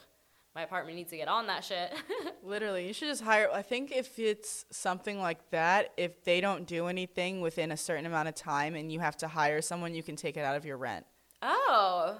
my 0.55 0.61
apartment 0.61 0.95
needs 0.97 1.09
to 1.09 1.17
get 1.17 1.27
on 1.27 1.47
that 1.47 1.63
shit. 1.63 1.91
Literally, 2.43 2.85
you 2.87 2.93
should 2.93 3.07
just 3.07 3.23
hire. 3.23 3.49
I 3.51 3.61
think 3.63 3.91
if 3.91 4.19
it's 4.19 4.65
something 4.69 5.19
like 5.19 5.49
that, 5.49 5.91
if 5.97 6.23
they 6.23 6.41
don't 6.41 6.67
do 6.67 6.87
anything 6.87 7.41
within 7.41 7.71
a 7.71 7.77
certain 7.77 8.05
amount 8.05 8.27
of 8.27 8.35
time 8.35 8.75
and 8.75 8.91
you 8.91 8.99
have 8.99 9.17
to 9.17 9.27
hire 9.27 9.61
someone, 9.61 9.95
you 9.95 10.03
can 10.03 10.15
take 10.15 10.37
it 10.37 10.41
out 10.41 10.55
of 10.55 10.63
your 10.65 10.77
rent. 10.77 11.05
oh, 11.41 12.17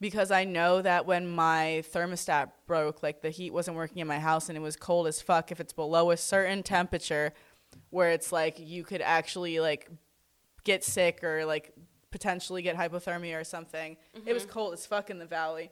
because 0.00 0.30
I 0.30 0.44
know 0.44 0.82
that 0.82 1.06
when 1.06 1.28
my 1.28 1.82
thermostat 1.92 2.50
broke, 2.66 3.02
like 3.02 3.22
the 3.22 3.30
heat 3.30 3.52
wasn't 3.52 3.76
working 3.76 3.98
in 3.98 4.06
my 4.06 4.18
house 4.18 4.48
and 4.48 4.56
it 4.56 4.60
was 4.60 4.76
cold 4.76 5.06
as 5.06 5.22
fuck, 5.22 5.50
if 5.50 5.60
it's 5.60 5.72
below 5.72 6.10
a 6.10 6.16
certain 6.16 6.62
temperature 6.62 7.32
where 7.90 8.10
it's 8.10 8.32
like 8.32 8.58
you 8.58 8.84
could 8.84 9.00
actually 9.00 9.58
like 9.60 9.88
get 10.64 10.84
sick 10.84 11.24
or 11.24 11.44
like 11.44 11.72
potentially 12.10 12.62
get 12.62 12.76
hypothermia 12.76 13.40
or 13.40 13.44
something. 13.44 13.96
It 14.26 14.32
was 14.32 14.42
mm-hmm. 14.42 14.52
cold 14.52 14.74
as 14.74 14.86
fuck 14.86 15.10
in 15.10 15.18
the 15.18 15.26
valley. 15.26 15.70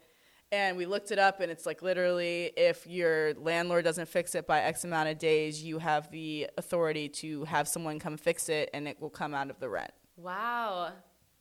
And 0.52 0.76
we 0.76 0.86
looked 0.86 1.10
it 1.10 1.18
up 1.18 1.40
and 1.40 1.50
it's 1.50 1.66
like 1.66 1.82
literally 1.82 2.52
if 2.56 2.86
your 2.86 3.34
landlord 3.34 3.84
doesn't 3.84 4.08
fix 4.08 4.34
it 4.34 4.46
by 4.46 4.60
X 4.60 4.84
amount 4.84 5.08
of 5.08 5.18
days, 5.18 5.62
you 5.62 5.78
have 5.78 6.10
the 6.10 6.48
authority 6.56 7.08
to 7.08 7.44
have 7.44 7.66
someone 7.66 7.98
come 7.98 8.16
fix 8.16 8.48
it 8.48 8.70
and 8.72 8.86
it 8.86 9.00
will 9.00 9.10
come 9.10 9.34
out 9.34 9.50
of 9.50 9.58
the 9.58 9.68
rent. 9.68 9.90
wow, 10.16 10.92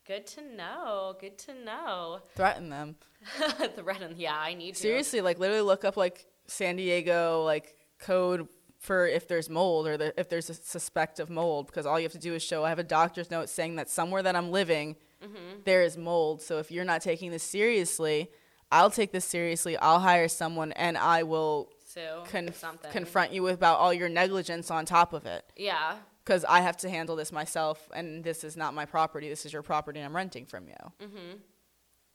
good 0.06 0.26
to 0.28 0.42
know. 0.42 1.16
Good 1.20 1.38
to 1.40 1.54
know. 1.54 2.20
Threaten 2.36 2.70
them. 2.70 2.96
Threaten. 3.76 4.16
yeah, 4.18 4.36
I 4.38 4.54
need 4.54 4.76
to. 4.76 4.80
Seriously, 4.82 5.22
like 5.22 5.40
literally 5.40 5.62
look 5.62 5.86
up 5.86 5.96
like 5.98 6.26
San 6.48 6.76
Diego 6.76 7.44
like 7.44 7.76
code 8.00 8.48
for 8.80 9.08
if 9.08 9.28
there's 9.30 9.50
mold 9.50 9.88
or 9.88 9.96
the, 9.96 10.14
if 10.20 10.28
there's 10.28 10.50
a 10.50 10.54
suspect 10.54 11.20
of 11.20 11.30
mold 11.30 11.68
because 11.68 11.86
all 11.86 11.98
you 11.98 12.04
have 12.04 12.12
to 12.12 12.18
do 12.20 12.34
is 12.34 12.44
show 12.44 12.66
I 12.66 12.70
have 12.70 12.80
a 12.80 12.84
doctor's 12.84 13.32
note 13.32 13.48
saying 13.48 13.78
that 13.78 13.90
somewhere 13.90 14.22
that 14.24 14.36
I'm 14.36 14.52
living 14.52 14.96
Mm-hmm. 15.24 15.62
there 15.64 15.84
is 15.84 15.96
mold. 15.98 16.42
So 16.42 16.58
if 16.60 16.70
you're 16.70 16.84
not 16.84 17.02
taking 17.02 17.32
this 17.32 17.44
seriously, 17.44 18.30
I'll 18.74 18.90
take 18.90 19.14
this 19.14 19.24
seriously. 19.24 19.78
I'll 19.78 20.02
hire 20.02 20.28
someone 20.28 20.74
and 20.74 20.98
I 20.98 21.24
will 21.24 21.70
So 21.86 22.26
conf- 22.30 22.62
confront 22.92 23.32
you 23.32 23.42
with 23.42 23.54
about 23.54 23.80
all 23.80 23.94
your 23.94 24.10
negligence 24.10 24.70
on 24.70 24.84
top 24.86 25.14
of 25.14 25.26
it 25.26 25.46
Yeah. 25.56 25.96
Because 26.24 26.46
I 26.46 26.62
have 26.62 26.78
to 26.78 26.90
handle 26.90 27.16
this 27.16 27.32
myself 27.32 27.90
and 27.94 28.24
this 28.24 28.44
is 28.44 28.56
not 28.56 28.74
my 28.74 28.86
property. 28.86 29.30
This 29.30 29.46
is 29.46 29.54
your 29.54 29.62
property 29.62 30.00
and 30.00 30.06
I'm 30.06 30.16
renting 30.16 30.46
from 30.46 30.68
you. 30.68 31.08
Mm-hmm. 31.08 31.38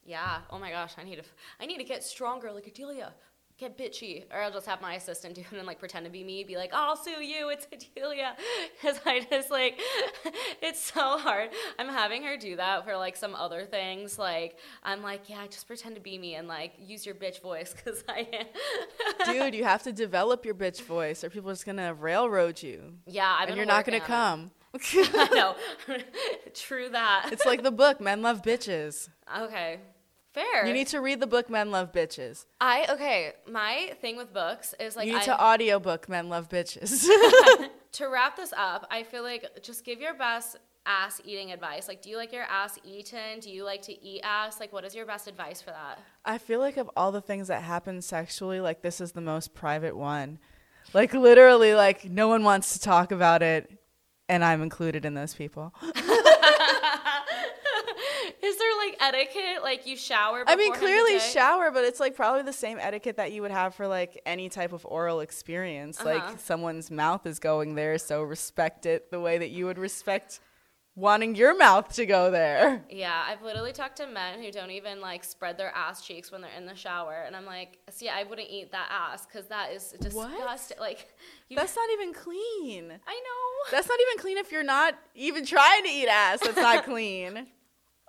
Yeah. 0.04 0.38
Oh 0.50 0.58
my 0.58 0.70
gosh, 0.70 0.94
I 0.96 1.04
need 1.04 1.16
to 1.16 1.24
I 1.60 1.66
need 1.66 1.78
to 1.78 1.84
get 1.84 2.02
stronger 2.02 2.50
like 2.52 2.66
Adelia. 2.66 3.12
Get 3.58 3.76
bitchy, 3.76 4.24
or 4.32 4.40
I'll 4.40 4.52
just 4.52 4.66
have 4.66 4.80
my 4.80 4.94
assistant 4.94 5.34
do 5.34 5.40
it 5.40 5.52
and 5.52 5.66
like 5.66 5.78
pretend 5.80 6.06
to 6.06 6.10
be 6.10 6.22
me, 6.22 6.44
be 6.44 6.56
like, 6.56 6.70
oh, 6.72 6.90
I'll 6.90 6.96
sue 6.96 7.22
you, 7.22 7.48
it's 7.50 7.66
Adelia, 7.72 8.36
because 8.80 9.00
I 9.04 9.20
just 9.28 9.50
like, 9.50 9.80
it's 10.62 10.80
so 10.80 11.18
hard. 11.18 11.50
I'm 11.78 11.88
having 11.88 12.22
her 12.22 12.36
do 12.36 12.56
that 12.56 12.84
for 12.84 12.96
like 12.96 13.16
some 13.16 13.34
other 13.34 13.64
things. 13.64 14.18
Like 14.18 14.58
I'm 14.84 15.02
like, 15.02 15.28
yeah, 15.28 15.46
just 15.46 15.66
pretend 15.66 15.96
to 15.96 16.00
be 16.00 16.18
me 16.18 16.36
and 16.36 16.46
like 16.46 16.74
use 16.78 17.04
your 17.04 17.16
bitch 17.16 17.42
voice, 17.42 17.74
because 17.84 18.04
I 18.08 18.28
am. 18.32 19.32
Dude, 19.32 19.54
you 19.54 19.64
have 19.64 19.82
to 19.82 19.92
develop 19.92 20.44
your 20.44 20.54
bitch 20.54 20.82
voice, 20.82 21.24
or 21.24 21.30
people 21.30 21.50
are 21.50 21.54
just 21.54 21.66
gonna 21.66 21.92
railroad 21.94 22.62
you. 22.62 22.94
Yeah, 23.06 23.36
I've 23.38 23.48
and 23.48 23.56
you're 23.56 23.66
not 23.66 23.84
gonna 23.84 23.98
working 23.98 24.14
on 24.14 24.50
it. 24.74 24.82
come. 24.82 25.14
I 25.14 25.28
know. 25.34 25.56
True 26.54 26.90
that. 26.90 27.30
it's 27.32 27.46
like 27.46 27.62
the 27.62 27.72
book 27.72 28.00
Men 28.00 28.22
Love 28.22 28.42
Bitches. 28.42 29.08
okay. 29.36 29.80
Fair. 30.38 30.66
You 30.66 30.72
need 30.72 30.86
to 30.88 31.00
read 31.00 31.18
the 31.18 31.26
book 31.26 31.50
Men 31.50 31.72
Love 31.72 31.92
Bitches. 31.92 32.46
I 32.60 32.86
okay. 32.90 33.32
My 33.50 33.92
thing 34.00 34.16
with 34.16 34.32
books 34.32 34.72
is 34.78 34.94
like 34.94 35.06
you 35.06 35.14
need 35.14 35.22
I, 35.22 35.24
to 35.24 35.44
audiobook 35.44 36.08
Men 36.08 36.28
Love 36.28 36.48
Bitches. 36.48 37.08
to 37.92 38.08
wrap 38.08 38.36
this 38.36 38.52
up. 38.56 38.86
I 38.88 39.02
feel 39.02 39.24
like 39.24 39.62
just 39.62 39.84
give 39.84 40.00
your 40.00 40.14
best 40.14 40.56
ass 40.86 41.20
eating 41.24 41.50
advice. 41.50 41.88
Like, 41.88 42.02
do 42.02 42.10
you 42.10 42.16
like 42.16 42.32
your 42.32 42.44
ass 42.44 42.78
eaten? 42.84 43.40
Do 43.40 43.50
you 43.50 43.64
like 43.64 43.82
to 43.82 44.04
eat 44.04 44.20
ass? 44.22 44.60
Like, 44.60 44.72
what 44.72 44.84
is 44.84 44.94
your 44.94 45.06
best 45.06 45.26
advice 45.26 45.60
for 45.60 45.70
that? 45.70 45.98
I 46.24 46.38
feel 46.38 46.60
like 46.60 46.76
of 46.76 46.88
all 46.96 47.10
the 47.10 47.20
things 47.20 47.48
that 47.48 47.62
happen 47.62 48.00
sexually, 48.00 48.60
like 48.60 48.82
this 48.82 49.00
is 49.00 49.12
the 49.12 49.20
most 49.20 49.54
private 49.54 49.96
one. 49.96 50.38
Like 50.94 51.14
literally, 51.14 51.74
like 51.74 52.04
no 52.04 52.28
one 52.28 52.44
wants 52.44 52.74
to 52.74 52.80
talk 52.80 53.10
about 53.10 53.42
it, 53.42 53.70
and 54.28 54.44
I'm 54.44 54.62
included 54.62 55.04
in 55.04 55.14
those 55.14 55.34
people. 55.34 55.74
Is 58.48 58.56
there 58.56 58.76
like 58.78 58.96
etiquette? 59.00 59.62
Like 59.62 59.86
you 59.86 59.96
shower? 59.96 60.42
I 60.46 60.56
mean, 60.56 60.72
clearly 60.72 61.18
shower, 61.18 61.70
but 61.70 61.84
it's 61.84 62.00
like 62.00 62.16
probably 62.16 62.42
the 62.42 62.52
same 62.52 62.78
etiquette 62.80 63.18
that 63.18 63.32
you 63.32 63.42
would 63.42 63.50
have 63.50 63.74
for 63.74 63.86
like 63.86 64.20
any 64.24 64.48
type 64.48 64.72
of 64.72 64.86
oral 64.86 65.20
experience. 65.20 66.00
Uh-huh. 66.00 66.08
Like 66.08 66.40
someone's 66.40 66.90
mouth 66.90 67.26
is 67.26 67.38
going 67.38 67.74
there, 67.74 67.98
so 67.98 68.22
respect 68.22 68.86
it 68.86 69.10
the 69.10 69.20
way 69.20 69.36
that 69.36 69.50
you 69.50 69.66
would 69.66 69.78
respect 69.78 70.40
wanting 70.98 71.36
your 71.36 71.56
mouth 71.56 71.94
to 71.94 72.04
go 72.06 72.30
there. 72.30 72.84
Yeah, 72.90 73.22
I've 73.26 73.42
literally 73.42 73.72
talked 73.72 73.96
to 73.98 74.06
men 74.06 74.42
who 74.42 74.50
don't 74.50 74.70
even 74.70 75.00
like 75.00 75.24
spread 75.24 75.56
their 75.56 75.72
ass 75.74 76.04
cheeks 76.04 76.32
when 76.32 76.40
they're 76.40 76.50
in 76.56 76.66
the 76.66 76.74
shower, 76.74 77.22
and 77.26 77.36
I'm 77.36 77.46
like, 77.46 77.78
see, 77.90 78.08
I 78.08 78.24
wouldn't 78.24 78.48
eat 78.50 78.72
that 78.72 78.88
ass 78.90 79.26
because 79.26 79.46
that 79.48 79.72
is 79.72 79.94
What? 80.12 80.30
disgusting. 80.30 80.78
Like, 80.80 81.08
you, 81.48 81.56
That's 81.56 81.76
not 81.76 81.88
even 81.92 82.12
clean. 82.12 82.92
I 83.06 83.14
know. 83.14 83.70
That's 83.70 83.88
not 83.88 83.98
even 84.00 84.22
clean 84.22 84.38
if 84.38 84.50
you're 84.50 84.62
not 84.64 84.94
even 85.14 85.44
trying 85.44 85.84
to 85.84 85.90
eat 85.90 86.08
ass. 86.08 86.40
That's 86.40 86.56
not 86.56 86.84
clean. 86.86 87.46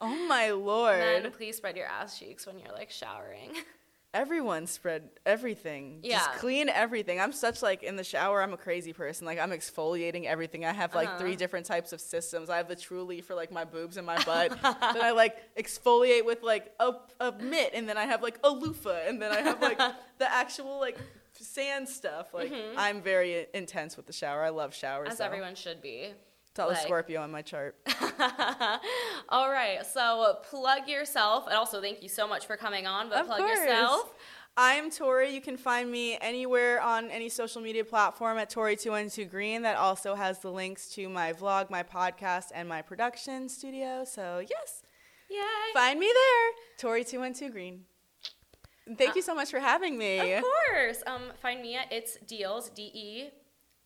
Oh 0.02 0.28
my 0.28 0.52
lord. 0.52 0.98
Men, 1.00 1.32
please 1.32 1.58
spread 1.58 1.76
your 1.78 1.88
ass 1.88 2.18
cheeks 2.20 2.46
when 2.48 2.58
you're 2.60 2.72
like 2.74 2.90
showering. 2.92 3.52
Everyone 4.12 4.66
spread 4.66 5.10
everything. 5.24 6.00
Yeah. 6.02 6.18
Just 6.18 6.32
clean 6.40 6.68
everything. 6.68 7.20
I'm 7.20 7.32
such 7.32 7.62
like 7.62 7.84
in 7.84 7.96
the 7.96 8.04
shower, 8.04 8.42
I'm 8.42 8.54
a 8.54 8.58
crazy 8.58 8.92
person. 8.92 9.28
Like 9.28 9.38
I'm 9.38 9.52
exfoliating 9.52 10.26
everything. 10.26 10.66
I 10.66 10.74
have 10.74 10.96
like 10.96 11.08
Uh-huh. 11.10 11.20
three 11.20 11.36
different 11.36 11.68
types 11.68 11.94
of 11.94 12.02
systems. 12.02 12.50
I 12.50 12.58
have 12.58 12.68
the 12.68 12.76
Truly 12.76 13.22
for 13.22 13.36
like 13.36 13.52
my 13.52 13.66
boobs 13.66 13.98
and 13.98 14.08
my 14.08 14.16
butt. 14.26 14.50
then 14.64 15.02
I 15.04 15.12
like 15.12 15.38
exfoliate 15.56 16.26
with 16.26 16.42
like 16.42 16.74
a, 16.80 16.94
a 17.20 17.34
mitt 17.34 17.72
and 17.76 17.88
then 17.88 17.98
I 17.98 18.06
have 18.06 18.24
like 18.24 18.40
a 18.44 18.50
loofah 18.50 19.02
and 19.08 19.22
then 19.22 19.32
I 19.32 19.42
have 19.42 19.62
like 19.62 19.78
the 20.18 20.34
actual 20.34 20.80
like 20.80 20.98
sand 21.34 21.88
stuff. 21.88 22.34
Like 22.34 22.52
I'm 22.78 23.04
very 23.04 23.46
intense 23.54 23.96
with 23.96 24.08
the 24.08 24.14
shower. 24.14 24.42
I 24.44 24.50
love 24.50 24.74
showers. 24.74 25.04
Mm-hmm. 25.04 25.12
As 25.12 25.18
though. 25.20 25.26
everyone 25.26 25.54
should 25.54 25.84
be. 25.84 26.14
The 26.68 26.74
like- 26.74 26.82
Scorpio 26.84 27.22
on 27.22 27.32
my 27.32 27.42
chart. 27.42 27.76
All 29.30 29.50
right, 29.50 29.86
so 29.86 30.38
plug 30.50 30.88
yourself, 30.88 31.46
and 31.48 31.56
also 31.56 31.82
thank 31.82 32.02
you 32.04 32.10
so 32.10 32.28
much 32.28 32.46
for 32.46 32.58
coming 32.58 32.86
on. 32.88 33.10
But 33.10 33.20
Of 33.22 33.26
plug 33.28 33.40
course. 33.40 33.60
yourself. 33.60 34.14
I'm 34.58 34.92
Tori. 34.92 35.34
You 35.34 35.40
can 35.40 35.56
find 35.56 35.90
me 35.90 36.18
anywhere 36.20 36.82
on 36.82 37.10
any 37.12 37.30
social 37.30 37.62
media 37.62 37.86
platform 37.86 38.38
at 38.38 38.50
Tori212 38.50 39.30
Green. 39.30 39.62
That 39.62 39.78
also 39.78 40.16
has 40.16 40.40
the 40.40 40.52
links 40.52 40.90
to 40.96 41.08
my 41.08 41.32
vlog, 41.32 41.70
my 41.70 41.84
podcast, 41.84 42.48
and 42.54 42.68
my 42.68 42.82
production 42.82 43.48
studio. 43.48 44.04
So, 44.04 44.40
yes, 44.40 44.84
Yay! 45.30 45.38
find 45.74 45.98
me 46.00 46.12
there, 46.14 46.92
Tori212 46.92 47.52
Green. 47.52 47.86
And 48.86 48.98
Thank 48.98 49.16
you 49.16 49.22
so 49.22 49.34
much 49.36 49.50
for 49.52 49.60
having 49.60 49.98
me. 49.98 50.34
Of 50.34 50.44
course. 50.44 51.04
Um, 51.08 51.32
find 51.42 51.62
me 51.62 51.76
at 51.76 51.92
it's 51.94 52.18
deals 52.28 52.70
d 52.72 52.92
e 52.94 53.30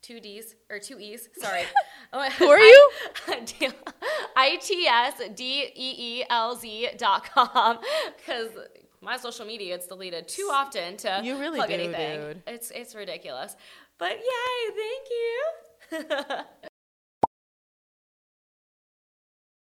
two 0.06 0.18
d's 0.20 0.46
or 0.70 0.78
two 0.78 0.98
e's. 0.98 1.28
Sorry. 1.44 1.62
Oh, 2.16 2.22
Who 2.38 2.48
are 2.48 2.60
you? 2.60 2.90
I 4.36 4.56
t 4.62 4.86
s 4.86 5.14
d 5.34 5.42
e 5.74 5.88
e 6.20 6.24
l 6.30 6.54
z 6.54 6.90
dot 6.96 7.24
com 7.34 7.78
because 8.16 8.50
my 9.00 9.16
social 9.16 9.44
media 9.44 9.68
gets 9.74 9.88
deleted 9.88 10.28
too 10.28 10.48
often 10.52 10.96
to 10.98 11.20
You 11.24 11.34
really 11.40 11.58
plug 11.58 11.70
do, 11.70 11.74
anything. 11.74 12.20
dude. 12.20 12.42
It's 12.46 12.70
it's 12.70 12.94
ridiculous. 12.94 13.56
But 13.98 14.12
yay! 14.30 14.58
Thank 14.82 15.04
you. 15.18 16.44